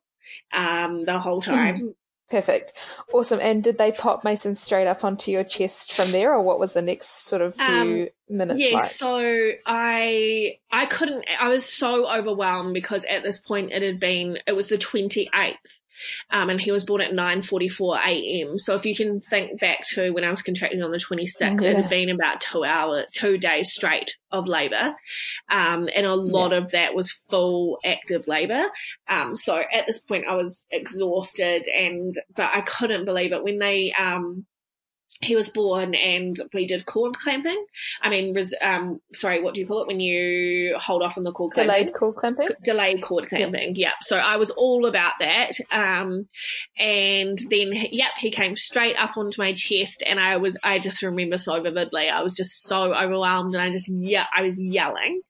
um, 0.53 1.05
the 1.05 1.19
whole 1.19 1.41
time. 1.41 1.95
Perfect. 2.29 2.73
Awesome. 3.13 3.39
And 3.39 3.63
did 3.63 3.77
they 3.77 3.91
pop 3.91 4.23
Mason 4.23 4.55
straight 4.55 4.87
up 4.87 5.03
onto 5.03 5.29
your 5.29 5.43
chest 5.43 5.93
from 5.93 6.11
there, 6.11 6.33
or 6.33 6.41
what 6.41 6.59
was 6.59 6.73
the 6.73 6.81
next 6.81 7.27
sort 7.27 7.43
of 7.43 7.53
few 7.55 7.65
um, 7.65 8.07
minutes 8.27 8.61
yeah, 8.61 8.77
like? 8.77 8.89
so 8.89 9.51
I 9.65 10.57
I 10.71 10.87
couldn't 10.87 11.25
I 11.39 11.49
was 11.49 11.65
so 11.65 12.11
overwhelmed 12.11 12.73
because 12.73 13.05
at 13.05 13.21
this 13.21 13.39
point 13.39 13.71
it 13.71 13.83
had 13.83 13.99
been 13.99 14.39
it 14.47 14.55
was 14.55 14.69
the 14.69 14.77
28th 14.77 15.53
um, 16.31 16.49
and 16.49 16.59
he 16.59 16.71
was 16.71 16.85
born 16.85 17.01
at 17.01 17.11
9.44 17.11 18.05
a.m. 18.05 18.57
So 18.57 18.75
if 18.75 18.85
you 18.85 18.95
can 18.95 19.19
think 19.19 19.59
back 19.59 19.85
to 19.89 20.11
when 20.11 20.23
I 20.23 20.29
was 20.29 20.41
contracting 20.41 20.81
on 20.81 20.91
the 20.91 20.97
26th, 20.97 21.61
yeah. 21.61 21.69
it 21.69 21.75
had 21.77 21.89
been 21.89 22.09
about 22.09 22.41
two 22.41 22.63
hours, 22.63 23.05
two 23.13 23.37
days 23.37 23.71
straight 23.71 24.15
of 24.31 24.47
labour. 24.47 24.95
Um, 25.49 25.89
and 25.95 26.05
a 26.05 26.15
lot 26.15 26.51
yeah. 26.51 26.57
of 26.57 26.71
that 26.71 26.93
was 26.93 27.11
full 27.11 27.79
active 27.85 28.27
labour. 28.27 28.65
Um, 29.07 29.35
so 29.35 29.61
at 29.71 29.87
this 29.87 29.99
point 29.99 30.27
I 30.27 30.35
was 30.35 30.65
exhausted 30.71 31.67
and, 31.67 32.19
but 32.35 32.51
I 32.53 32.61
couldn't 32.61 33.05
believe 33.05 33.33
it 33.33 33.43
when 33.43 33.59
they, 33.59 33.93
um, 33.93 34.45
he 35.21 35.35
was 35.35 35.49
born 35.49 35.95
and 35.95 36.37
we 36.53 36.65
did 36.65 36.85
cord 36.85 37.17
clamping. 37.17 37.65
I 38.01 38.09
mean, 38.09 38.33
res, 38.33 38.53
um, 38.61 38.99
sorry, 39.13 39.41
what 39.41 39.53
do 39.53 39.61
you 39.61 39.67
call 39.67 39.81
it 39.81 39.87
when 39.87 39.99
you 39.99 40.75
hold 40.77 41.01
off 41.01 41.17
on 41.17 41.23
the 41.23 41.31
cord 41.31 41.53
clamping? 41.53 41.73
Delayed 41.73 41.93
cord 41.93 42.15
clamping? 42.15 42.47
Delayed 42.63 43.01
cord 43.01 43.27
clamping, 43.27 43.75
yeah. 43.75 43.93
So 44.01 44.17
I 44.17 44.35
was 44.35 44.51
all 44.51 44.85
about 44.85 45.13
that. 45.19 45.51
Um, 45.71 46.27
and 46.77 47.37
then, 47.49 47.71
yep, 47.91 48.11
he 48.17 48.29
came 48.29 48.55
straight 48.55 48.97
up 48.97 49.15
onto 49.17 49.41
my 49.41 49.53
chest 49.53 50.03
and 50.05 50.19
I 50.19 50.37
was, 50.37 50.57
I 50.63 50.79
just 50.79 51.01
remember 51.01 51.37
so 51.37 51.61
vividly. 51.61 52.09
I 52.09 52.21
was 52.21 52.35
just 52.35 52.63
so 52.63 52.93
overwhelmed 52.93 53.55
and 53.55 53.63
I 53.63 53.71
just, 53.71 53.87
yeah, 53.89 54.25
I 54.35 54.43
was 54.43 54.59
yelling. 54.59 55.21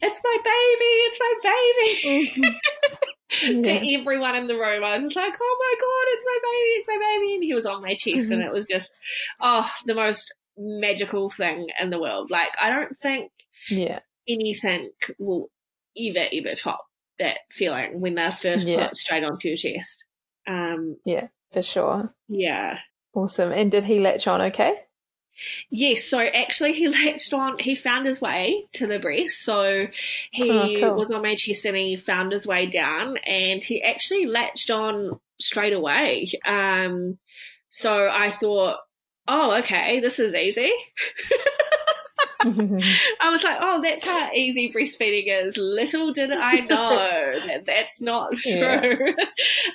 It's 0.00 0.20
my 0.22 0.36
baby! 0.44 0.92
It's 1.06 1.18
my 1.20 1.34
baby! 1.42 2.30
Mm-hmm. 2.42 2.54
to 3.40 3.94
everyone 3.94 4.36
in 4.36 4.46
the 4.46 4.54
room. 4.54 4.84
I 4.84 4.94
was 4.94 5.02
just 5.04 5.16
like, 5.16 5.34
oh 5.40 5.56
my 5.60 5.74
God, 5.80 6.12
it's 6.12 6.24
my 6.24 6.38
baby, 6.42 6.70
it's 6.78 6.88
my 6.88 6.98
baby. 6.98 7.34
And 7.34 7.44
he 7.44 7.54
was 7.54 7.66
on 7.66 7.82
my 7.82 7.94
chest 7.94 8.30
and 8.30 8.40
mm-hmm. 8.40 8.48
it 8.48 8.52
was 8.52 8.66
just, 8.66 8.96
oh, 9.40 9.70
the 9.84 9.94
most 9.94 10.32
magical 10.56 11.28
thing 11.30 11.68
in 11.80 11.90
the 11.90 12.00
world. 12.00 12.30
Like, 12.30 12.50
I 12.60 12.70
don't 12.70 12.96
think 12.96 13.32
yeah. 13.68 14.00
anything 14.28 14.90
will 15.18 15.50
ever, 15.98 16.26
ever 16.32 16.54
top 16.54 16.86
that 17.18 17.38
feeling 17.50 18.00
when 18.00 18.14
they're 18.14 18.32
first 18.32 18.66
yeah. 18.66 18.88
put 18.88 18.96
straight 18.96 19.24
onto 19.24 19.48
your 19.48 19.56
chest. 19.56 20.04
Um, 20.46 20.96
yeah, 21.04 21.28
for 21.52 21.62
sure. 21.62 22.14
Yeah. 22.28 22.78
Awesome. 23.14 23.52
And 23.52 23.70
did 23.72 23.84
he 23.84 23.98
latch 23.98 24.28
on 24.28 24.40
okay? 24.40 24.76
Yes, 25.70 26.04
so 26.04 26.20
actually 26.20 26.72
he 26.72 26.88
latched 27.06 27.32
on, 27.32 27.58
he 27.58 27.74
found 27.74 28.06
his 28.06 28.20
way 28.20 28.64
to 28.74 28.86
the 28.86 28.98
breast. 28.98 29.44
So 29.44 29.86
he 30.30 30.50
oh, 30.50 30.88
cool. 30.88 30.98
was 30.98 31.10
on 31.10 31.22
my 31.22 31.34
chest 31.34 31.66
and 31.66 31.76
he 31.76 31.96
found 31.96 32.32
his 32.32 32.46
way 32.46 32.66
down 32.66 33.16
and 33.18 33.62
he 33.62 33.82
actually 33.82 34.26
latched 34.26 34.70
on 34.70 35.20
straight 35.40 35.72
away. 35.72 36.28
Um, 36.46 37.18
so 37.68 38.08
I 38.10 38.30
thought, 38.30 38.78
oh, 39.28 39.58
okay, 39.58 40.00
this 40.00 40.18
is 40.18 40.34
easy. 40.34 40.72
I 42.46 43.30
was 43.30 43.42
like, 43.42 43.58
oh, 43.60 43.80
that's 43.82 44.06
how 44.06 44.30
easy 44.32 44.70
breastfeeding 44.70 45.24
is. 45.26 45.56
Little 45.56 46.12
did 46.12 46.30
I 46.30 46.60
know 46.60 47.32
that 47.46 47.64
that's 47.66 48.00
not 48.00 48.36
true. 48.36 48.52
Yeah. 48.52 49.12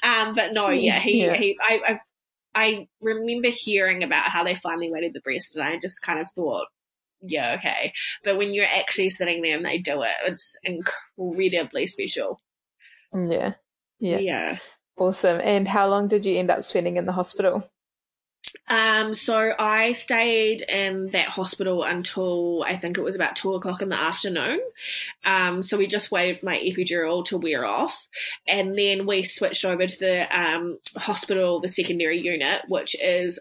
um, 0.04 0.36
but 0.36 0.54
no, 0.54 0.69
yeah, 0.69 1.00
he, 1.00 1.26
yeah. 1.26 1.36
he, 1.36 1.58
I, 1.62 1.82
I've 1.88 2.00
I 2.54 2.88
remember 3.02 3.50
hearing 3.50 4.04
about 4.04 4.26
how 4.26 4.44
they 4.44 4.56
finally 4.56 4.92
weighted 4.92 5.14
the 5.14 5.22
breast, 5.22 5.56
and 5.56 5.64
I 5.64 5.78
just 5.80 6.02
kind 6.02 6.20
of 6.20 6.28
thought, 6.36 6.68
yeah, 7.22 7.56
okay. 7.58 7.94
But 8.24 8.38
when 8.38 8.54
you're 8.54 8.66
actually 8.66 9.10
sitting 9.10 9.42
there 9.42 9.56
and 9.56 9.66
they 9.66 9.78
do 9.78 10.02
it, 10.02 10.16
it's 10.26 10.58
incredibly 10.64 11.88
special. 11.88 12.40
Yeah. 13.14 13.54
Yeah. 14.00 14.18
Yeah. 14.18 14.58
Awesome. 14.98 15.40
And 15.42 15.68
how 15.68 15.88
long 15.88 16.08
did 16.08 16.26
you 16.26 16.38
end 16.38 16.52
up 16.52 16.64
spending 16.64 16.98
in 16.98 17.06
the 17.06 17.12
hospital? 17.12 17.70
Um, 18.67 19.13
so 19.13 19.54
I 19.58 19.91
stayed 19.91 20.62
in 20.62 21.10
that 21.12 21.27
hospital 21.27 21.84
until 21.84 22.63
I 22.65 22.77
think 22.77 22.97
it 22.97 23.04
was 23.04 23.15
about 23.15 23.36
two 23.36 23.54
o'clock 23.54 23.82
in 23.82 23.89
the 23.89 23.99
afternoon. 23.99 24.62
Um, 25.25 25.62
so 25.62 25.77
we 25.77 25.88
just 25.88 26.12
waited 26.12 26.39
for 26.39 26.45
my 26.45 26.58
epidural 26.58 27.25
to 27.25 27.38
wear 27.38 27.65
off, 27.65 28.08
and 28.47 28.77
then 28.77 29.06
we 29.06 29.23
switched 29.23 29.65
over 29.65 29.86
to 29.86 29.99
the 29.99 30.39
um, 30.39 30.80
hospital, 30.95 31.60
the 31.60 31.69
secondary 31.69 32.21
unit, 32.21 32.62
which 32.67 32.95
is 33.01 33.39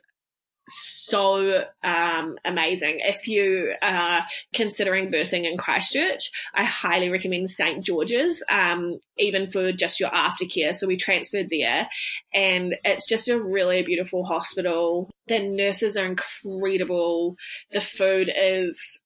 so 0.71 1.65
um, 1.83 2.37
amazing. 2.45 2.99
If 3.01 3.29
you 3.29 3.75
are 3.83 4.23
considering 4.55 5.11
birthing 5.11 5.51
in 5.51 5.59
Christchurch, 5.59 6.31
I 6.55 6.65
highly 6.65 7.11
recommend 7.11 7.51
St 7.51 7.85
George's, 7.85 8.43
um, 8.51 8.99
even 9.19 9.49
for 9.49 9.73
just 9.73 10.01
your 10.01 10.11
aftercare. 10.11 10.75
So 10.75 10.87
we 10.87 10.97
transferred 10.97 11.49
there, 11.51 11.89
and 12.33 12.77
it's 12.85 13.09
just 13.09 13.29
a 13.29 13.41
really 13.41 13.83
beautiful 13.83 14.25
hospital. 14.25 15.11
The 15.27 15.41
nurses 15.41 15.97
are 15.97 16.07
incredible. 16.07 17.37
The 17.71 17.81
food 17.81 18.31
is 18.35 19.01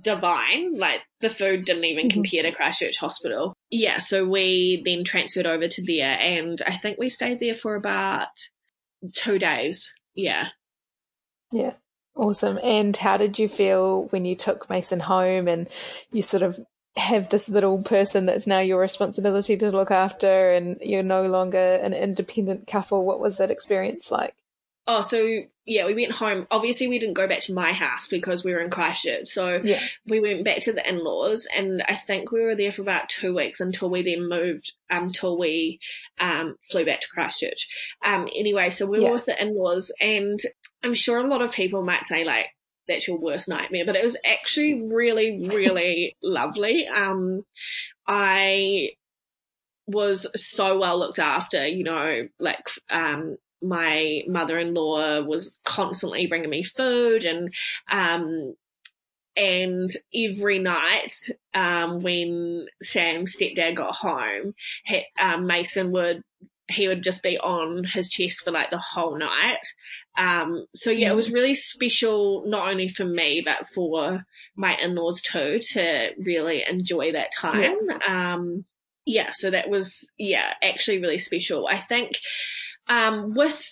divine. 0.00 0.74
Like 0.76 1.00
the 1.20 1.30
food 1.30 1.64
didn't 1.64 1.84
even 1.84 2.08
mm-hmm. 2.08 2.14
compare 2.14 2.42
to 2.42 2.52
Christchurch 2.52 2.98
Hospital. 2.98 3.54
Yeah, 3.70 3.98
so 3.98 4.26
we 4.26 4.82
then 4.84 5.04
transferred 5.04 5.46
over 5.46 5.68
to 5.68 5.84
there, 5.86 6.18
and 6.18 6.60
I 6.66 6.76
think 6.76 6.98
we 6.98 7.08
stayed 7.08 7.40
there 7.40 7.54
for 7.54 7.74
about 7.74 8.28
two 9.14 9.38
days. 9.38 9.92
Yeah. 10.14 10.48
Yeah. 11.52 11.74
Awesome. 12.14 12.58
And 12.62 12.96
how 12.96 13.16
did 13.16 13.38
you 13.38 13.48
feel 13.48 14.04
when 14.10 14.24
you 14.24 14.36
took 14.36 14.68
Mason 14.68 15.00
home 15.00 15.48
and 15.48 15.68
you 16.12 16.22
sort 16.22 16.42
of 16.42 16.58
have 16.96 17.28
this 17.28 17.48
little 17.48 17.82
person 17.82 18.26
that's 18.26 18.46
now 18.46 18.58
your 18.58 18.80
responsibility 18.80 19.56
to 19.56 19.70
look 19.70 19.90
after 19.90 20.50
and 20.50 20.76
you're 20.82 21.02
no 21.02 21.26
longer 21.26 21.76
an 21.76 21.94
independent 21.94 22.66
couple? 22.66 23.06
What 23.06 23.20
was 23.20 23.38
that 23.38 23.50
experience 23.50 24.10
like? 24.10 24.34
Oh, 24.86 25.02
so 25.02 25.44
yeah, 25.66 25.86
we 25.86 25.94
went 25.94 26.12
home. 26.12 26.48
Obviously, 26.50 26.88
we 26.88 26.98
didn't 26.98 27.14
go 27.14 27.28
back 27.28 27.40
to 27.42 27.54
my 27.54 27.72
house 27.72 28.08
because 28.08 28.44
we 28.44 28.52
were 28.52 28.60
in 28.60 28.70
Christchurch. 28.70 29.26
So 29.26 29.60
yeah. 29.62 29.78
we 30.04 30.18
went 30.18 30.44
back 30.44 30.62
to 30.62 30.72
the 30.72 30.88
in 30.88 31.04
laws, 31.04 31.46
and 31.54 31.82
I 31.86 31.94
think 31.94 32.32
we 32.32 32.42
were 32.42 32.56
there 32.56 32.72
for 32.72 32.82
about 32.82 33.08
two 33.08 33.34
weeks 33.34 33.60
until 33.60 33.88
we 33.88 34.02
then 34.02 34.28
moved, 34.28 34.72
until 34.88 35.38
we 35.38 35.78
um, 36.18 36.56
flew 36.68 36.84
back 36.84 37.02
to 37.02 37.08
Christchurch. 37.08 37.68
Um, 38.04 38.28
anyway, 38.34 38.70
so 38.70 38.84
we 38.86 39.00
yeah. 39.00 39.10
were 39.10 39.14
with 39.14 39.26
the 39.26 39.40
in 39.40 39.56
laws, 39.56 39.92
and 40.00 40.40
I'm 40.82 40.94
sure 40.94 41.18
a 41.18 41.26
lot 41.26 41.42
of 41.42 41.52
people 41.52 41.82
might 41.82 42.06
say, 42.06 42.24
like, 42.24 42.46
that's 42.88 43.06
your 43.06 43.18
worst 43.18 43.48
nightmare, 43.48 43.84
but 43.86 43.96
it 43.96 44.04
was 44.04 44.16
actually 44.24 44.82
really, 44.82 45.48
really 45.48 46.16
lovely. 46.22 46.86
Um, 46.86 47.44
I 48.06 48.90
was 49.86 50.26
so 50.34 50.78
well 50.78 50.98
looked 50.98 51.18
after, 51.18 51.66
you 51.66 51.84
know, 51.84 52.28
like, 52.38 52.68
um, 52.90 53.36
my 53.62 54.22
mother-in-law 54.26 55.22
was 55.22 55.58
constantly 55.64 56.26
bringing 56.26 56.50
me 56.50 56.62
food 56.62 57.24
and 57.24 57.52
um 57.90 58.54
and 59.36 59.90
every 60.14 60.58
night 60.58 61.12
um 61.54 62.00
when 62.00 62.66
Sam's 62.82 63.36
stepdad 63.36 63.76
got 63.76 63.94
home 63.96 64.54
he, 64.84 65.04
um, 65.20 65.46
Mason 65.46 65.92
would 65.92 66.22
he 66.70 66.88
would 66.88 67.02
just 67.02 67.22
be 67.22 67.38
on 67.38 67.84
his 67.84 68.08
chest 68.08 68.42
for 68.42 68.50
like 68.50 68.70
the 68.70 68.78
whole 68.78 69.18
night. 69.18 69.58
Um, 70.18 70.66
so 70.74 70.90
yeah, 70.90 71.10
it 71.10 71.16
was 71.16 71.30
really 71.30 71.54
special, 71.54 72.44
not 72.46 72.68
only 72.68 72.88
for 72.88 73.04
me, 73.04 73.42
but 73.44 73.66
for 73.74 74.18
my 74.56 74.74
in-laws 74.74 75.22
too, 75.22 75.60
to 75.72 76.10
really 76.18 76.64
enjoy 76.68 77.12
that 77.12 77.32
time. 77.34 77.76
Yeah. 77.88 78.34
Um, 78.34 78.64
yeah, 79.06 79.30
so 79.32 79.50
that 79.50 79.70
was, 79.70 80.10
yeah, 80.18 80.52
actually 80.62 81.00
really 81.00 81.18
special. 81.18 81.66
I 81.66 81.78
think, 81.78 82.18
um, 82.88 83.34
with 83.34 83.64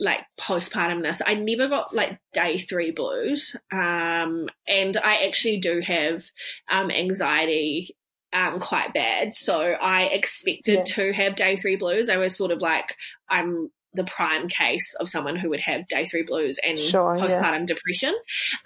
like 0.00 0.20
postpartumness, 0.40 1.20
I 1.24 1.34
never 1.34 1.68
got 1.68 1.94
like 1.94 2.18
day 2.32 2.58
three 2.58 2.90
blues. 2.90 3.54
Um, 3.72 4.48
and 4.66 4.96
I 4.96 5.26
actually 5.26 5.58
do 5.58 5.80
have, 5.80 6.24
um, 6.70 6.90
anxiety, 6.90 7.96
um, 8.32 8.58
quite 8.58 8.94
bad. 8.94 9.34
So 9.34 9.60
I 9.60 10.04
expected 10.04 10.78
yeah. 10.78 10.94
to 10.94 11.12
have 11.12 11.36
day 11.36 11.56
three 11.56 11.76
blues. 11.76 12.08
I 12.08 12.16
was 12.16 12.36
sort 12.36 12.50
of 12.50 12.60
like, 12.60 12.96
I'm 13.28 13.70
the 13.94 14.04
prime 14.04 14.48
case 14.48 14.94
of 14.98 15.08
someone 15.08 15.36
who 15.36 15.50
would 15.50 15.60
have 15.60 15.86
day 15.88 16.04
three 16.04 16.22
blues 16.22 16.58
and 16.66 16.78
sure, 16.78 17.16
postpartum 17.16 17.60
yeah. 17.60 17.64
depression. 17.66 18.14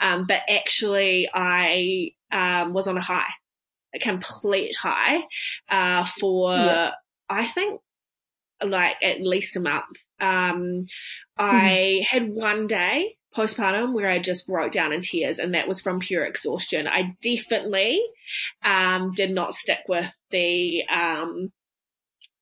Um, 0.01 0.26
but 0.26 0.41
actually 0.49 1.29
I, 1.33 2.12
um, 2.33 2.72
was 2.72 2.89
on 2.89 2.97
a 2.97 3.03
high, 3.03 3.31
a 3.95 3.99
complete 3.99 4.74
high, 4.76 5.22
uh, 5.68 6.05
for, 6.05 6.55
yeah. 6.55 6.93
I 7.29 7.47
think 7.47 7.81
like 8.64 9.03
at 9.03 9.20
least 9.20 9.57
a 9.57 9.61
month. 9.61 9.99
Um, 10.20 10.87
I 11.37 12.05
had 12.09 12.29
one 12.29 12.66
day 12.66 13.16
postpartum 13.37 13.93
where 13.93 14.09
I 14.09 14.18
just 14.18 14.47
broke 14.47 14.72
down 14.72 14.93
in 14.93 15.03
tears 15.03 15.39
and 15.39 15.55
that 15.55 15.68
was 15.68 15.81
from 15.81 16.01
pure 16.01 16.24
exhaustion. 16.24 16.89
I 16.89 17.14
definitely, 17.22 18.03
um, 18.64 19.12
did 19.12 19.31
not 19.31 19.55
stick 19.55 19.81
with 19.89 20.12
the, 20.31 20.83
um, 20.89 21.53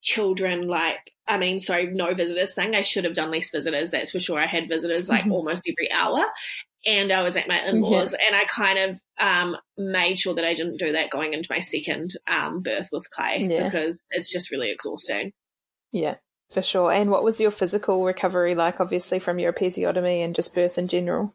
children 0.06 0.68
like, 0.68 1.12
I 1.26 1.36
mean, 1.36 1.58
sorry, 1.58 1.88
no 1.88 2.14
visitors 2.14 2.54
thing. 2.54 2.76
I 2.76 2.82
should 2.82 3.04
have 3.04 3.14
done 3.14 3.32
less 3.32 3.50
visitors. 3.50 3.90
That's 3.90 4.12
for 4.12 4.20
sure. 4.20 4.38
I 4.38 4.46
had 4.46 4.68
visitors 4.68 5.08
like 5.08 5.22
mm-hmm. 5.22 5.32
almost 5.32 5.68
every 5.68 5.90
hour 5.92 6.24
and 6.86 7.12
I 7.12 7.22
was 7.22 7.36
at 7.36 7.48
my 7.48 7.60
in-laws 7.66 8.14
yeah. 8.18 8.26
and 8.26 8.36
I 8.36 8.44
kind 8.44 8.78
of 8.78 9.00
um, 9.18 9.56
made 9.76 10.18
sure 10.18 10.34
that 10.34 10.44
I 10.44 10.54
didn't 10.54 10.78
do 10.78 10.92
that 10.92 11.10
going 11.10 11.34
into 11.34 11.48
my 11.50 11.60
second 11.60 12.12
um, 12.30 12.62
birth 12.62 12.88
with 12.92 13.10
Clay 13.10 13.48
yeah. 13.50 13.64
because 13.64 14.02
it's 14.10 14.30
just 14.30 14.52
really 14.52 14.70
exhausting. 14.70 15.32
Yeah, 15.90 16.16
for 16.50 16.62
sure. 16.62 16.92
And 16.92 17.10
what 17.10 17.24
was 17.24 17.40
your 17.40 17.50
physical 17.50 18.04
recovery 18.04 18.54
like, 18.54 18.80
obviously, 18.80 19.18
from 19.18 19.38
your 19.40 19.52
episiotomy 19.52 20.24
and 20.24 20.34
just 20.34 20.54
birth 20.54 20.78
in 20.78 20.86
general? 20.86 21.34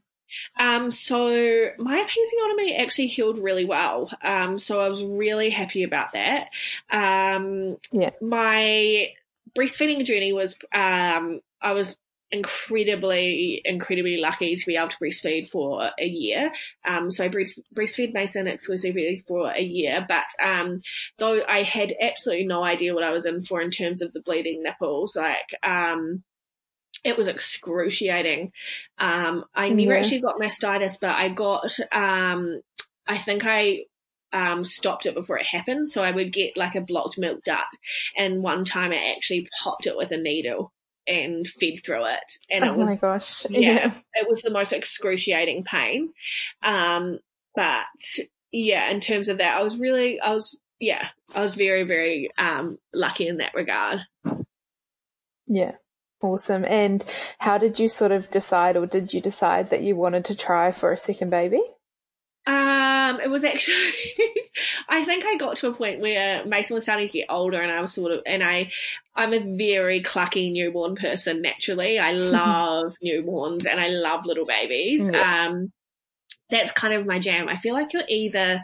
Um, 0.59 0.91
so 0.91 1.69
my 1.77 1.97
episiotomy 1.97 2.79
actually 2.79 3.07
healed 3.07 3.39
really 3.39 3.65
well. 3.65 4.11
Um, 4.23 4.59
so 4.59 4.79
I 4.79 4.89
was 4.89 5.03
really 5.03 5.49
happy 5.49 5.83
about 5.83 6.13
that. 6.13 6.47
Um, 6.91 7.77
yeah. 7.91 8.11
My 8.21 9.09
breastfeeding 9.57 10.05
journey 10.05 10.33
was, 10.33 10.57
um, 10.73 11.41
I 11.61 11.73
was 11.73 11.97
incredibly, 12.33 13.61
incredibly 13.65 14.15
lucky 14.15 14.55
to 14.55 14.65
be 14.65 14.77
able 14.77 14.87
to 14.87 14.97
breastfeed 14.97 15.49
for 15.49 15.89
a 15.99 16.05
year. 16.05 16.51
Um, 16.85 17.11
so 17.11 17.25
I 17.25 17.27
breastfed 17.27 18.13
Mason 18.13 18.47
exclusively 18.47 19.21
for 19.27 19.51
a 19.51 19.61
year, 19.61 20.05
but, 20.07 20.27
um, 20.41 20.81
though 21.17 21.41
I 21.45 21.63
had 21.63 21.93
absolutely 22.01 22.45
no 22.45 22.63
idea 22.63 22.93
what 22.93 23.03
I 23.03 23.11
was 23.11 23.25
in 23.25 23.43
for 23.43 23.61
in 23.61 23.69
terms 23.69 24.01
of 24.01 24.13
the 24.13 24.21
bleeding 24.21 24.63
nipples, 24.63 25.17
like, 25.17 25.53
um, 25.61 26.23
it 27.03 27.17
was 27.17 27.27
excruciating. 27.27 28.51
Um, 28.97 29.45
I 29.55 29.69
never 29.69 29.95
actually 29.95 30.21
got 30.21 30.39
mastitis, 30.39 30.99
but 30.99 31.11
I 31.11 31.29
got, 31.29 31.71
um, 31.91 32.61
I 33.07 33.17
think 33.17 33.43
I 33.45 33.85
um, 34.33 34.63
stopped 34.63 35.05
it 35.05 35.15
before 35.15 35.37
it 35.37 35.45
happened. 35.45 35.87
So 35.89 36.03
I 36.03 36.11
would 36.11 36.31
get 36.31 36.57
like 36.57 36.75
a 36.75 36.81
blocked 36.81 37.17
milk 37.17 37.43
duct. 37.43 37.77
And 38.17 38.43
one 38.43 38.65
time 38.65 38.91
I 38.91 39.13
actually 39.15 39.47
popped 39.63 39.87
it 39.87 39.97
with 39.97 40.11
a 40.11 40.17
needle 40.17 40.71
and 41.07 41.47
fed 41.47 41.83
through 41.83 42.05
it. 42.05 42.31
And 42.49 42.63
oh 42.63 42.73
it 42.73 42.77
was, 42.77 42.89
my 42.91 42.95
gosh. 42.95 43.45
Yeah, 43.49 43.59
yeah, 43.59 43.93
It 44.13 44.29
was 44.29 44.41
the 44.41 44.51
most 44.51 44.73
excruciating 44.73 45.63
pain. 45.63 46.13
Um, 46.61 47.19
but 47.55 47.85
yeah, 48.51 48.89
in 48.89 48.99
terms 48.99 49.27
of 49.27 49.39
that, 49.39 49.57
I 49.57 49.63
was 49.63 49.77
really, 49.77 50.19
I 50.19 50.31
was, 50.31 50.59
yeah, 50.79 51.07
I 51.33 51.41
was 51.41 51.55
very, 51.55 51.83
very, 51.83 52.29
um, 52.37 52.77
lucky 52.93 53.27
in 53.27 53.37
that 53.37 53.53
regard. 53.53 54.01
Yeah. 55.47 55.73
Awesome. 56.21 56.65
And 56.65 57.03
how 57.39 57.57
did 57.57 57.79
you 57.79 57.89
sort 57.89 58.11
of 58.11 58.29
decide, 58.29 58.77
or 58.77 58.85
did 58.85 59.13
you 59.13 59.21
decide 59.21 59.71
that 59.71 59.81
you 59.81 59.95
wanted 59.95 60.25
to 60.25 60.35
try 60.35 60.71
for 60.71 60.91
a 60.91 60.97
second 60.97 61.29
baby? 61.29 61.61
Um, 62.45 63.19
it 63.19 63.29
was 63.29 63.43
actually, 63.43 63.75
I 64.89 65.03
think 65.03 65.25
I 65.25 65.35
got 65.37 65.55
to 65.57 65.67
a 65.67 65.73
point 65.73 65.99
where 65.99 66.45
Mason 66.45 66.75
was 66.75 66.83
starting 66.83 67.07
to 67.07 67.13
get 67.13 67.27
older 67.29 67.59
and 67.59 67.71
I 67.71 67.81
was 67.81 67.93
sort 67.93 68.11
of, 68.11 68.21
and 68.25 68.43
I, 68.43 68.71
I'm 69.15 69.33
a 69.33 69.57
very 69.57 70.01
clucky 70.01 70.51
newborn 70.51 70.95
person 70.95 71.41
naturally. 71.41 71.99
I 71.99 72.11
love 72.13 72.93
newborns 73.03 73.67
and 73.67 73.79
I 73.79 73.87
love 73.87 74.25
little 74.25 74.45
babies. 74.45 75.09
Yeah. 75.09 75.47
Um, 75.47 75.71
that's 76.49 76.71
kind 76.71 76.93
of 76.93 77.05
my 77.05 77.17
jam. 77.17 77.47
I 77.47 77.55
feel 77.55 77.73
like 77.73 77.93
you're 77.93 78.03
either 78.07 78.63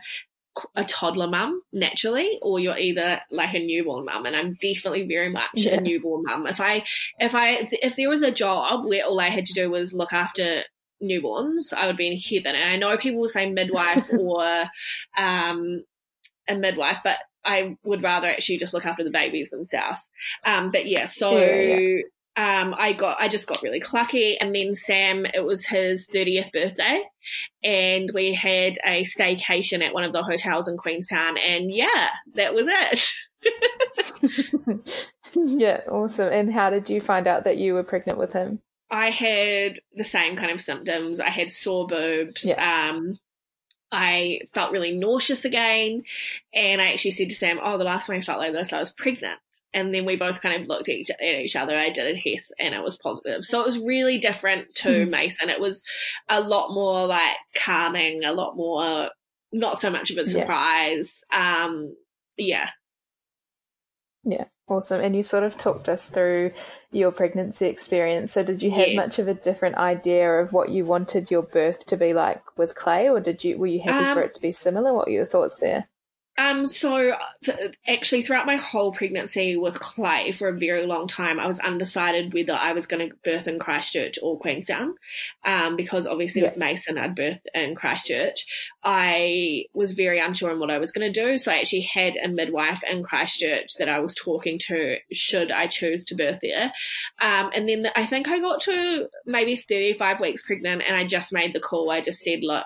a 0.76 0.84
toddler 0.84 1.28
mum 1.28 1.62
naturally 1.72 2.40
or 2.42 2.60
you're 2.60 2.78
either 2.78 3.22
like 3.32 3.54
a 3.54 3.60
newborn 3.60 4.06
mum 4.06 4.26
and 4.26 4.36
I'm 4.36 4.54
definitely 4.54 5.08
very 5.08 5.30
much 5.30 5.50
yeah. 5.54 5.76
a 5.76 5.82
newborn 5.82 6.24
mum. 6.26 6.48
If 6.48 6.62
I 6.62 6.84
if 7.20 7.36
I 7.36 7.68
if 7.72 7.96
there 7.96 8.10
was 8.10 8.22
a 8.22 8.32
job 8.32 8.86
where 8.86 9.06
all 9.06 9.20
I 9.20 9.30
had 9.30 9.46
to 9.48 9.54
do 9.54 9.70
was 9.70 9.94
look 9.94 10.14
after 10.14 10.64
newborns, 11.02 11.74
I 11.76 11.88
would 11.88 11.98
be 11.98 12.08
in 12.08 12.20
heaven. 12.20 12.56
And 12.60 12.70
I 12.70 12.76
know 12.78 12.98
people 12.98 13.22
will 13.22 13.28
say 13.28 13.50
midwife 13.50 14.10
or 14.18 14.66
um 15.18 15.84
a 16.48 16.56
midwife, 16.56 17.00
but 17.04 17.18
I 17.46 17.78
would 17.84 18.04
rather 18.04 18.28
actually 18.28 18.58
just 18.58 18.74
look 18.74 18.86
after 18.86 19.04
the 19.04 19.12
babies 19.12 19.50
themselves. 19.50 20.08
Um 20.46 20.72
but 20.72 20.88
yeah, 20.88 21.06
so 21.06 21.32
yeah, 21.32 21.78
yeah 21.78 22.02
um, 22.38 22.76
I 22.78 22.94
got, 22.94 23.20
I 23.20 23.28
just 23.30 23.48
got 23.48 23.64
really 23.64 23.80
clucky. 23.80 24.38
And 24.40 24.54
then 24.54 24.76
Sam, 24.76 25.26
it 25.26 25.44
was 25.44 25.66
his 25.66 26.08
30th 26.08 26.52
birthday 26.52 27.02
and 27.64 28.12
we 28.14 28.36
had 28.36 28.78
a 28.86 29.02
staycation 29.02 29.84
at 29.84 29.94
one 29.94 30.04
of 30.04 30.14
the 30.14 30.22
hotels 30.22 30.68
in 30.68 30.78
Queenstown. 30.78 31.38
And 31.40 31.74
yeah, 31.74 32.10
that 32.36 32.54
was 32.54 32.68
it. 32.70 33.12
yeah, 35.36 35.82
awesome. 35.90 36.32
And 36.32 36.54
how 36.54 36.70
did 36.70 36.92
you 36.92 37.02
find 37.02 37.28
out 37.28 37.44
that 37.46 37.58
you 37.58 37.74
were 37.74 37.84
pregnant 37.84 38.20
with 38.20 38.34
him? 38.34 38.62
I 38.92 39.10
had 39.10 39.80
the 39.96 40.06
same 40.06 40.36
kind 40.36 40.52
of 40.52 40.62
symptoms. 40.62 41.20
I 41.20 41.30
had 41.30 41.52
sore 41.52 41.88
boobs. 41.88 42.46
Yeah. 42.46 42.90
Um, 42.92 43.18
I 43.92 44.42
felt 44.54 44.72
really 44.72 44.92
nauseous 44.96 45.44
again. 45.44 46.04
And 46.54 46.82
I 46.82 46.94
actually 46.94 47.12
said 47.12 47.30
to 47.30 47.36
Sam, 47.36 47.60
Oh, 47.62 47.80
the 47.80 47.84
last 47.84 48.06
time 48.06 48.18
I 48.18 48.22
felt 48.22 48.40
like 48.40 48.54
this, 48.54 48.74
I 48.74 48.80
was 48.80 48.94
pregnant 48.94 49.40
and 49.78 49.94
then 49.94 50.06
we 50.06 50.16
both 50.16 50.42
kind 50.42 50.60
of 50.60 50.68
looked 50.68 50.90
at 50.90 50.96
each, 50.96 51.12
at 51.12 51.22
each, 51.22 51.56
other. 51.56 51.78
I 51.78 51.92
did 51.92 52.08
a 52.08 52.20
test 52.20 52.52
and 52.60 52.74
it 52.74 52.82
was 52.82 52.98
positive. 52.98 53.46
So 53.46 53.62
it 53.62 53.66
was 53.66 53.78
really 53.78 54.18
different 54.18 54.74
to 54.78 54.90
mm. 54.90 55.10
Mason. 55.10 55.50
It 55.50 55.62
was 55.62 55.84
a 56.28 56.42
lot 56.42 56.74
more 56.74 57.06
like 57.06 57.36
calming, 57.54 58.24
a 58.24 58.34
lot 58.34 58.56
more, 58.58 59.12
not 59.52 59.80
so 59.80 59.92
much 59.92 60.10
of 60.10 60.18
a 60.18 60.26
surprise. 60.26 61.24
Yeah. 61.32 61.66
Um, 61.66 61.96
yeah. 62.38 62.70
Yeah. 64.24 64.46
Awesome. 64.68 65.00
And 65.00 65.16
you 65.16 65.22
sort 65.22 65.44
of 65.44 65.60
talked 65.60 65.88
us 65.88 66.10
through 66.10 66.54
your 66.92 67.12
pregnancy 67.12 67.68
experience. 67.68 68.32
So 68.32 68.44
did 68.44 68.64
you 68.64 68.72
have 68.72 68.88
yes. 68.88 68.96
much 68.96 69.20
of 69.20 69.28
a 69.28 69.36
different 69.36 69.76
idea 69.76 70.28
of 70.40 70.54
what 70.54 70.70
you 70.70 70.86
wanted 70.86 71.30
your 71.30 71.44
birth 71.44 71.86
to 71.86 71.98
be 71.98 72.16
like 72.16 72.42
with 72.58 72.74
Clay 72.74 73.08
or 73.10 73.20
did 73.20 73.44
you, 73.44 73.60
were 73.60 73.68
you 73.68 73.82
happy 73.82 74.08
um, 74.08 74.16
for 74.16 74.24
it 74.24 74.34
to 74.34 74.42
be 74.42 74.52
similar? 74.52 74.92
What 74.92 75.06
were 75.06 75.14
your 75.14 75.26
thoughts 75.28 75.60
there? 75.60 75.88
Um, 76.38 76.68
so 76.68 77.14
actually 77.88 78.22
throughout 78.22 78.46
my 78.46 78.58
whole 78.58 78.92
pregnancy 78.92 79.58
with 79.58 79.80
Clay 79.80 80.32
for 80.32 80.50
a 80.50 80.58
very 80.58 80.86
long 80.86 81.08
time, 81.08 81.40
I 81.40 81.48
was 81.48 81.60
undecided 81.60 82.34
whether 82.34 82.54
I 82.54 82.74
was 82.74 82.86
going 82.86 83.10
to 83.10 83.16
birth 83.24 83.48
in 83.48 83.58
Christchurch 83.58 84.20
or 84.22 84.40
Queenstown. 84.40 84.96
Um, 85.44 85.76
because 85.76 86.06
obviously 86.06 86.44
yeah. 86.44 86.50
with 86.50 86.58
Mason, 86.58 86.98
I'd 86.98 87.16
birth 87.16 87.42
in 87.56 87.74
Christchurch. 87.76 88.46
I 88.84 89.66
was 89.74 89.94
very 89.94 90.20
unsure 90.20 90.52
on 90.52 90.60
what 90.60 90.70
I 90.70 90.78
was 90.78 90.92
going 90.92 91.12
to 91.12 91.22
do. 91.22 91.38
So 91.40 91.52
I 91.52 91.58
actually 91.58 91.90
had 91.92 92.18
a 92.18 92.28
midwife 92.28 92.84
in 92.84 93.04
Christchurch 93.04 93.76
that 93.80 93.90
I 93.90 94.00
was 94.00 94.14
talking 94.14 94.60
to 94.68 94.98
should 95.12 95.52
I 95.52 95.66
choose 95.68 96.06
to 96.06 96.16
birth 96.16 96.40
there. 96.42 96.72
Um, 97.20 97.50
and 97.56 97.68
then 97.68 97.88
I 97.96 98.06
think 98.06 98.28
I 98.28 98.40
got 98.40 98.62
to 98.62 99.08
maybe 99.26 99.56
35 99.56 100.22
weeks 100.22 100.44
pregnant 100.44 100.84
and 100.86 100.96
I 100.96 101.06
just 101.06 101.34
made 101.34 101.54
the 101.54 101.60
call. 101.60 101.90
I 101.90 102.02
just 102.02 102.22
said, 102.22 102.40
look, 102.44 102.66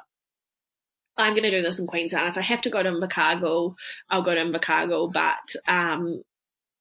I'm 1.17 1.33
going 1.33 1.43
to 1.43 1.51
do 1.51 1.61
this 1.61 1.79
in 1.79 1.87
Queenstown. 1.87 2.27
If 2.27 2.37
I 2.37 2.41
have 2.41 2.61
to 2.63 2.69
go 2.69 2.81
to 2.81 2.89
Invercargill, 2.89 3.75
I'll 4.09 4.21
go 4.21 4.33
to 4.33 4.41
Invercargill. 4.41 5.11
But 5.11 5.55
um, 5.67 6.23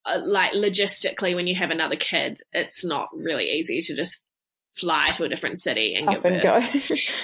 uh, 0.04 0.20
like 0.24 0.52
logistically, 0.52 1.34
when 1.34 1.46
you 1.46 1.56
have 1.56 1.70
another 1.70 1.96
kid, 1.96 2.40
it's 2.52 2.84
not 2.84 3.08
really 3.14 3.50
easy 3.50 3.82
to 3.82 3.96
just 3.96 4.22
fly 4.74 5.08
to 5.08 5.24
a 5.24 5.28
different 5.28 5.60
city 5.60 5.94
and 5.94 6.08
Up 6.08 6.24
and 6.24 6.40
go. 6.40 6.54
um, 6.56 6.66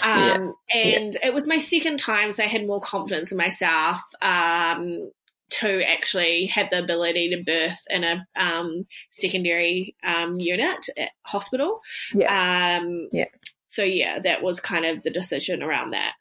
yeah. 0.03 0.49
And 0.75 1.15
yeah. 1.15 1.29
it 1.29 1.35
was 1.35 1.47
my 1.47 1.59
second 1.59 1.99
time, 1.99 2.33
so 2.33 2.45
I 2.45 2.49
had 2.49 2.67
more 2.67 2.81
confidence 2.81 3.33
in 3.33 3.39
myself. 3.39 4.03
Um, 4.21 5.11
to 5.49 5.89
actually 5.89 6.47
have 6.47 6.71
the 6.71 6.83
ability 6.83 7.31
to 7.31 7.43
birth 7.45 7.81
in 7.89 8.03
a 8.03 8.27
um, 8.37 8.85
secondary 9.13 9.95
um, 10.05 10.39
unit 10.41 10.87
at 10.99 11.11
hospital. 11.23 11.81
Yeah. 12.13 12.81
Um, 12.81 13.09
yeah. 13.13 13.27
So 13.69 13.85
yeah, 13.85 14.19
that 14.21 14.43
was 14.43 14.61
kind 14.61 14.85
of 14.85 15.03
the 15.03 15.11
decision 15.11 15.63
around 15.63 15.93
that. 15.93 16.15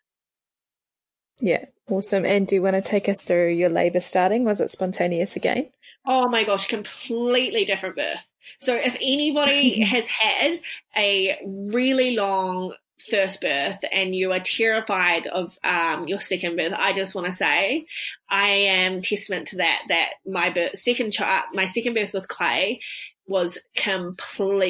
Yeah, 1.40 1.66
awesome. 1.90 2.26
And 2.26 2.48
do 2.48 2.56
you 2.56 2.62
want 2.62 2.76
to 2.76 2.82
take 2.82 3.10
us 3.10 3.22
through 3.22 3.50
your 3.50 3.70
labour 3.70 4.00
starting? 4.00 4.46
Was 4.46 4.62
it 4.62 4.70
spontaneous 4.70 5.36
again? 5.36 5.70
Oh 6.08 6.30
my 6.30 6.44
gosh, 6.44 6.68
completely 6.68 7.66
different 7.66 7.96
birth. 7.96 8.30
So 8.60 8.76
if 8.76 8.96
anybody 9.02 9.82
has 9.84 10.08
had 10.08 10.60
a 10.96 11.40
really 11.44 12.16
long 12.16 12.74
first 13.10 13.42
birth 13.42 13.80
and 13.92 14.16
you 14.16 14.32
are 14.32 14.40
terrified 14.40 15.28
of 15.28 15.58
um, 15.64 16.08
your 16.08 16.20
second 16.20 16.56
birth, 16.56 16.74
I 16.78 16.94
just 16.94 17.16
want 17.16 17.28
to 17.28 17.34
say 17.34 17.86
I 18.30 18.48
am 18.48 19.02
testament 19.02 19.48
to 19.48 19.58
that. 19.58 19.82
That 19.90 20.10
my 20.26 20.52
birth, 20.52 20.78
second 20.78 21.12
child, 21.12 21.46
my 21.54 21.66
second 21.66 21.96
birth 21.96 22.14
with 22.14 22.28
Clay 22.28 22.80
was 23.28 23.58
completely 23.76 24.70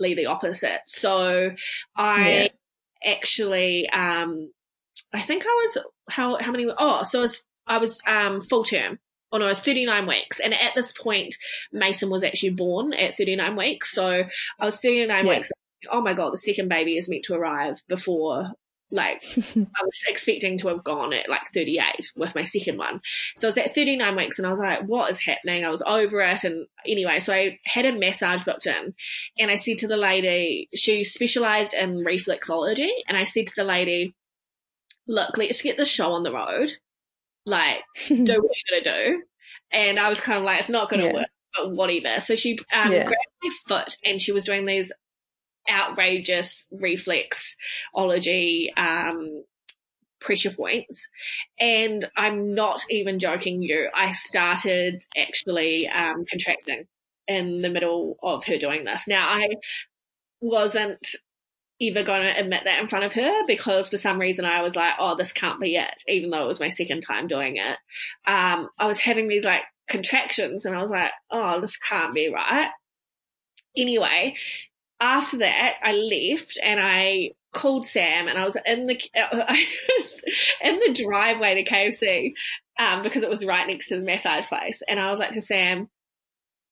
the 0.00 0.26
opposite. 0.26 0.80
So 0.86 1.52
I 1.94 2.50
yeah. 3.04 3.12
actually 3.12 3.88
um, 3.90 4.50
I 5.12 5.20
think 5.20 5.44
I 5.44 5.48
was 5.48 5.78
how 6.08 6.38
how 6.40 6.52
many? 6.52 6.66
Oh, 6.78 7.02
so 7.02 7.20
I 7.20 7.22
was 7.22 7.42
I 7.66 7.78
was 7.78 8.02
um, 8.06 8.40
full 8.40 8.64
term. 8.64 8.98
Oh 9.32 9.38
no, 9.38 9.44
I 9.44 9.48
was 9.48 9.60
39 9.60 10.06
weeks. 10.06 10.40
And 10.40 10.52
at 10.52 10.74
this 10.74 10.92
point, 10.92 11.36
Mason 11.72 12.10
was 12.10 12.24
actually 12.24 12.50
born 12.50 12.92
at 12.92 13.16
39 13.16 13.56
weeks. 13.56 13.92
So 13.92 14.24
I 14.58 14.64
was 14.64 14.80
39 14.80 15.26
yeah. 15.26 15.32
weeks. 15.32 15.52
Oh 15.90 16.00
my 16.00 16.14
God, 16.14 16.32
the 16.32 16.38
second 16.38 16.68
baby 16.68 16.96
is 16.96 17.08
meant 17.08 17.24
to 17.24 17.34
arrive 17.34 17.76
before, 17.88 18.50
like, 18.90 19.22
I 19.36 19.82
was 19.84 20.04
expecting 20.08 20.58
to 20.58 20.68
have 20.68 20.82
gone 20.82 21.12
at 21.12 21.28
like 21.28 21.46
38 21.54 22.12
with 22.16 22.34
my 22.34 22.42
second 22.44 22.76
one. 22.76 23.00
So 23.36 23.46
I 23.46 23.50
was 23.50 23.58
at 23.58 23.74
39 23.74 24.16
weeks 24.16 24.38
and 24.38 24.46
I 24.46 24.50
was 24.50 24.58
like, 24.58 24.82
what 24.82 25.10
is 25.10 25.20
happening? 25.20 25.64
I 25.64 25.70
was 25.70 25.82
over 25.86 26.20
it. 26.22 26.42
And 26.42 26.66
anyway, 26.84 27.20
so 27.20 27.32
I 27.32 27.60
had 27.64 27.86
a 27.86 27.96
massage 27.96 28.42
booked 28.42 28.66
in 28.66 28.94
and 29.38 29.50
I 29.50 29.56
said 29.56 29.78
to 29.78 29.86
the 29.86 29.96
lady, 29.96 30.68
she 30.74 31.04
specialized 31.04 31.72
in 31.72 32.04
reflexology. 32.04 32.90
And 33.06 33.16
I 33.16 33.24
said 33.24 33.46
to 33.46 33.52
the 33.56 33.64
lady, 33.64 34.14
look, 35.06 35.36
let's 35.38 35.62
get 35.62 35.76
the 35.76 35.84
show 35.84 36.12
on 36.12 36.22
the 36.22 36.32
road. 36.32 36.72
Like, 37.46 37.82
do 38.08 38.16
what 38.18 38.28
you're 38.28 38.82
gonna 38.82 39.04
do. 39.04 39.22
And 39.72 39.98
I 39.98 40.08
was 40.08 40.20
kind 40.20 40.38
of 40.38 40.44
like, 40.44 40.60
it's 40.60 40.70
not 40.70 40.88
gonna 40.88 41.06
yeah. 41.06 41.12
work, 41.12 41.28
but 41.56 41.72
whatever. 41.72 42.20
So 42.20 42.34
she 42.34 42.58
um, 42.72 42.92
yeah. 42.92 43.04
grabbed 43.04 43.14
my 43.42 43.50
foot 43.66 43.96
and 44.04 44.20
she 44.20 44.32
was 44.32 44.44
doing 44.44 44.66
these 44.66 44.92
outrageous 45.70 46.66
reflexology 46.72 48.68
um, 48.76 49.44
pressure 50.20 50.50
points. 50.50 51.08
And 51.58 52.08
I'm 52.16 52.54
not 52.54 52.84
even 52.90 53.18
joking 53.18 53.62
you. 53.62 53.88
I 53.94 54.12
started 54.12 55.02
actually 55.16 55.88
um, 55.88 56.24
contracting 56.28 56.86
in 57.26 57.62
the 57.62 57.68
middle 57.68 58.16
of 58.22 58.44
her 58.44 58.56
doing 58.56 58.84
this. 58.84 59.06
Now, 59.08 59.28
I 59.28 59.48
wasn't 60.40 61.06
ever 61.80 62.02
going 62.02 62.22
to 62.22 62.38
admit 62.38 62.64
that 62.64 62.80
in 62.80 62.88
front 62.88 63.04
of 63.04 63.12
her 63.14 63.46
because 63.46 63.88
for 63.88 63.96
some 63.96 64.18
reason 64.18 64.44
I 64.44 64.62
was 64.62 64.76
like, 64.76 64.94
oh, 64.98 65.16
this 65.16 65.32
can't 65.32 65.60
be 65.60 65.76
it, 65.76 66.02
even 66.06 66.30
though 66.30 66.44
it 66.44 66.48
was 66.48 66.60
my 66.60 66.68
second 66.68 67.02
time 67.02 67.26
doing 67.26 67.56
it. 67.56 67.78
Um, 68.26 68.68
I 68.78 68.86
was 68.86 69.00
having 69.00 69.28
these 69.28 69.44
like 69.44 69.62
contractions 69.88 70.66
and 70.66 70.76
I 70.76 70.82
was 70.82 70.90
like, 70.90 71.10
oh, 71.30 71.60
this 71.60 71.76
can't 71.76 72.14
be 72.14 72.28
right. 72.32 72.70
Anyway, 73.76 74.36
after 75.00 75.38
that, 75.38 75.78
I 75.82 75.92
left 75.92 76.58
and 76.62 76.80
I 76.82 77.30
called 77.52 77.84
Sam 77.84 78.28
and 78.28 78.38
I 78.38 78.44
was 78.44 78.56
in 78.64 78.86
the 78.86 79.00
I 79.16 79.66
was 79.98 80.22
in 80.62 80.78
the 80.78 81.02
driveway 81.02 81.62
to 81.62 81.70
KFC 81.70 82.32
um, 82.78 83.02
because 83.02 83.22
it 83.22 83.30
was 83.30 83.44
right 83.44 83.66
next 83.66 83.88
to 83.88 83.96
the 83.96 84.04
massage 84.04 84.46
place, 84.46 84.82
and 84.88 84.98
I 84.98 85.10
was 85.10 85.18
like 85.18 85.32
to 85.32 85.42
Sam, 85.42 85.88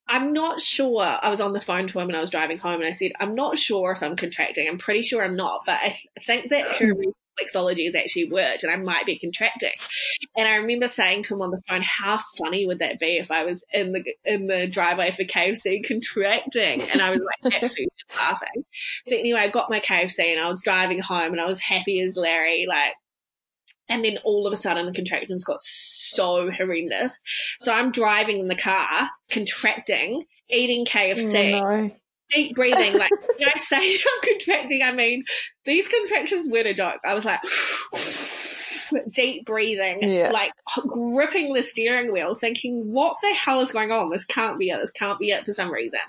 I'm 0.08 0.32
not 0.32 0.62
sure. 0.62 1.02
I 1.02 1.28
was 1.28 1.40
on 1.40 1.52
the 1.52 1.60
phone 1.60 1.86
to 1.88 1.98
him 1.98 2.08
and 2.08 2.16
I 2.16 2.20
was 2.20 2.30
driving 2.30 2.58
home, 2.58 2.80
and 2.80 2.86
I 2.86 2.92
said, 2.92 3.12
I'm 3.20 3.34
not 3.34 3.58
sure 3.58 3.92
if 3.92 4.02
I'm 4.02 4.16
contracting. 4.16 4.66
I'm 4.68 4.78
pretty 4.78 5.02
sure 5.02 5.22
I'm 5.22 5.36
not, 5.36 5.62
but 5.66 5.78
I 5.82 5.98
think 6.24 6.50
that 6.50 6.68
her 6.78 6.94
reflexology 6.94 7.84
has 7.84 7.94
actually 7.94 8.30
worked, 8.30 8.64
and 8.64 8.72
I 8.72 8.76
might 8.76 9.06
be 9.06 9.18
contracting. 9.18 9.72
And 10.36 10.48
I 10.48 10.56
remember 10.56 10.88
saying 10.88 11.24
to 11.24 11.34
him 11.34 11.42
on 11.42 11.50
the 11.50 11.60
phone, 11.68 11.82
"How 11.82 12.18
funny 12.38 12.66
would 12.66 12.78
that 12.78 12.98
be 12.98 13.18
if 13.18 13.30
I 13.30 13.44
was 13.44 13.64
in 13.72 13.92
the 13.92 14.02
in 14.24 14.46
the 14.46 14.66
driveway 14.66 15.10
for 15.10 15.24
KFC 15.24 15.86
contracting?" 15.86 16.82
And 16.90 17.00
I 17.00 17.10
was 17.10 17.26
like 17.42 17.54
absolutely 17.62 17.92
laughing. 18.18 18.64
So 19.04 19.16
anyway, 19.16 19.40
I 19.40 19.48
got 19.48 19.70
my 19.70 19.80
KFC 19.80 20.32
and 20.32 20.40
I 20.40 20.48
was 20.48 20.62
driving 20.62 21.00
home, 21.00 21.32
and 21.32 21.40
I 21.40 21.46
was 21.46 21.60
happy 21.60 22.00
as 22.00 22.16
Larry, 22.16 22.66
like. 22.68 22.94
And 23.88 24.04
then 24.04 24.18
all 24.24 24.46
of 24.46 24.52
a 24.52 24.56
sudden, 24.56 24.86
the 24.86 24.92
contractions 24.92 25.44
got 25.44 25.62
so 25.62 26.50
horrendous. 26.50 27.18
So 27.58 27.72
I'm 27.72 27.90
driving 27.90 28.40
in 28.40 28.48
the 28.48 28.54
car, 28.54 29.08
contracting, 29.30 30.24
eating 30.50 30.84
KFC. 30.84 31.54
Oh, 31.54 31.60
no 31.60 31.90
deep 32.28 32.54
breathing. 32.54 32.96
Like 32.98 33.10
when 33.38 33.48
I 33.48 33.58
say 33.58 33.94
I'm 33.94 34.32
contracting, 34.32 34.82
I 34.82 34.92
mean 34.92 35.24
these 35.64 35.88
contractions 35.88 36.48
weren't 36.48 36.66
a 36.66 36.74
joke. 36.74 37.00
I 37.04 37.14
was 37.14 37.24
like 37.24 37.40
deep 39.12 39.44
breathing, 39.44 40.02
Yeah. 40.02 40.30
like 40.32 40.52
gripping 40.86 41.52
the 41.54 41.62
steering 41.62 42.12
wheel, 42.12 42.34
thinking, 42.34 42.92
"What 42.92 43.16
the 43.22 43.32
hell 43.34 43.60
is 43.60 43.72
going 43.72 43.90
on? 43.92 44.10
This 44.10 44.24
can't 44.24 44.58
be 44.58 44.70
it. 44.70 44.80
This 44.80 44.92
can't 44.92 45.18
be 45.18 45.30
it." 45.30 45.44
For 45.44 45.52
some 45.52 45.70
reason, 45.72 46.00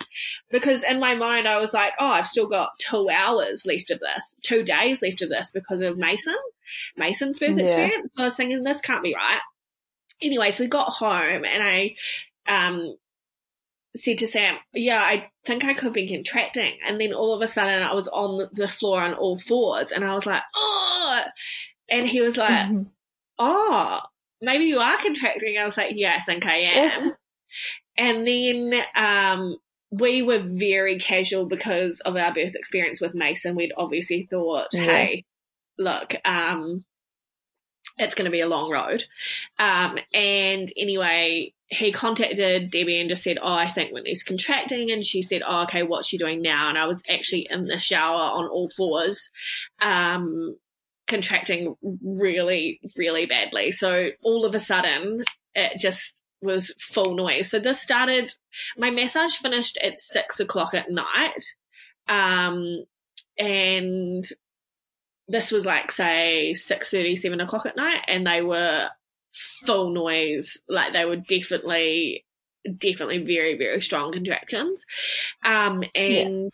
because 0.49 0.83
in 0.83 0.99
my 0.99 1.15
mind 1.15 1.47
I 1.47 1.57
was 1.59 1.73
like, 1.73 1.93
"Oh, 1.99 2.07
I've 2.07 2.27
still 2.27 2.47
got 2.47 2.71
two 2.79 3.09
hours 3.09 3.65
left 3.65 3.91
of 3.91 3.99
this, 3.99 4.35
two 4.41 4.63
days 4.63 5.01
left 5.01 5.21
of 5.21 5.29
this 5.29 5.51
because 5.51 5.81
of 5.81 5.97
Mason, 5.97 6.35
Mason's 6.97 7.39
birth 7.39 7.57
Yeah. 7.57 7.63
experience." 7.63 8.13
So 8.15 8.23
I 8.23 8.25
was 8.25 8.35
thinking, 8.35 8.63
"This 8.63 8.81
can't 8.81 9.03
be 9.03 9.15
right." 9.15 9.41
Anyway, 10.21 10.51
so 10.51 10.63
we 10.63 10.67
got 10.67 10.89
home 10.89 11.45
and 11.45 11.63
I 11.63 11.95
um 12.47 12.95
said 13.95 14.19
to 14.19 14.27
Sam, 14.27 14.55
Yeah, 14.71 15.01
I 15.01 15.31
think 15.45 15.65
I 15.65 15.73
could 15.73 15.93
be 15.93 16.07
contracting. 16.07 16.77
And 16.85 17.01
then 17.01 17.11
all 17.11 17.33
of 17.33 17.41
a 17.41 17.47
sudden 17.47 17.81
I 17.81 17.93
was 17.93 18.07
on 18.07 18.47
the 18.53 18.67
floor 18.67 19.01
on 19.01 19.15
all 19.15 19.39
fours 19.39 19.91
and 19.91 20.05
I 20.05 20.13
was 20.13 20.27
like, 20.27 20.43
Oh, 20.55 21.21
and 21.91 22.07
he 22.07 22.21
was 22.21 22.37
like, 22.37 22.67
Mm-hmm. 22.67 22.83
Oh, 23.37 23.99
maybe 24.41 24.65
you 24.65 24.79
are 24.79 24.97
contracting. 24.97 25.57
I 25.57 25.65
was 25.65 25.77
like, 25.77 25.93
Yeah, 25.95 26.15
I 26.15 26.21
think 26.21 26.45
I 26.45 26.57
am. 26.57 27.11
and 27.97 28.27
then, 28.27 28.81
um, 28.95 29.57
we 29.91 30.21
were 30.21 30.39
very 30.39 30.99
casual 30.99 31.45
because 31.45 31.99
of 32.01 32.15
our 32.15 32.33
birth 32.33 32.55
experience 32.55 33.01
with 33.01 33.15
Mason. 33.15 33.55
We'd 33.55 33.73
obviously 33.75 34.23
thought, 34.23 34.67
Yeah. 34.73 34.83
Hey, 34.83 35.25
look, 35.77 36.15
um, 36.25 36.85
it's 37.97 38.15
going 38.15 38.25
to 38.25 38.31
be 38.31 38.41
a 38.41 38.47
long 38.47 38.71
road. 38.71 39.05
Um, 39.57 39.97
and 40.13 40.71
anyway, 40.77 41.53
he 41.67 41.91
contacted 41.91 42.71
Debbie 42.71 42.99
and 42.99 43.09
just 43.09 43.23
said, 43.23 43.37
Oh, 43.41 43.53
I 43.53 43.67
think 43.67 43.91
Whitney's 43.91 44.23
contracting. 44.23 44.89
And 44.91 45.05
she 45.05 45.21
said, 45.21 45.41
Oh, 45.45 45.63
okay, 45.63 45.83
what's 45.83 46.07
she 46.07 46.17
doing 46.17 46.41
now? 46.41 46.69
And 46.69 46.77
I 46.77 46.85
was 46.85 47.03
actually 47.09 47.47
in 47.49 47.65
the 47.65 47.79
shower 47.79 48.21
on 48.21 48.47
all 48.47 48.69
fours, 48.69 49.29
um, 49.81 50.55
contracting 51.09 51.75
really, 52.01 52.79
really 52.95 53.25
badly. 53.25 53.71
So 53.71 54.11
all 54.23 54.45
of 54.45 54.55
a 54.55 54.59
sudden, 54.59 55.25
it 55.53 55.79
just 55.79 56.15
was 56.41 56.73
full 56.79 57.15
noise. 57.15 57.49
So 57.49 57.59
this 57.59 57.81
started, 57.81 58.31
my 58.77 58.91
massage 58.91 59.35
finished 59.35 59.77
at 59.83 59.99
six 59.99 60.39
o'clock 60.39 60.73
at 60.73 60.89
night. 60.89 61.43
Um, 62.07 62.85
and 63.37 64.23
this 65.27 65.51
was 65.51 65.65
like 65.65 65.91
say 65.91 66.53
six 66.53 66.89
thirty, 66.89 67.15
seven 67.15 67.41
o'clock 67.41 67.65
at 67.65 67.75
night, 67.75 68.01
and 68.07 68.25
they 68.25 68.41
were 68.41 68.87
full 69.65 69.91
noise. 69.91 70.57
Like 70.69 70.93
they 70.93 71.05
were 71.05 71.17
definitely, 71.17 72.25
definitely 72.77 73.19
very, 73.19 73.57
very 73.57 73.81
strong 73.81 74.11
contractions. 74.11 74.85
Um, 75.43 75.83
and 75.93 76.51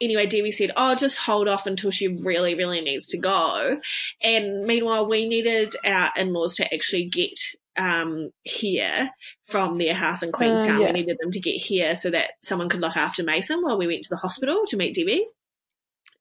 anyway, 0.00 0.26
Debbie 0.26 0.50
said, 0.50 0.72
"Oh, 0.76 0.94
just 0.94 1.18
hold 1.18 1.48
off 1.48 1.66
until 1.66 1.90
she 1.90 2.08
really, 2.08 2.54
really 2.54 2.80
needs 2.80 3.06
to 3.08 3.18
go." 3.18 3.80
And 4.22 4.64
meanwhile, 4.64 5.06
we 5.06 5.28
needed 5.28 5.74
our 5.84 6.10
in-laws 6.16 6.56
to 6.56 6.74
actually 6.74 7.06
get 7.06 7.38
um 7.76 8.30
here 8.42 9.10
from 9.46 9.76
their 9.76 9.94
house 9.94 10.22
in 10.22 10.32
Queenstown. 10.32 10.80
yeah. 10.80 10.86
We 10.88 11.00
needed 11.00 11.18
them 11.20 11.30
to 11.30 11.40
get 11.40 11.60
here 11.60 11.94
so 11.94 12.10
that 12.10 12.30
someone 12.42 12.68
could 12.68 12.80
look 12.80 12.96
after 12.96 13.22
Mason 13.22 13.62
while 13.62 13.78
we 13.78 13.86
went 13.86 14.02
to 14.02 14.10
the 14.10 14.16
hospital 14.16 14.64
to 14.66 14.76
meet 14.76 14.94
Debbie. 14.94 15.26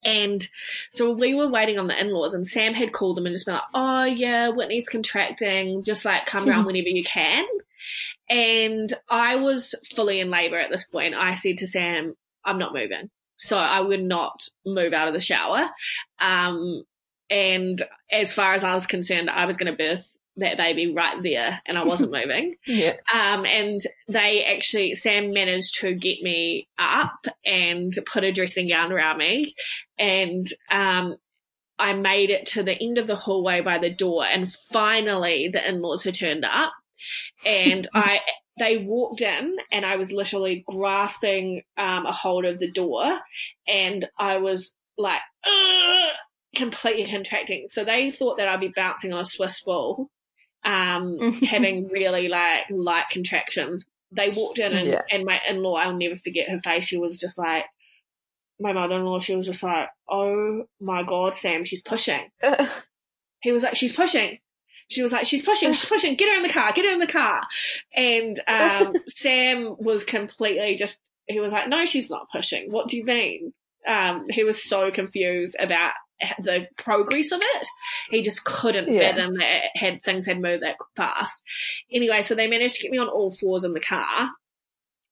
And 0.04 0.48
so 0.92 1.12
we 1.12 1.34
were 1.34 1.50
waiting 1.50 1.80
on 1.80 1.88
the 1.88 2.00
in-laws 2.00 2.36
and 2.36 2.46
Sam 2.46 2.76
had 2.76 2.94
called 2.94 3.18
them 3.18 3.26
and 3.26 3.34
just 3.34 3.46
been 3.46 3.56
like, 3.56 3.64
oh 3.74 4.04
yeah, 4.04 4.50
Whitney's 4.50 4.88
contracting, 4.88 5.84
just 5.84 6.06
like 6.06 6.28
come 6.28 6.48
around 6.50 6.66
whenever 6.66 6.88
you 6.88 7.04
can. 7.04 7.46
And 8.30 8.94
I 9.10 9.38
was 9.38 9.74
fully 9.96 10.20
in 10.20 10.30
labor 10.30 10.58
at 10.58 10.70
this 10.70 10.86
point. 10.86 11.16
I 11.16 11.34
said 11.34 11.58
to 11.60 11.68
Sam, 11.68 12.16
I'm 12.46 12.60
not 12.60 12.74
moving. 12.74 13.10
So 13.38 13.58
I 13.58 13.82
would 13.82 14.04
not 14.04 14.48
move 14.66 14.94
out 14.94 15.08
of 15.08 15.14
the 15.14 15.20
shower. 15.20 15.70
Um, 16.20 16.84
and 17.30 17.82
as 18.12 18.34
far 18.34 18.54
as 18.54 18.64
I 18.64 18.74
was 18.74 18.88
concerned, 18.88 19.30
I 19.30 19.46
was 19.46 19.58
going 19.58 19.72
to 19.72 19.78
birth 19.78 20.18
that 20.38 20.58
baby 20.58 20.94
right 20.94 21.22
there 21.22 21.62
and 21.66 21.78
I 21.78 21.84
wasn't 21.84 22.12
moving. 22.14 22.56
Yeah. 22.66 22.96
Um, 23.14 23.46
and 23.46 23.82
they 24.08 24.44
actually, 24.46 24.96
Sam 24.96 25.32
managed 25.32 25.80
to 25.82 25.94
get 25.94 26.22
me 26.22 26.68
up 26.80 27.26
and 27.46 27.94
put 28.06 28.24
a 28.24 28.32
dressing 28.32 28.68
gown 28.68 28.92
around 28.92 29.18
me. 29.18 29.54
And, 29.98 30.48
um, 30.72 31.16
I 31.80 31.94
made 31.94 32.32
it 32.32 32.48
to 32.48 32.64
the 32.64 32.74
end 32.74 32.98
of 32.98 33.06
the 33.06 33.16
hallway 33.16 33.62
by 33.62 33.78
the 33.78 33.94
door 33.94 34.26
and 34.26 34.52
finally 34.52 35.48
the 35.48 35.68
in-laws 35.68 36.04
had 36.04 36.16
turned 36.16 36.44
up 36.44 36.74
and 37.46 37.88
I, 37.94 38.20
they 38.60 38.78
walked 38.78 39.22
in 39.22 39.56
and 39.72 39.86
I 39.86 39.98
was 39.98 40.12
literally 40.12 40.64
grasping, 40.68 41.62
um, 41.78 42.06
a 42.06 42.12
hold 42.12 42.46
of 42.46 42.60
the 42.60 42.72
door 42.72 43.20
and 43.68 44.08
I 44.18 44.38
was 44.38 44.74
like, 44.98 45.22
completely 46.56 47.06
contracting. 47.10 47.68
So 47.70 47.84
they 47.84 48.10
thought 48.12 48.38
that 48.38 48.48
I'd 48.48 48.60
be 48.60 48.72
bouncing 48.76 49.14
on 49.14 49.20
a 49.22 49.26
Swiss 49.26 49.62
ball 49.62 50.10
um, 50.64 51.20
having 51.44 51.88
really 51.90 52.28
like 52.30 52.64
light 52.70 53.10
contractions. 53.10 53.86
They 54.12 54.30
walked 54.30 54.60
in 54.60 54.72
and, 54.74 54.88
Yeah. 54.88 55.02
and 55.12 55.26
my 55.26 55.40
in-law, 55.48 55.76
I'll 55.76 55.94
never 55.96 56.16
forget 56.18 56.50
her 56.50 56.58
face. 56.58 56.86
She 56.86 56.98
was 56.98 57.20
just 57.20 57.38
like, 57.38 57.66
my 58.60 58.74
mother-in-law, 58.74 59.20
she 59.20 59.36
was 59.36 59.46
just 59.46 59.62
like, 59.62 59.90
oh 60.10 60.64
my 60.80 61.04
God, 61.04 61.38
Sam, 61.38 61.64
she's 61.64 61.82
pushing. 61.84 62.22
He 63.40 63.52
was 63.52 63.62
like, 63.62 63.76
she's 63.76 63.94
pushing. 63.94 64.40
She 64.90 65.02
was 65.02 65.12
like, 65.12 65.26
she's 65.26 65.44
pushing, 65.44 65.74
she's 65.74 65.86
pushing, 65.86 66.16
get 66.16 66.30
her 66.30 66.36
in 66.38 66.44
the 66.44 66.50
car, 66.50 66.72
get 66.72 66.86
her 66.86 66.92
in 66.92 67.00
the 67.00 67.08
car. 67.08 67.42
And 67.96 68.42
um, 68.48 68.94
Sam 69.08 69.76
was 69.80 70.04
completely 70.04 70.76
just, 70.78 71.00
he 71.28 71.40
was 71.40 71.52
like, 71.52 71.68
no, 71.68 71.86
she's 71.86 72.10
not 72.10 72.30
pushing. 72.32 72.72
What 72.72 72.88
do 72.88 72.98
you 72.98 73.04
mean? 73.04 73.54
Um, 73.86 74.26
he 74.30 74.44
was 74.44 74.64
so 74.64 74.90
confused 74.92 75.56
about 75.60 75.92
the 76.42 76.68
progress 76.78 77.32
of 77.32 77.42
it. 77.42 77.68
He 78.10 78.22
just 78.22 78.44
couldn't 78.44 78.92
Yeah. 78.92 79.12
fathom 79.14 79.36
that 79.36 79.64
it 79.66 79.72
had 79.76 80.04
things 80.04 80.26
had 80.26 80.42
moved 80.42 80.64
that 80.64 80.76
fast. 80.96 81.44
Anyway, 81.92 82.22
so 82.22 82.34
they 82.34 82.48
managed 82.48 82.76
to 82.76 82.82
get 82.84 82.92
me 82.92 82.98
on 82.98 83.08
all 83.10 83.32
fours 83.32 83.64
in 83.64 83.74
the 83.74 83.80
car. 83.80 84.30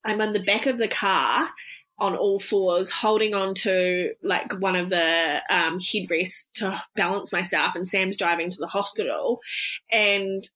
I'm 0.04 0.22
in 0.22 0.34
the 0.34 0.44
back 0.44 0.66
of 0.68 0.78
the 0.78 0.88
car 0.88 1.50
on 1.98 2.16
all 2.16 2.40
fours, 2.40 2.90
holding 2.90 3.34
on 3.34 3.54
to 3.54 4.14
like 4.22 4.52
one 4.60 4.76
of 4.76 4.90
the 4.90 5.42
um, 5.50 5.80
headrests 5.80 6.46
to 6.56 6.82
balance 6.96 7.32
myself. 7.32 7.76
And 7.76 7.88
Sam's 7.88 8.18
driving 8.18 8.52
to 8.52 8.58
the 8.60 8.68
hospital, 8.68 9.40
and 9.92 10.48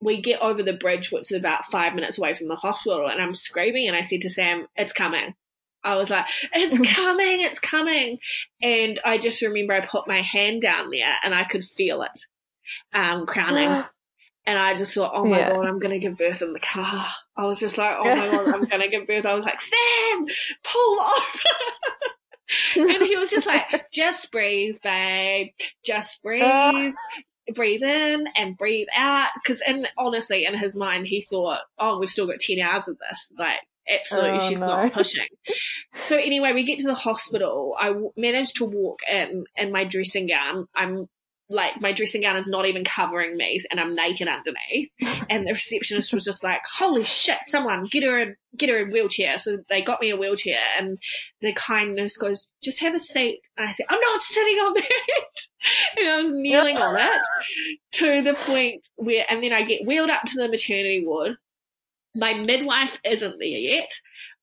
we 0.00 0.20
get 0.20 0.40
over 0.40 0.62
the 0.62 0.74
bridge, 0.74 1.10
which 1.10 1.32
is 1.32 1.32
about 1.32 1.64
five 1.64 1.94
minutes 1.94 2.18
away 2.18 2.34
from 2.34 2.48
the 2.48 2.56
hospital, 2.56 3.06
and 3.06 3.20
I'm 3.20 3.34
screaming. 3.34 3.88
And 3.88 3.96
I 3.96 4.02
said 4.02 4.20
to 4.22 4.30
Sam, 4.30 4.66
"It's 4.76 4.92
coming." 4.92 5.34
I 5.82 5.96
was 5.96 6.10
like, 6.10 6.26
"It's 6.52 6.78
coming! 6.94 7.40
It's 7.40 7.58
coming!" 7.58 8.18
And 8.62 9.00
I 9.04 9.18
just 9.18 9.42
remember 9.42 9.72
I 9.74 9.80
put 9.80 10.06
my 10.06 10.20
hand 10.20 10.62
down 10.62 10.90
there, 10.90 11.14
and 11.24 11.34
I 11.34 11.44
could 11.44 11.64
feel 11.64 12.02
it 12.02 12.26
um, 12.92 13.26
crowning. 13.26 13.84
And 14.46 14.58
I 14.58 14.76
just 14.76 14.92
thought, 14.94 15.12
oh 15.14 15.24
my 15.24 15.38
Yeah. 15.38 15.50
god, 15.54 15.66
I'm 15.66 15.78
gonna 15.78 15.98
give 15.98 16.16
birth 16.18 16.42
in 16.42 16.52
the 16.52 16.60
car. 16.60 17.06
I 17.36 17.46
was 17.46 17.60
just 17.60 17.78
like, 17.78 17.96
oh 17.98 18.04
my 18.04 18.26
god, 18.30 18.54
I'm 18.54 18.64
gonna 18.70 18.88
give 18.88 19.06
birth. 19.06 19.24
I 19.26 19.34
was 19.34 19.44
like, 19.44 19.60
Sam, 19.60 20.26
pull 20.62 21.00
over. 21.00 22.88
and 22.92 23.02
he 23.06 23.16
was 23.16 23.30
just 23.30 23.46
like, 23.46 23.90
just 23.92 24.30
breathe, 24.30 24.76
babe. 24.82 25.48
Just 25.84 26.22
breathe. 26.22 26.92
Breathe 27.54 27.82
in 27.82 28.26
and 28.36 28.56
breathe 28.56 28.86
out. 28.96 29.28
Cause, 29.46 29.62
and 29.66 29.86
honestly, 29.98 30.44
in 30.46 30.56
his 30.58 30.76
mind, 30.76 31.06
he 31.06 31.22
thought, 31.22 31.60
oh, 31.78 31.98
we've 31.98 32.08
still 32.08 32.26
got 32.26 32.38
10 32.38 32.58
hours 32.60 32.88
of 32.88 32.96
this. 32.98 33.32
Like, 33.38 33.58
absolutely, 33.90 34.38
oh, 34.40 34.48
she's 34.48 34.60
no. 34.60 34.66
not 34.68 34.92
pushing. 34.94 35.26
so 35.92 36.16
anyway, 36.16 36.52
we 36.52 36.64
get 36.64 36.78
to 36.78 36.86
the 36.86 36.94
hospital. 36.94 37.74
I 37.78 37.88
w- 37.88 38.12
managed 38.16 38.56
to 38.56 38.64
walk 38.64 39.00
in 39.10 39.44
in 39.56 39.72
my 39.72 39.84
dressing 39.84 40.26
gown. 40.26 40.68
I'm 40.74 41.08
like 41.50 41.80
my 41.80 41.92
dressing 41.92 42.22
gown 42.22 42.36
is 42.36 42.48
not 42.48 42.66
even 42.66 42.84
covering 42.84 43.36
me 43.36 43.60
and 43.70 43.78
I'm 43.78 43.94
naked 43.94 44.28
underneath. 44.28 44.90
And 45.30 45.46
the 45.46 45.52
receptionist 45.52 46.12
was 46.12 46.24
just 46.24 46.44
like, 46.44 46.60
holy 46.70 47.02
shit, 47.02 47.38
someone 47.46 47.84
get 47.84 48.02
her 48.02 48.20
a, 48.20 48.26
get 48.56 48.68
her 48.68 48.86
a 48.86 48.90
wheelchair. 48.90 49.38
So 49.38 49.58
they 49.70 49.80
got 49.80 50.00
me 50.00 50.10
a 50.10 50.16
wheelchair 50.16 50.58
and 50.78 50.98
the 51.40 51.54
kind 51.54 51.94
nurse 51.94 52.16
goes, 52.16 52.52
just 52.62 52.80
have 52.80 52.94
a 52.94 52.98
seat. 52.98 53.40
And 53.56 53.66
I 53.66 53.72
said, 53.72 53.86
I'm 53.88 54.00
not 54.00 54.22
sitting 54.22 54.56
on 54.58 54.74
that. 54.74 55.16
and 55.98 56.08
I 56.08 56.22
was 56.22 56.32
kneeling 56.32 56.76
on 56.76 56.96
it 56.98 57.22
to 57.92 58.22
the 58.22 58.34
point 58.34 58.86
where, 58.96 59.24
and 59.30 59.42
then 59.42 59.54
I 59.54 59.62
get 59.62 59.86
wheeled 59.86 60.10
up 60.10 60.22
to 60.24 60.34
the 60.36 60.48
maternity 60.48 61.04
ward. 61.06 61.36
My 62.14 62.34
midwife 62.34 63.00
isn't 63.04 63.38
there 63.38 63.48
yet 63.48 63.90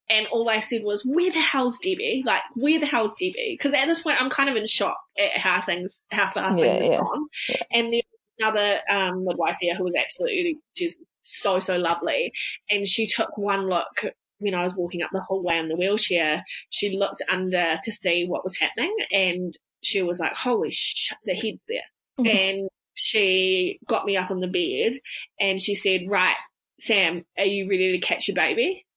and 0.10 0.28
all 0.28 0.50
I 0.50 0.60
said 0.60 0.84
was, 0.84 1.04
"Where 1.06 1.32
the 1.32 1.40
hell's 1.40 1.80
Debbie? 1.80 2.24
Like, 2.26 2.42
where 2.56 2.80
the 2.80 2.86
hell's 2.86 3.14
Debbie?" 3.16 3.56
Because 3.58 3.74
at 3.74 3.86
this 3.86 4.02
point, 4.02 4.18
I'm 4.20 4.30
kind 4.30 4.50
of 4.50 4.56
in 4.56 4.68
shock 4.68 4.98
at 5.18 5.38
how 5.38 5.62
things, 5.62 6.02
how 6.12 6.30
fast 6.30 6.60
yeah, 6.60 6.80
things 6.80 6.96
have 6.96 7.04
gone. 7.04 7.28
Yeah. 7.50 7.56
And 7.72 7.94
then 7.94 8.02
another 8.40 8.80
um, 8.92 9.26
midwife 9.26 9.58
here 9.60 9.76
who 9.76 9.86
was 9.86 9.94
absolutely, 9.98 10.58
she's 10.74 10.98
so 11.22 11.60
so 11.60 11.78
lovely, 11.78 12.34
and 12.70 12.88
she 12.88 13.08
took 13.08 13.38
one 13.38 13.70
look 13.70 14.06
when 14.40 14.56
I 14.56 14.64
was 14.64 14.76
walking 14.76 15.04
up 15.04 15.12
the 15.12 15.22
hallway 15.22 15.58
in 15.58 15.70
the 15.70 15.76
wheelchair. 15.76 16.44
She 16.70 16.98
looked 16.98 17.22
under 17.32 17.78
to 17.84 17.92
see 17.92 18.26
what 18.28 18.44
was 18.44 18.58
happening, 18.58 18.96
and 19.12 19.58
she 19.82 20.02
was 20.02 20.20
like, 20.20 20.36
"Holy 20.36 20.72
shit, 20.72 21.18
the 21.26 21.34
head's 21.34 21.62
there!" 21.68 21.82
Mm-hmm. 22.20 22.38
and 22.38 22.70
she 22.94 23.80
got 23.88 24.06
me 24.06 24.18
up 24.18 24.32
on 24.32 24.42
the 24.42 24.48
bed, 24.48 25.00
and 25.40 25.62
she 25.62 25.76
said, 25.76 26.02
"Right." 26.08 26.36
Sam, 26.80 27.24
are 27.38 27.46
you 27.46 27.70
ready 27.70 27.92
to 27.92 28.00
catch 28.00 28.28
your 28.28 28.34
baby? 28.34 28.88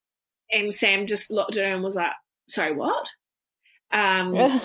And 0.55 0.75
Sam 0.75 1.07
just 1.07 1.31
looked 1.31 1.57
at 1.57 1.65
her 1.65 1.75
and 1.75 1.83
was 1.83 1.97
like, 1.97 2.13
"Sorry, 2.49 2.73
what?" 2.73 3.09
Um, 3.93 4.35
and 4.35 4.61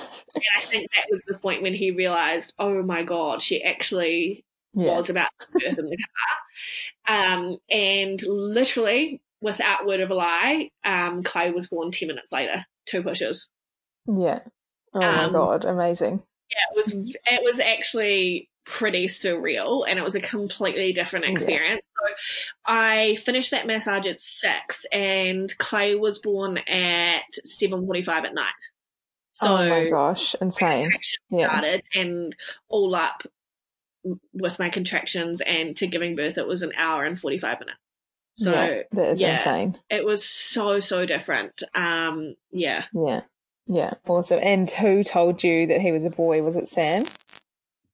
I 0.56 0.60
think 0.62 0.90
that 0.94 1.06
was 1.10 1.22
the 1.28 1.38
point 1.38 1.62
when 1.62 1.74
he 1.74 1.92
realized, 1.92 2.54
"Oh 2.60 2.82
my 2.84 3.04
god, 3.04 3.42
she 3.42 3.64
actually 3.64 4.46
yeah. 4.74 4.98
was 4.98 5.10
about 5.10 5.30
to 5.40 5.48
birth 5.52 5.80
in 5.80 5.90
the 5.90 5.98
car." 5.98 7.34
Um, 7.36 7.58
and 7.70 8.22
literally, 8.24 9.22
without 9.42 9.86
word 9.86 10.00
of 10.00 10.12
a 10.12 10.16
lie, 10.16 10.70
um, 10.86 11.24
Clay 11.24 11.52
was 11.52 11.68
born 11.68 11.92
ten 11.92 12.08
minutes 12.08 12.32
later, 12.32 12.66
two 12.86 13.04
pushes. 13.04 13.50
Yeah. 14.06 14.40
Oh 14.94 15.00
my 15.00 15.26
um, 15.26 15.34
god, 15.34 15.66
amazing. 15.66 16.24
Yeah, 16.52 16.58
it 16.72 16.76
was. 16.76 17.16
It 17.26 17.44
was 17.44 17.60
actually 17.60 18.49
pretty 18.66 19.07
surreal 19.07 19.86
and 19.88 19.97
it 19.97 20.05
was 20.05 20.16
a 20.16 20.20
completely 20.20 20.93
different 20.93 21.26
experience. 21.26 21.82
Yeah. 21.84 22.07
So 22.07 22.16
I 22.68 23.16
finished 23.16 23.51
that 23.51 23.68
massage 23.68 24.05
at 24.05 24.20
six 24.20 24.86
and 24.91 25.55
Clay 25.57 25.95
was 25.95 26.20
born 26.20 26.60
at 26.60 27.24
7.45 27.47 28.07
at 28.07 28.34
night. 28.34 28.45
So 29.34 29.57
oh 29.57 29.70
my 29.70 29.89
gosh, 29.89 30.36
insane. 30.41 30.89
Yeah. 31.30 31.47
Started 31.47 31.84
and 31.95 32.36
all 32.68 32.93
up 32.93 33.24
with 34.34 34.60
my 34.60 34.70
contractions 34.70 35.41
and 35.41 35.76
to 35.78 35.88
giving 35.88 36.16
birth, 36.16 36.38
it 36.38 36.47
was 36.47 36.62
an 36.62 36.74
hour 36.78 37.05
and 37.05 37.20
45 37.20 37.60
minutes. 37.60 37.80
So 38.36 38.51
yeah, 38.51 38.82
that 38.93 39.10
is 39.10 39.22
yeah, 39.22 39.34
insane. 39.34 39.78
It 39.89 40.05
was 40.05 40.24
so, 40.24 40.80
so 40.80 41.05
different. 41.05 41.62
Um, 41.76 42.36
yeah. 42.51 42.86
Yeah. 42.93 43.22
Yeah. 43.68 43.93
Awesome. 44.07 44.39
And 44.41 44.70
who 44.70 45.03
told 45.03 45.43
you 45.43 45.68
that 45.68 45.82
he 45.82 45.91
was 45.91 46.05
a 46.05 46.10
boy? 46.10 46.41
Was 46.41 46.55
it 46.55 46.68
Sam? 46.68 47.03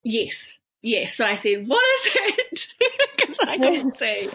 Yes. 0.08 0.60
Yes. 0.82 1.14
So 1.14 1.24
I 1.26 1.34
said, 1.34 1.66
what 1.66 1.82
is 1.82 2.12
it? 2.14 2.66
Because 3.16 3.40
I 3.40 3.58
couldn't 3.58 3.96
see. 3.96 4.28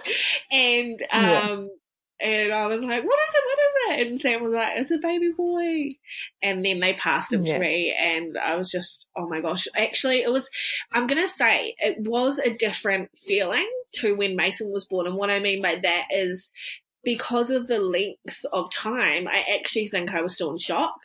And, 0.52 1.02
um, 1.14 1.70
yeah. 2.20 2.28
and 2.28 2.52
I 2.52 2.68
was 2.68 2.84
like, 2.84 3.04
what 3.06 3.20
is 3.28 3.34
it? 3.34 3.44
What 3.46 3.60
is 3.60 4.00
it? 4.02 4.08
And 4.08 4.20
Sam 4.22 4.44
was 4.44 4.54
like, 4.54 4.74
it's 4.76 4.92
a 4.92 4.98
baby 4.98 5.32
boy. 5.32 5.92
And 6.44 6.66
then 6.66 6.82
they 6.82 6.94
passed 6.94 7.32
him 7.32 7.46
yeah. 7.46 7.54
to 7.54 7.60
me 7.60 7.96
and 7.98 8.38
I 8.38 8.56
was 8.56 8.70
just, 8.70 9.06
oh 9.16 9.30
my 9.30 9.40
gosh. 9.40 9.68
Actually, 9.78 10.24
it 10.24 10.32
was, 10.32 10.50
I'm 10.92 11.08
going 11.08 11.22
to 11.22 11.28
say 11.28 11.76
it 11.78 12.00
was 12.00 12.38
a 12.40 12.54
different 12.54 13.12
feeling 13.18 13.70
to 13.94 14.18
when 14.18 14.36
Mason 14.36 14.74
was 14.74 14.86
born. 14.86 15.08
And 15.08 15.16
what 15.16 15.30
I 15.30 15.40
mean 15.40 15.62
by 15.62 15.76
that 15.76 16.08
is 16.12 16.52
because 17.04 17.50
of 17.50 17.68
the 17.68 17.80
length 17.80 18.44
of 18.52 18.74
time, 18.74 19.28
I 19.28 19.46
actually 19.54 19.88
think 19.88 20.12
I 20.12 20.22
was 20.22 20.36
still 20.36 20.52
in 20.52 20.58
shock. 20.58 20.96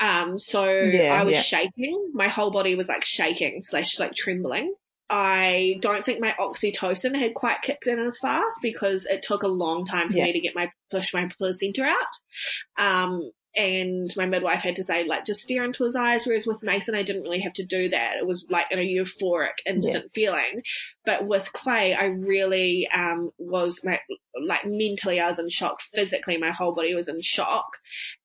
Um, 0.00 0.38
so 0.38 0.64
yeah, 0.64 1.12
I 1.12 1.24
was 1.24 1.34
yeah. 1.34 1.42
shaking. 1.42 2.10
My 2.14 2.28
whole 2.28 2.50
body 2.50 2.74
was 2.74 2.88
like 2.88 3.04
shaking 3.04 3.62
slash 3.62 3.98
like 4.00 4.14
trembling. 4.14 4.74
I 5.10 5.78
don't 5.80 6.04
think 6.04 6.20
my 6.20 6.34
oxytocin 6.38 7.18
had 7.18 7.34
quite 7.34 7.62
kicked 7.62 7.88
in 7.88 7.98
as 7.98 8.18
fast 8.18 8.60
because 8.62 9.06
it 9.06 9.22
took 9.22 9.42
a 9.42 9.48
long 9.48 9.84
time 9.84 10.08
for 10.08 10.16
yeah. 10.16 10.24
me 10.24 10.32
to 10.32 10.40
get 10.40 10.54
my 10.54 10.70
push 10.90 11.12
my 11.12 11.28
placenta 11.36 11.82
out. 11.82 12.78
Um, 12.78 13.30
and 13.56 14.14
my 14.16 14.26
midwife 14.26 14.62
had 14.62 14.76
to 14.76 14.84
say 14.84 15.04
like 15.04 15.24
just 15.24 15.42
stare 15.42 15.64
into 15.64 15.84
his 15.84 15.96
eyes 15.96 16.24
whereas 16.24 16.46
with 16.46 16.62
mason 16.62 16.94
i 16.94 17.02
didn't 17.02 17.22
really 17.22 17.40
have 17.40 17.52
to 17.52 17.64
do 17.64 17.88
that. 17.88 18.16
It 18.18 18.26
was 18.26 18.46
like 18.48 18.66
a 18.70 18.76
euphoric 18.76 19.58
instant 19.66 20.04
yeah. 20.04 20.10
feeling. 20.12 20.62
But 21.04 21.26
with 21.26 21.52
clay 21.52 21.94
i 21.94 22.04
really 22.04 22.88
um 22.88 23.30
was 23.38 23.82
my, 23.84 24.00
like 24.46 24.64
mentally 24.64 25.20
i 25.20 25.26
was 25.26 25.38
in 25.38 25.48
shock. 25.48 25.80
Physically 25.80 26.36
my 26.36 26.52
whole 26.52 26.72
body 26.72 26.94
was 26.94 27.08
in 27.08 27.20
shock. 27.20 27.78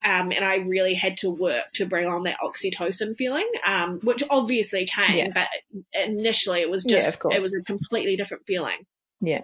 Um 0.04 0.32
and 0.32 0.46
i 0.46 0.58
really 0.58 0.94
had 0.94 1.18
to 1.18 1.30
work 1.30 1.72
to 1.74 1.86
bring 1.86 2.08
on 2.08 2.24
that 2.24 2.38
oxytocin 2.44 3.16
feeling 3.16 3.50
um 3.66 4.00
which 4.02 4.24
obviously 4.30 4.86
came 4.86 5.18
yeah. 5.18 5.30
but 5.34 5.48
initially 5.94 6.62
it 6.62 6.70
was 6.70 6.84
just 6.84 7.20
yeah, 7.24 7.36
it 7.36 7.42
was 7.42 7.54
a 7.54 7.62
completely 7.62 8.16
different 8.16 8.46
feeling. 8.46 8.86
Yeah. 9.22 9.42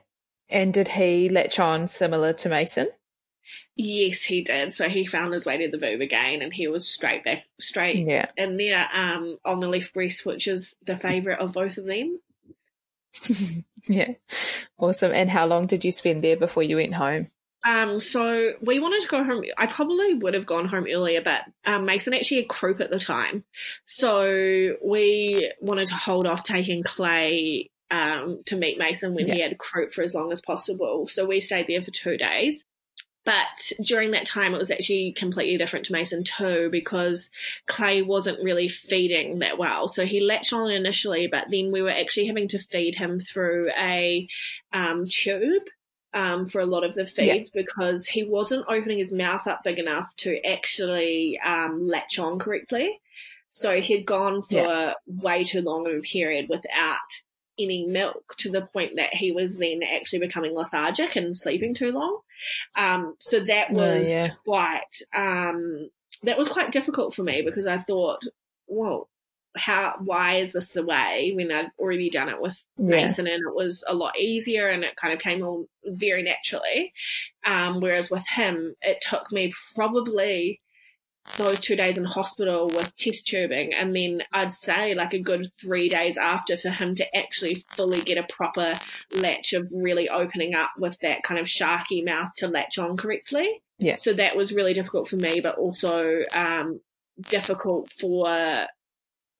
And 0.49 0.73
did 0.73 0.89
he 0.89 1.29
latch 1.29 1.59
on 1.59 1.87
similar 1.87 2.33
to 2.33 2.49
mason 2.49 2.89
Yes, 3.75 4.23
he 4.23 4.41
did. 4.41 4.73
So 4.73 4.89
he 4.89 5.05
found 5.05 5.33
his 5.33 5.45
way 5.45 5.57
to 5.57 5.71
the 5.71 5.77
boob 5.77 6.01
again, 6.01 6.41
and 6.41 6.53
he 6.53 6.67
was 6.67 6.87
straight 6.87 7.23
back, 7.23 7.45
straight 7.59 8.05
yeah. 8.05 8.27
in 8.37 8.57
there 8.57 8.87
um, 8.93 9.37
on 9.45 9.59
the 9.59 9.67
left 9.67 9.93
breast, 9.93 10.25
which 10.25 10.47
is 10.47 10.75
the 10.85 10.97
favourite 10.97 11.39
of 11.39 11.53
both 11.53 11.77
of 11.77 11.85
them. 11.85 12.19
yeah, 13.87 14.13
awesome. 14.77 15.11
And 15.13 15.29
how 15.29 15.45
long 15.45 15.67
did 15.67 15.85
you 15.85 15.91
spend 15.91 16.23
there 16.23 16.37
before 16.37 16.63
you 16.63 16.75
went 16.77 16.95
home? 16.95 17.27
Um, 17.63 17.99
so 17.99 18.53
we 18.61 18.79
wanted 18.79 19.03
to 19.03 19.07
go 19.07 19.23
home. 19.23 19.43
I 19.57 19.67
probably 19.67 20.15
would 20.15 20.33
have 20.33 20.45
gone 20.45 20.67
home 20.67 20.87
earlier, 20.91 21.21
but 21.21 21.41
um, 21.65 21.85
Mason 21.85 22.13
actually 22.13 22.41
had 22.41 22.49
croup 22.49 22.81
at 22.81 22.89
the 22.89 22.99
time, 22.99 23.43
so 23.85 24.75
we 24.83 25.51
wanted 25.61 25.87
to 25.87 25.95
hold 25.95 26.27
off 26.27 26.43
taking 26.43 26.81
Clay 26.81 27.69
um, 27.91 28.41
to 28.45 28.55
meet 28.55 28.79
Mason 28.79 29.13
when 29.13 29.27
yeah. 29.27 29.35
he 29.35 29.41
had 29.41 29.59
croup 29.59 29.93
for 29.93 30.01
as 30.01 30.15
long 30.15 30.31
as 30.31 30.41
possible. 30.41 31.07
So 31.07 31.25
we 31.25 31.39
stayed 31.39 31.67
there 31.67 31.83
for 31.83 31.91
two 31.91 32.17
days. 32.17 32.65
But 33.23 33.71
during 33.83 34.11
that 34.11 34.25
time, 34.25 34.53
it 34.53 34.57
was 34.57 34.71
actually 34.71 35.13
completely 35.13 35.57
different 35.57 35.85
to 35.85 35.93
Mason 35.93 36.23
too, 36.23 36.69
because 36.71 37.29
Clay 37.67 38.01
wasn't 38.01 38.43
really 38.43 38.67
feeding 38.67 39.39
that 39.39 39.59
well. 39.59 39.87
So 39.87 40.05
he 40.05 40.21
latched 40.21 40.53
on 40.53 40.71
initially, 40.71 41.27
but 41.27 41.45
then 41.51 41.71
we 41.71 41.81
were 41.81 41.91
actually 41.91 42.27
having 42.27 42.47
to 42.49 42.59
feed 42.59 42.95
him 42.95 43.19
through 43.19 43.69
a 43.77 44.27
um, 44.73 45.05
tube. 45.07 45.63
Um, 46.13 46.45
for 46.45 46.59
a 46.59 46.65
lot 46.65 46.83
of 46.83 46.93
the 46.93 47.05
feeds 47.05 47.51
yeah. 47.55 47.61
because 47.61 48.05
he 48.05 48.25
wasn't 48.25 48.65
opening 48.67 48.97
his 48.97 49.13
mouth 49.13 49.47
up 49.47 49.63
big 49.63 49.79
enough 49.79 50.13
to 50.17 50.45
actually 50.45 51.39
um, 51.39 51.87
latch 51.87 52.19
on 52.19 52.37
correctly. 52.37 52.99
So 53.49 53.79
he'd 53.79 54.05
gone 54.05 54.41
for 54.41 54.55
yeah. 54.55 54.93
way 55.05 55.45
too 55.45 55.61
long 55.61 55.87
of 55.87 55.93
a 55.93 56.01
period 56.01 56.47
without 56.49 56.97
any 57.63 57.85
milk 57.85 58.35
to 58.37 58.51
the 58.51 58.61
point 58.61 58.95
that 58.95 59.13
he 59.13 59.31
was 59.31 59.57
then 59.57 59.81
actually 59.83 60.19
becoming 60.19 60.55
lethargic 60.55 61.15
and 61.15 61.35
sleeping 61.35 61.73
too 61.73 61.91
long. 61.91 62.19
Um, 62.75 63.15
so 63.19 63.39
that 63.39 63.69
oh, 63.75 63.79
was 63.79 64.09
yeah. 64.09 64.27
quite, 64.45 65.01
um, 65.15 65.89
that 66.23 66.37
was 66.37 66.47
quite 66.47 66.71
difficult 66.71 67.13
for 67.13 67.23
me 67.23 67.41
because 67.41 67.67
I 67.67 67.77
thought, 67.77 68.23
well, 68.67 69.09
how, 69.55 69.95
why 69.99 70.35
is 70.35 70.53
this 70.53 70.71
the 70.71 70.83
way 70.83 71.33
when 71.35 71.51
I'd 71.51 71.71
already 71.77 72.09
done 72.09 72.29
it 72.29 72.41
with 72.41 72.63
Mason 72.77 73.27
and 73.27 73.43
it 73.45 73.53
was 73.53 73.83
a 73.85 73.93
lot 73.93 74.17
easier 74.17 74.69
and 74.69 74.83
it 74.83 74.95
kind 74.95 75.13
of 75.13 75.19
came 75.19 75.43
all 75.43 75.65
very 75.83 76.23
naturally. 76.23 76.93
Um, 77.45 77.81
whereas 77.81 78.09
with 78.09 78.25
him, 78.27 78.75
it 78.81 79.01
took 79.01 79.31
me 79.31 79.51
probably 79.75 80.61
those 81.37 81.61
two 81.61 81.75
days 81.75 81.97
in 81.97 82.03
hospital 82.03 82.67
with 82.67 82.95
test 82.97 83.25
tubing 83.27 83.73
and 83.73 83.95
then 83.95 84.21
I'd 84.31 84.51
say 84.51 84.93
like 84.95 85.13
a 85.13 85.19
good 85.19 85.51
three 85.59 85.87
days 85.87 86.17
after 86.17 86.57
for 86.57 86.69
him 86.69 86.95
to 86.95 87.15
actually 87.15 87.55
fully 87.55 88.01
get 88.01 88.17
a 88.17 88.23
proper 88.23 88.73
latch 89.15 89.53
of 89.53 89.69
really 89.71 90.09
opening 90.09 90.55
up 90.55 90.71
with 90.77 90.97
that 90.99 91.23
kind 91.23 91.39
of 91.39 91.45
sharky 91.45 92.03
mouth 92.03 92.33
to 92.37 92.47
latch 92.47 92.77
on 92.77 92.97
correctly. 92.97 93.61
Yeah. 93.79 93.95
So 93.95 94.13
that 94.13 94.35
was 94.35 94.53
really 94.53 94.73
difficult 94.73 95.07
for 95.07 95.15
me, 95.15 95.39
but 95.41 95.57
also 95.57 96.21
um, 96.35 96.81
difficult 97.29 97.91
for 97.91 98.67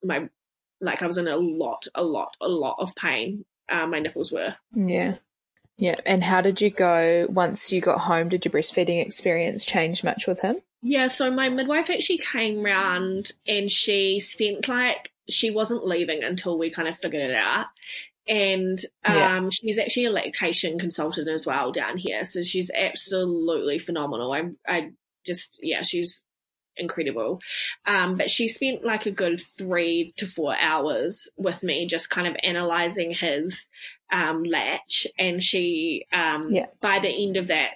my 0.02 0.28
like 0.80 1.02
I 1.02 1.06
was 1.06 1.18
in 1.18 1.28
a 1.28 1.36
lot, 1.36 1.86
a 1.94 2.02
lot, 2.02 2.36
a 2.40 2.48
lot 2.48 2.76
of 2.78 2.94
pain. 2.96 3.44
Uh, 3.68 3.86
my 3.86 4.00
nipples 4.00 4.32
were. 4.32 4.56
Yeah. 4.74 5.16
Yeah. 5.78 5.94
And 6.04 6.24
how 6.24 6.40
did 6.40 6.60
you 6.60 6.70
go 6.70 7.26
once 7.30 7.72
you 7.72 7.80
got 7.80 8.00
home? 8.00 8.28
Did 8.28 8.44
your 8.44 8.52
breastfeeding 8.52 9.04
experience 9.04 9.64
change 9.64 10.02
much 10.02 10.26
with 10.26 10.40
him? 10.40 10.56
Yeah, 10.82 11.06
so 11.06 11.30
my 11.30 11.48
midwife 11.48 11.90
actually 11.90 12.18
came 12.18 12.62
round 12.62 13.30
and 13.46 13.70
she 13.70 14.18
spent 14.20 14.68
like 14.68 15.12
she 15.28 15.50
wasn't 15.50 15.86
leaving 15.86 16.24
until 16.24 16.58
we 16.58 16.70
kind 16.70 16.88
of 16.88 16.98
figured 16.98 17.30
it 17.30 17.36
out. 17.36 17.66
And 18.28 18.78
um, 19.04 19.16
yeah. 19.16 19.48
she's 19.50 19.78
actually 19.78 20.06
a 20.06 20.10
lactation 20.10 20.78
consultant 20.78 21.28
as 21.28 21.46
well 21.46 21.72
down 21.72 21.98
here. 21.98 22.24
So 22.24 22.42
she's 22.42 22.70
absolutely 22.76 23.78
phenomenal. 23.78 24.32
I 24.32 24.50
I 24.66 24.90
just 25.24 25.58
yeah, 25.62 25.82
she's 25.82 26.24
incredible. 26.76 27.40
Um, 27.86 28.16
but 28.16 28.30
she 28.30 28.48
spent 28.48 28.84
like 28.84 29.06
a 29.06 29.10
good 29.10 29.40
three 29.40 30.12
to 30.16 30.26
four 30.26 30.56
hours 30.58 31.28
with 31.36 31.62
me, 31.62 31.86
just 31.86 32.10
kind 32.10 32.26
of 32.26 32.36
analyzing 32.42 33.12
his 33.12 33.68
um, 34.12 34.42
latch. 34.42 35.06
And 35.18 35.42
she, 35.42 36.06
um, 36.12 36.42
yeah. 36.50 36.66
by 36.80 36.98
the 36.98 37.08
end 37.08 37.36
of 37.36 37.48
that 37.48 37.72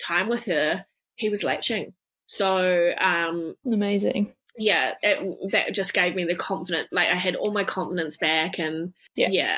time 0.00 0.28
with 0.28 0.44
her, 0.44 0.86
he 1.16 1.28
was 1.28 1.42
latching. 1.42 1.94
So 2.26 2.92
um, 2.98 3.56
amazing. 3.64 4.32
Yeah, 4.58 4.94
it, 5.02 5.52
that 5.52 5.74
just 5.74 5.94
gave 5.94 6.14
me 6.14 6.24
the 6.24 6.34
confidence. 6.34 6.88
Like 6.90 7.08
I 7.08 7.14
had 7.14 7.36
all 7.36 7.52
my 7.52 7.64
confidence 7.64 8.16
back, 8.16 8.58
and 8.58 8.92
yeah, 9.14 9.28
yeah. 9.30 9.56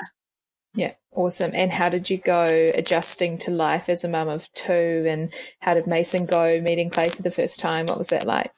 Yeah, 0.75 0.93
awesome. 1.13 1.53
And 1.55 1.73
how 1.73 1.89
did 1.89 2.11
you 2.11 2.19
go 2.19 2.45
adjusting 2.75 3.39
to 3.39 3.51
life 3.51 3.89
as 3.89 4.05
a 4.05 4.09
mum 4.09 4.29
of 4.29 4.53
two? 4.53 5.05
And 5.09 5.33
how 5.61 5.75
did 5.75 5.87
Mason 5.87 6.27
go 6.27 6.61
meeting 6.61 6.91
Clay 6.91 7.09
for 7.09 7.23
the 7.23 7.31
first 7.31 7.59
time? 7.59 7.87
What 7.87 7.99
was 7.99 8.09
that 8.09 8.27
like? 8.27 8.53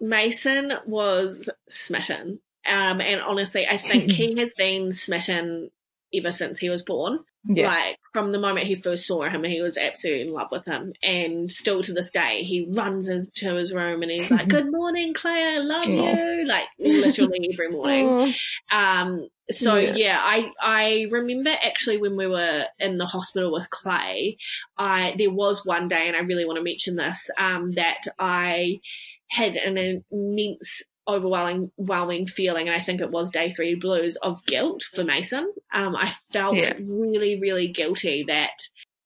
Mason 0.00 0.72
was 0.86 1.48
smitten. 1.68 2.40
Um, 2.66 3.00
and 3.00 3.20
honestly, 3.20 3.66
I 3.66 3.76
think 3.76 4.04
he 4.10 4.38
has 4.40 4.54
been 4.54 4.92
smitten 4.92 5.70
ever 6.12 6.32
since 6.32 6.58
he 6.58 6.68
was 6.68 6.82
born. 6.82 7.20
Yeah. 7.46 7.68
Like 7.68 7.98
from 8.12 8.32
the 8.32 8.38
moment 8.38 8.66
he 8.66 8.74
first 8.74 9.06
saw 9.06 9.24
him, 9.24 9.44
he 9.44 9.60
was 9.60 9.76
absolutely 9.76 10.22
in 10.22 10.32
love 10.32 10.48
with 10.50 10.64
him. 10.64 10.94
And 11.02 11.50
still 11.50 11.82
to 11.82 11.92
this 11.92 12.10
day, 12.10 12.42
he 12.42 12.66
runs 12.70 13.08
into 13.08 13.54
his 13.54 13.72
room 13.72 14.02
and 14.02 14.10
he's 14.10 14.30
like, 14.30 14.48
Good 14.48 14.70
morning, 14.70 15.12
Clay, 15.12 15.56
I 15.56 15.60
love 15.60 15.86
you. 15.86 16.46
Like 16.46 16.64
literally 16.78 17.50
every 17.52 17.68
morning. 17.68 18.34
Um, 18.72 19.28
so 19.50 19.76
yeah. 19.76 19.94
yeah. 19.94 20.20
I 20.22 20.50
I 20.60 21.06
remember 21.10 21.50
actually 21.50 21.98
when 21.98 22.16
we 22.16 22.26
were 22.26 22.64
in 22.78 22.98
the 22.98 23.06
hospital 23.06 23.52
with 23.52 23.68
Clay, 23.70 24.36
I 24.78 25.14
there 25.18 25.30
was 25.30 25.64
one 25.64 25.88
day, 25.88 26.08
and 26.08 26.16
I 26.16 26.20
really 26.20 26.46
want 26.46 26.56
to 26.56 26.62
mention 26.62 26.96
this, 26.96 27.30
um, 27.38 27.72
that 27.72 28.00
I 28.18 28.80
had 29.28 29.56
an 29.56 30.02
immense 30.10 30.82
overwhelming 31.06 31.70
overwhelming 31.78 32.26
feeling 32.26 32.68
and 32.68 32.76
I 32.76 32.80
think 32.80 33.00
it 33.00 33.10
was 33.10 33.30
day 33.30 33.52
three 33.52 33.74
blues 33.74 34.16
of 34.16 34.44
guilt 34.46 34.82
for 34.94 35.04
Mason. 35.04 35.52
Um, 35.72 35.94
I 35.94 36.10
felt 36.10 36.56
yeah. 36.56 36.74
really, 36.80 37.38
really 37.40 37.68
guilty 37.68 38.24
that, 38.26 38.52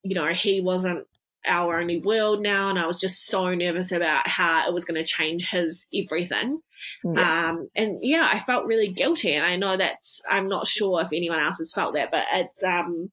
you 0.03 0.15
know, 0.15 0.33
he 0.33 0.61
wasn't 0.61 1.07
our 1.47 1.81
only 1.81 1.99
world 1.99 2.41
now 2.41 2.71
and 2.71 2.79
I 2.79 2.87
was 2.87 3.01
just 3.01 3.27
so 3.27 3.55
nervous 3.55 3.91
about 3.93 4.29
how 4.29 4.69
it 4.69 4.75
was 4.75 4.85
going 4.85 5.03
to 5.03 5.09
change 5.09 5.49
his 5.51 5.87
everything. 5.95 6.61
Yeah. 7.05 7.49
Um, 7.49 7.69
and 7.75 7.99
yeah, 8.03 8.29
I 8.31 8.39
felt 8.39 8.67
really 8.67 8.89
guilty 8.89 9.35
and 9.35 9.45
I 9.45 9.57
know 9.57 9.77
that's, 9.77 10.21
I'm 10.31 10.49
not 10.49 10.67
sure 10.67 11.01
if 11.01 11.13
anyone 11.13 11.41
else 11.41 11.59
has 11.59 11.73
felt 11.73 11.95
that, 11.95 12.11
but 12.11 12.25
it's, 12.33 12.63
um, 12.63 13.11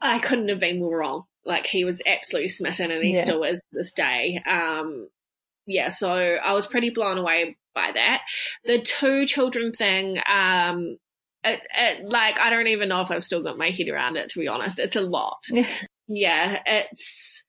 I 0.00 0.18
couldn't 0.18 0.48
have 0.48 0.60
been 0.60 0.78
more 0.80 0.98
wrong. 0.98 1.24
Like 1.44 1.66
he 1.66 1.84
was 1.84 2.02
absolutely 2.06 2.48
smitten 2.48 2.90
and 2.90 3.02
he 3.02 3.14
yeah. 3.14 3.22
still 3.22 3.42
is 3.42 3.58
to 3.58 3.64
this 3.72 3.92
day. 3.92 4.38
Um, 4.46 5.08
yeah, 5.68 5.90
so 5.90 6.08
I 6.10 6.54
was 6.54 6.66
pretty 6.66 6.88
blown 6.88 7.18
away 7.18 7.58
by 7.74 7.90
that. 7.92 8.22
The 8.64 8.80
two 8.80 9.26
children 9.26 9.70
thing, 9.70 10.18
um, 10.26 10.96
it, 11.44 11.60
it, 11.76 12.04
like 12.06 12.40
I 12.40 12.48
don't 12.48 12.68
even 12.68 12.88
know 12.88 13.02
if 13.02 13.10
I've 13.10 13.22
still 13.22 13.42
got 13.42 13.58
my 13.58 13.68
head 13.68 13.88
around 13.88 14.16
it. 14.16 14.30
To 14.30 14.38
be 14.38 14.48
honest, 14.48 14.78
it's 14.78 14.96
a 14.96 15.02
lot. 15.02 15.44
yeah, 16.08 16.60
it's. 16.64 17.44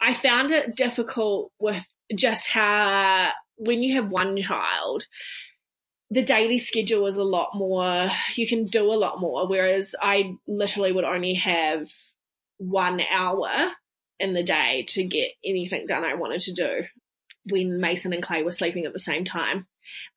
I 0.00 0.14
found 0.14 0.50
it 0.50 0.74
difficult 0.76 1.52
with 1.60 1.86
just 2.16 2.48
how 2.48 3.30
when 3.56 3.82
you 3.82 3.96
have 3.96 4.10
one 4.10 4.40
child, 4.40 5.06
the 6.10 6.22
daily 6.22 6.58
schedule 6.58 7.06
is 7.06 7.16
a 7.16 7.22
lot 7.22 7.50
more. 7.54 8.08
You 8.34 8.48
can 8.48 8.64
do 8.64 8.90
a 8.90 8.96
lot 8.96 9.20
more, 9.20 9.46
whereas 9.46 9.94
I 10.00 10.36
literally 10.48 10.92
would 10.92 11.04
only 11.04 11.34
have 11.34 11.86
one 12.56 13.02
hour 13.12 13.72
in 14.18 14.32
the 14.32 14.42
day 14.42 14.86
to 14.88 15.04
get 15.04 15.32
anything 15.44 15.84
done 15.86 16.04
I 16.04 16.14
wanted 16.14 16.40
to 16.42 16.54
do 16.54 16.84
when 17.46 17.80
Mason 17.80 18.12
and 18.12 18.22
Clay 18.22 18.42
were 18.42 18.52
sleeping 18.52 18.84
at 18.84 18.92
the 18.92 19.00
same 19.00 19.24
time. 19.24 19.66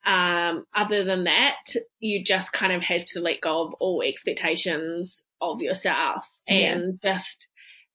Um, 0.04 0.64
other 0.74 1.04
than 1.04 1.24
that, 1.24 1.56
you 1.98 2.22
just 2.24 2.52
kind 2.52 2.72
of 2.72 2.82
have 2.82 3.04
to 3.06 3.20
let 3.20 3.40
go 3.40 3.66
of 3.66 3.74
all 3.80 4.02
expectations 4.02 5.24
of 5.40 5.60
yourself 5.60 6.26
and 6.46 6.98
yeah. 7.02 7.12
just 7.12 7.48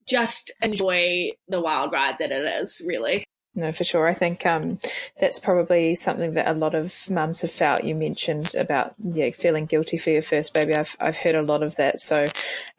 just 0.08 0.52
enjoy 0.62 1.30
the 1.48 1.62
wild 1.62 1.94
ride 1.94 2.18
that 2.20 2.32
it 2.32 2.62
is, 2.62 2.82
really. 2.86 3.24
No, 3.54 3.72
for 3.74 3.84
sure. 3.84 4.08
I 4.08 4.14
think 4.14 4.46
um, 4.46 4.80
that's 5.20 5.38
probably 5.38 5.94
something 5.96 6.36
that 6.36 6.48
a 6.48 6.54
lot 6.54 6.74
of 6.74 7.10
mums 7.10 7.42
have 7.42 7.52
felt. 7.52 7.84
You 7.84 7.96
mentioned 7.96 8.56
about 8.56 8.96
yeah, 9.04 9.30
feeling 9.32 9.66
guilty 9.66 9.98
for 9.98 10.10
your 10.10 10.22
first 10.22 10.54
baby. 10.54 10.74
I've 10.74 10.96
I've 11.02 11.18
heard 11.18 11.36
a 11.36 11.42
lot 11.42 11.62
of 11.62 11.76
that, 11.76 12.00
so 12.00 12.26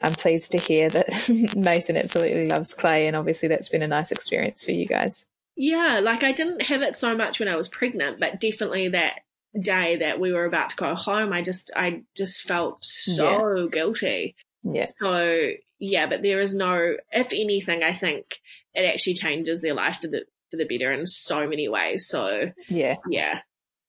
I'm 0.00 0.14
pleased 0.14 0.50
to 0.52 0.58
hear 0.58 0.88
that 0.88 1.52
Mason 1.56 1.98
absolutely 1.98 2.48
loves 2.48 2.72
Clay, 2.72 3.06
and 3.06 3.16
obviously 3.16 3.50
that's 3.50 3.68
been 3.68 3.82
a 3.82 3.88
nice 3.88 4.12
experience 4.12 4.62
for 4.62 4.72
you 4.72 4.86
guys. 4.86 5.28
Yeah, 5.56 6.00
like 6.02 6.22
I 6.24 6.32
didn't 6.32 6.62
have 6.62 6.82
it 6.82 6.96
so 6.96 7.16
much 7.16 7.38
when 7.38 7.48
I 7.48 7.56
was 7.56 7.68
pregnant, 7.68 8.18
but 8.20 8.40
definitely 8.40 8.88
that 8.88 9.20
day 9.58 9.96
that 9.96 10.18
we 10.18 10.32
were 10.32 10.46
about 10.46 10.70
to 10.70 10.76
go 10.76 10.94
home, 10.94 11.32
I 11.32 11.42
just 11.42 11.70
I 11.76 12.02
just 12.16 12.42
felt 12.42 12.84
so 12.84 13.58
yeah. 13.58 13.66
guilty. 13.70 14.34
Yeah. 14.62 14.86
So 14.98 15.50
yeah, 15.78 16.06
but 16.06 16.22
there 16.22 16.40
is 16.40 16.54
no 16.54 16.94
if 17.10 17.32
anything, 17.32 17.82
I 17.82 17.92
think 17.92 18.38
it 18.74 18.82
actually 18.82 19.14
changes 19.14 19.62
their 19.62 19.74
life 19.74 20.00
for 20.00 20.08
the 20.08 20.24
for 20.50 20.56
the 20.56 20.64
better 20.64 20.92
in 20.92 21.06
so 21.06 21.46
many 21.46 21.68
ways. 21.68 22.06
So 22.06 22.52
yeah. 22.68 22.96
Yeah. 23.08 23.40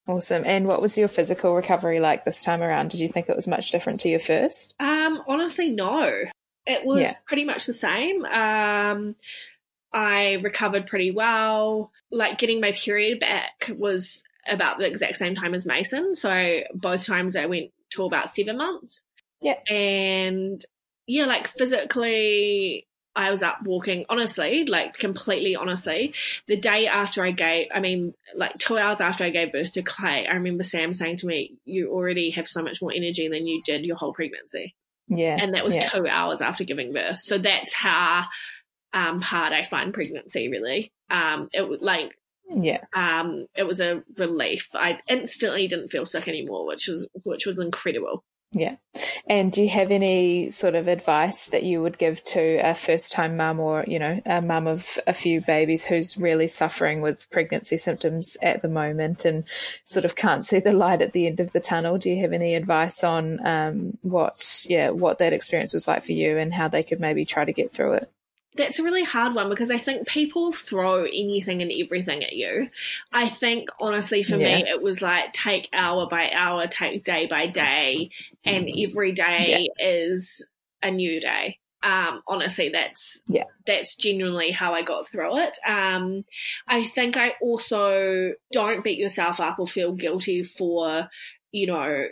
Awesome. 0.05 0.43
And 0.45 0.67
what 0.67 0.81
was 0.81 0.97
your 0.97 1.07
physical 1.07 1.55
recovery 1.55 2.01
like 2.01 2.25
this 2.25 2.43
time 2.43 2.61
around? 2.61 2.89
Did 2.89 2.99
you 2.99 3.07
think 3.07 3.29
it 3.29 3.35
was 3.35 3.47
much 3.47 3.71
different 3.71 4.01
to 4.01 4.09
your 4.09 4.19
first? 4.19 4.75
Um, 4.79 5.21
honestly, 5.27 5.69
no. 5.69 6.23
It 6.65 6.85
was 6.85 7.01
yeah. 7.01 7.13
pretty 7.25 7.45
much 7.45 7.65
the 7.65 7.73
same. 7.73 8.25
Um, 8.25 9.15
I 9.93 10.33
recovered 10.41 10.87
pretty 10.87 11.11
well. 11.11 11.91
Like 12.11 12.37
getting 12.39 12.59
my 12.59 12.71
period 12.71 13.19
back 13.19 13.69
was 13.69 14.23
about 14.47 14.77
the 14.77 14.85
exact 14.85 15.17
same 15.17 15.35
time 15.35 15.53
as 15.53 15.65
Mason. 15.65 16.15
So 16.15 16.61
both 16.73 17.05
times 17.05 17.35
I 17.35 17.45
went 17.45 17.71
to 17.91 18.03
about 18.03 18.29
seven 18.29 18.57
months. 18.57 19.01
Yeah. 19.41 19.59
And 19.69 20.63
yeah, 21.05 21.25
like 21.25 21.47
physically, 21.47 22.87
I 23.15 23.29
was 23.29 23.43
up 23.43 23.59
walking, 23.63 24.05
honestly, 24.09 24.65
like 24.65 24.95
completely 24.95 25.55
honestly. 25.55 26.13
The 26.47 26.57
day 26.57 26.87
after 26.87 27.23
I 27.23 27.31
gave, 27.31 27.67
I 27.73 27.79
mean, 27.79 28.13
like 28.35 28.55
two 28.57 28.77
hours 28.77 29.01
after 29.01 29.23
I 29.23 29.29
gave 29.29 29.51
birth 29.51 29.73
to 29.73 29.83
Clay, 29.83 30.25
I 30.27 30.33
remember 30.33 30.63
Sam 30.63 30.93
saying 30.93 31.17
to 31.17 31.27
me, 31.27 31.57
You 31.65 31.91
already 31.91 32.31
have 32.31 32.47
so 32.47 32.63
much 32.63 32.81
more 32.81 32.91
energy 32.93 33.27
than 33.27 33.45
you 33.45 33.61
did 33.65 33.85
your 33.85 33.97
whole 33.97 34.13
pregnancy. 34.13 34.75
Yeah. 35.07 35.37
And 35.39 35.53
that 35.53 35.63
was 35.63 35.75
yeah. 35.75 35.89
two 35.89 36.07
hours 36.07 36.41
after 36.41 36.63
giving 36.63 36.93
birth. 36.93 37.19
So 37.19 37.37
that's 37.37 37.73
how 37.73 38.25
um, 38.93 39.21
hard 39.21 39.53
I 39.53 39.63
find 39.63 39.93
pregnancy. 39.93 40.49
Really, 40.49 40.91
um, 41.09 41.49
it 41.53 41.67
was 41.67 41.79
like 41.81 42.17
yeah, 42.49 42.83
um, 42.93 43.47
it 43.55 43.63
was 43.63 43.79
a 43.79 44.03
relief. 44.17 44.69
I 44.73 44.99
instantly 45.07 45.67
didn't 45.67 45.89
feel 45.89 46.05
sick 46.05 46.27
anymore, 46.27 46.65
which 46.65 46.87
was 46.87 47.07
which 47.23 47.45
was 47.45 47.59
incredible. 47.59 48.23
Yeah. 48.53 48.75
And 49.27 49.51
do 49.51 49.63
you 49.63 49.69
have 49.69 49.89
any 49.89 50.51
sort 50.51 50.75
of 50.75 50.87
advice 50.87 51.47
that 51.47 51.63
you 51.63 51.81
would 51.81 51.97
give 51.97 52.23
to 52.25 52.57
a 52.57 52.75
first 52.75 53.11
time 53.11 53.35
mum 53.35 53.59
or, 53.59 53.83
you 53.87 53.97
know, 53.97 54.21
a 54.25 54.43
mum 54.43 54.67
of 54.67 54.99
a 55.07 55.13
few 55.13 55.41
babies 55.41 55.85
who's 55.85 56.17
really 56.17 56.47
suffering 56.47 57.01
with 57.01 57.29
pregnancy 57.31 57.77
symptoms 57.77 58.37
at 58.43 58.61
the 58.61 58.69
moment 58.69 59.25
and 59.25 59.45
sort 59.85 60.05
of 60.05 60.15
can't 60.15 60.45
see 60.45 60.59
the 60.59 60.71
light 60.71 61.01
at 61.01 61.13
the 61.13 61.25
end 61.25 61.39
of 61.39 61.51
the 61.51 61.59
tunnel? 61.59 61.97
Do 61.97 62.11
you 62.11 62.21
have 62.21 62.31
any 62.33 62.53
advice 62.53 63.03
on 63.03 63.45
um, 63.45 63.97
what, 64.01 64.65
yeah, 64.69 64.91
what 64.91 65.17
that 65.17 65.33
experience 65.33 65.73
was 65.73 65.87
like 65.87 66.03
for 66.03 66.11
you 66.11 66.37
and 66.37 66.53
how 66.53 66.67
they 66.67 66.83
could 66.83 66.99
maybe 66.99 67.25
try 67.25 67.45
to 67.45 67.53
get 67.53 67.71
through 67.71 67.93
it? 67.93 68.12
That's 68.55 68.79
a 68.79 68.83
really 68.83 69.03
hard 69.03 69.33
one 69.33 69.49
because 69.49 69.71
I 69.71 69.77
think 69.77 70.07
people 70.07 70.51
throw 70.51 71.03
anything 71.03 71.61
and 71.61 71.71
everything 71.71 72.23
at 72.23 72.33
you. 72.33 72.67
I 73.11 73.29
think 73.29 73.69
honestly 73.79 74.23
for 74.23 74.37
yeah. 74.37 74.57
me 74.57 74.69
it 74.69 74.81
was 74.81 75.01
like 75.01 75.33
take 75.33 75.69
hour 75.73 76.07
by 76.07 76.31
hour, 76.31 76.67
take 76.67 77.03
day 77.03 77.27
by 77.27 77.47
day, 77.47 78.09
and 78.45 78.69
every 78.77 79.11
day 79.11 79.69
yeah. 79.77 79.87
is 79.87 80.49
a 80.81 80.91
new 80.91 81.19
day. 81.19 81.59
Um, 81.81 82.21
honestly, 82.27 82.69
that's 82.69 83.21
yeah, 83.27 83.43
that's 83.65 83.95
genuinely 83.95 84.51
how 84.51 84.73
I 84.73 84.83
got 84.83 85.07
through 85.07 85.39
it. 85.39 85.57
Um, 85.67 86.23
I 86.67 86.85
think 86.85 87.17
I 87.17 87.33
also 87.41 88.33
don't 88.53 88.83
beat 88.83 88.99
yourself 88.99 89.39
up 89.41 89.59
or 89.59 89.67
feel 89.67 89.91
guilty 89.91 90.43
for, 90.43 91.09
you 91.51 91.67
know, 91.67 92.03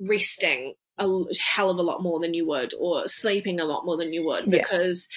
resting 0.00 0.74
a 0.96 1.06
hell 1.38 1.70
of 1.70 1.78
a 1.78 1.82
lot 1.82 2.02
more 2.02 2.20
than 2.20 2.34
you 2.34 2.46
would 2.46 2.74
or 2.78 3.08
sleeping 3.08 3.58
a 3.58 3.64
lot 3.64 3.84
more 3.84 3.96
than 3.96 4.12
you 4.12 4.24
would 4.24 4.50
because 4.50 5.08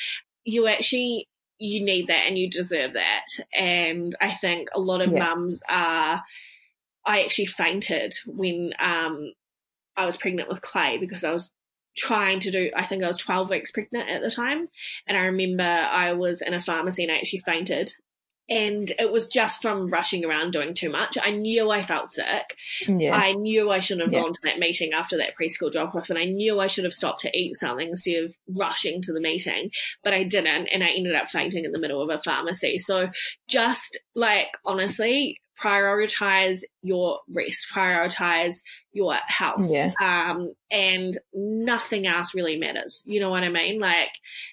you 0.44 0.68
actually 0.68 1.28
you 1.60 1.84
need 1.84 2.08
that 2.08 2.26
and 2.28 2.38
you 2.38 2.50
deserve 2.50 2.94
that. 2.94 3.26
And 3.54 4.16
I 4.20 4.34
think 4.34 4.70
a 4.74 4.80
lot 4.80 5.02
of 5.02 5.12
yeah. 5.12 5.20
mums 5.20 5.62
are. 5.70 6.24
I 7.06 7.24
actually 7.24 7.48
fainted 7.48 8.14
when 8.26 8.72
um, 8.80 9.34
I 9.98 10.06
was 10.06 10.16
pregnant 10.16 10.48
with 10.48 10.62
Clay 10.62 10.98
because 10.98 11.26
I 11.26 11.32
was 11.32 11.52
trying 11.98 12.39
to 12.41 12.52
do. 12.52 12.72
I 12.76 12.86
think 12.86 13.04
I 13.04 13.08
was 13.08 13.18
twelve 13.18 13.50
weeks 13.50 13.72
pregnant 13.72 14.10
at 14.10 14.22
the 14.22 14.32
time, 14.32 14.70
and 15.08 15.18
I 15.18 15.22
remember 15.22 15.64
I 15.64 16.14
was 16.14 16.41
in 16.41 16.54
a 16.54 16.62
pharmacy 16.62 17.04
and 17.04 17.12
I 17.12 17.18
actually 17.18 17.39
fainted. 17.39 17.94
And 18.50 18.91
it 19.00 19.12
was 19.12 19.28
just 19.28 19.62
from 19.62 19.88
rushing 19.89 20.26
around 20.26 20.52
doing 20.52 20.74
too 20.74 20.89
much. 20.89 21.18
I 21.22 21.32
knew 21.32 21.72
I 21.72 21.82
felt 21.82 22.12
sick. 22.12 22.56
Yeah. 22.88 23.16
I 23.16 23.34
knew 23.34 23.72
I 23.72 23.80
shouldn't 23.80 24.06
have 24.08 24.14
Yeah. 24.14 24.22
gone 24.22 24.34
to 24.34 24.41
that 24.44 24.60
meeting 24.60 24.91
after 24.94 25.18
that 25.18 25.34
preschool 25.39 25.72
drop 25.72 25.96
off, 25.96 26.10
and 26.10 26.20
I 26.20 26.26
knew 26.26 26.60
I 26.60 26.68
should 26.68 26.84
have 26.84 26.94
stopped 26.94 27.22
to 27.22 27.38
eat 27.38 27.56
something 27.56 27.89
instead 27.89 28.24
of 28.24 28.36
rushing 28.48 29.02
to 29.04 29.14
the 29.14 29.22
meeting, 29.22 29.72
but 30.04 30.14
I 30.14 30.24
didn't, 30.24 30.68
and 30.68 30.84
I 30.84 30.88
ended 30.88 31.16
up 31.16 31.30
fainting 31.30 31.66
in 31.66 31.72
the 31.72 31.80
middle 31.80 32.02
of 32.02 32.10
a 32.10 32.18
pharmacy. 32.18 32.78
So 32.78 33.10
just 33.48 34.00
like 34.16 34.48
honestly, 34.66 35.39
prioritize 35.64 36.64
your 36.82 37.20
rest, 37.30 37.68
prioritize 37.74 38.61
your 38.91 39.16
health, 39.28 39.66
Yeah. 39.70 39.93
um, 40.01 40.53
and 40.70 41.18
nothing 41.34 42.05
else 42.07 42.34
really 42.36 42.57
matters. 42.57 43.03
You 43.05 43.20
know 43.20 43.30
what 43.30 43.43
I 43.43 43.49
mean? 43.49 43.80
Like 43.80 44.11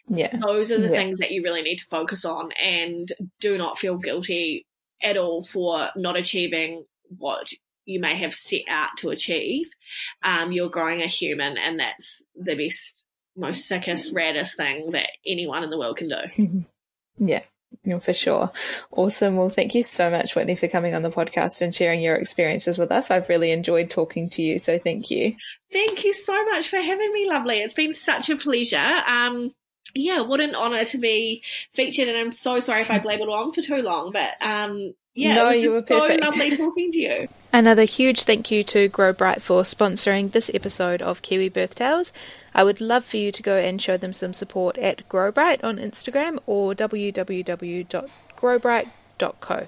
Yeah. 0.08 0.36
those 0.36 0.70
are 0.72 0.78
the 0.78 0.84
Yeah. 0.88 0.90
things 0.90 1.18
that 1.18 1.30
you 1.30 1.42
really 1.42 1.62
need 1.62 1.78
to 1.78 1.84
focus 1.86 2.24
on 2.24 2.52
and 2.52 3.11
do 3.40 3.58
not 3.58 3.78
feel 3.78 3.96
guilty 3.96 4.66
at 5.02 5.16
all 5.16 5.42
for 5.42 5.90
not 5.96 6.16
achieving 6.16 6.84
what 7.18 7.48
you 7.86 7.98
may 7.98 8.16
have 8.16 8.32
set 8.34 8.62
out 8.68 8.90
to 8.98 9.11
achieve. 9.11 9.68
Um, 10.22 10.52
you're 10.52 10.68
growing 10.68 11.02
a 11.02 11.06
human 11.06 11.58
and 11.58 11.80
that's 11.80 12.22
the 12.36 12.54
best, 12.54 13.04
most 13.36 13.66
sickest, 13.66 14.14
raddest 14.14 14.56
thing 14.56 14.90
that 14.92 15.08
anyone 15.26 15.64
in 15.64 15.70
the 15.70 15.78
world 15.78 15.96
can 15.96 16.08
do. 16.08 16.64
Yeah, 17.22 17.42
yeah, 17.84 17.98
for 17.98 18.12
sure. 18.12 18.50
Awesome. 18.90 19.36
Well, 19.36 19.48
thank 19.48 19.74
you 19.74 19.82
so 19.82 20.10
much, 20.10 20.34
Whitney, 20.34 20.54
for 20.54 20.68
coming 20.68 20.94
on 20.94 21.02
the 21.02 21.10
podcast 21.10 21.62
and 21.62 21.74
sharing 21.74 22.00
your 22.00 22.16
experiences 22.16 22.78
with 22.78 22.92
us. 22.92 23.10
I've 23.10 23.28
really 23.28 23.52
enjoyed 23.52 23.90
talking 23.90 24.28
to 24.30 24.42
you. 24.42 24.58
So 24.58 24.78
thank 24.78 25.10
you. 25.10 25.34
Thank 25.72 26.04
you 26.04 26.12
so 26.12 26.44
much 26.46 26.68
for 26.68 26.76
having 26.76 27.12
me, 27.12 27.28
lovely. 27.28 27.58
It's 27.60 27.74
been 27.74 27.94
such 27.94 28.28
a 28.28 28.36
pleasure. 28.36 28.76
Um, 28.76 29.54
yeah, 29.95 30.20
what 30.20 30.41
an 30.41 30.55
honor 30.55 30.84
to 30.86 30.99
be 30.99 31.43
featured, 31.72 32.09
and 32.09 32.16
I'm 32.16 32.32
so 32.32 32.61
sorry 32.61 32.80
if 32.82 32.91
I 32.91 32.99
blabbered 33.01 33.28
on 33.28 33.53
for 33.53 33.62
too 33.62 33.82
long, 33.82 34.12
but 34.12 34.30
um, 34.41 34.95
yeah, 35.14 35.34
No, 35.34 35.51
it 35.51 35.57
was 35.57 35.64
you 35.64 35.80
just 35.80 35.91
were 35.91 36.09
so 36.09 36.14
lovely 36.16 36.57
talking 36.57 36.93
to 36.93 36.99
you. 36.99 37.28
Another 37.53 37.84
huge 37.84 38.22
thank 38.22 38.51
you 38.51 38.64
to 38.64 38.88
Grow 38.88 39.12
Bright 39.12 39.43
for 39.43 39.62
sponsoring 39.62 40.30
this 40.30 40.51
episode 40.55 41.03
of 41.03 41.20
Kiwi 41.22 41.49
Birth 41.49 41.74
Tales. 41.74 42.12
I 42.55 42.62
would 42.62 42.80
love 42.80 43.05
for 43.05 43.16
you 43.16 43.32
to 43.32 43.43
go 43.43 43.57
and 43.57 43.82
show 43.82 43.97
them 43.97 44.12
some 44.12 44.32
support 44.32 44.78
at 44.78 45.09
Grow 45.09 45.32
Bright 45.32 45.64
on 45.64 45.78
Instagram 45.78 46.38
or 46.47 46.74
www.growbright.co. 46.74 49.66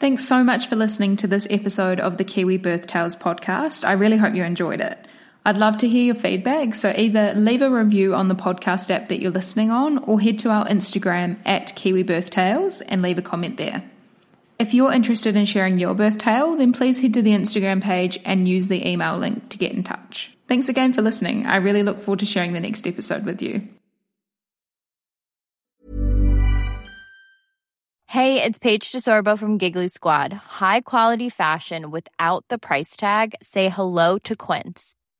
Thanks 0.00 0.26
so 0.26 0.42
much 0.44 0.68
for 0.68 0.76
listening 0.76 1.16
to 1.16 1.26
this 1.26 1.48
episode 1.50 1.98
of 1.98 2.18
the 2.18 2.24
Kiwi 2.24 2.58
Birth 2.58 2.86
Tales 2.86 3.16
podcast. 3.16 3.84
I 3.84 3.92
really 3.92 4.16
hope 4.16 4.34
you 4.34 4.44
enjoyed 4.44 4.80
it. 4.80 5.08
I'd 5.46 5.58
love 5.58 5.76
to 5.78 5.88
hear 5.88 6.04
your 6.04 6.14
feedback, 6.14 6.74
so 6.74 6.94
either 6.96 7.34
leave 7.34 7.60
a 7.60 7.68
review 7.68 8.14
on 8.14 8.28
the 8.28 8.34
podcast 8.34 8.90
app 8.90 9.08
that 9.08 9.20
you're 9.20 9.30
listening 9.30 9.70
on 9.70 9.98
or 9.98 10.18
head 10.18 10.38
to 10.38 10.50
our 10.50 10.66
Instagram 10.66 11.36
at 11.44 11.74
Kiwi 11.76 12.02
Birth 12.02 12.30
Tales 12.30 12.80
and 12.80 13.02
leave 13.02 13.18
a 13.18 13.22
comment 13.22 13.58
there. 13.58 13.84
If 14.58 14.72
you're 14.72 14.92
interested 14.92 15.36
in 15.36 15.44
sharing 15.44 15.78
your 15.78 15.94
birth 15.94 16.16
tale, 16.16 16.56
then 16.56 16.72
please 16.72 17.00
head 17.00 17.12
to 17.14 17.20
the 17.20 17.32
Instagram 17.32 17.82
page 17.82 18.18
and 18.24 18.48
use 18.48 18.68
the 18.68 18.88
email 18.88 19.18
link 19.18 19.50
to 19.50 19.58
get 19.58 19.72
in 19.72 19.84
touch. 19.84 20.34
Thanks 20.48 20.70
again 20.70 20.94
for 20.94 21.02
listening. 21.02 21.44
I 21.44 21.56
really 21.56 21.82
look 21.82 22.00
forward 22.00 22.20
to 22.20 22.26
sharing 22.26 22.54
the 22.54 22.60
next 22.60 22.86
episode 22.86 23.26
with 23.26 23.42
you. 23.42 23.68
Hey, 28.06 28.42
it's 28.42 28.58
Paige 28.58 28.92
DeSorbo 28.92 29.38
from 29.38 29.58
Giggly 29.58 29.88
Squad. 29.88 30.32
High 30.32 30.80
quality 30.80 31.28
fashion 31.28 31.90
without 31.90 32.46
the 32.48 32.58
price 32.58 32.96
tag. 32.96 33.34
Say 33.42 33.68
hello 33.68 34.18
to 34.18 34.36
Quince. 34.36 34.94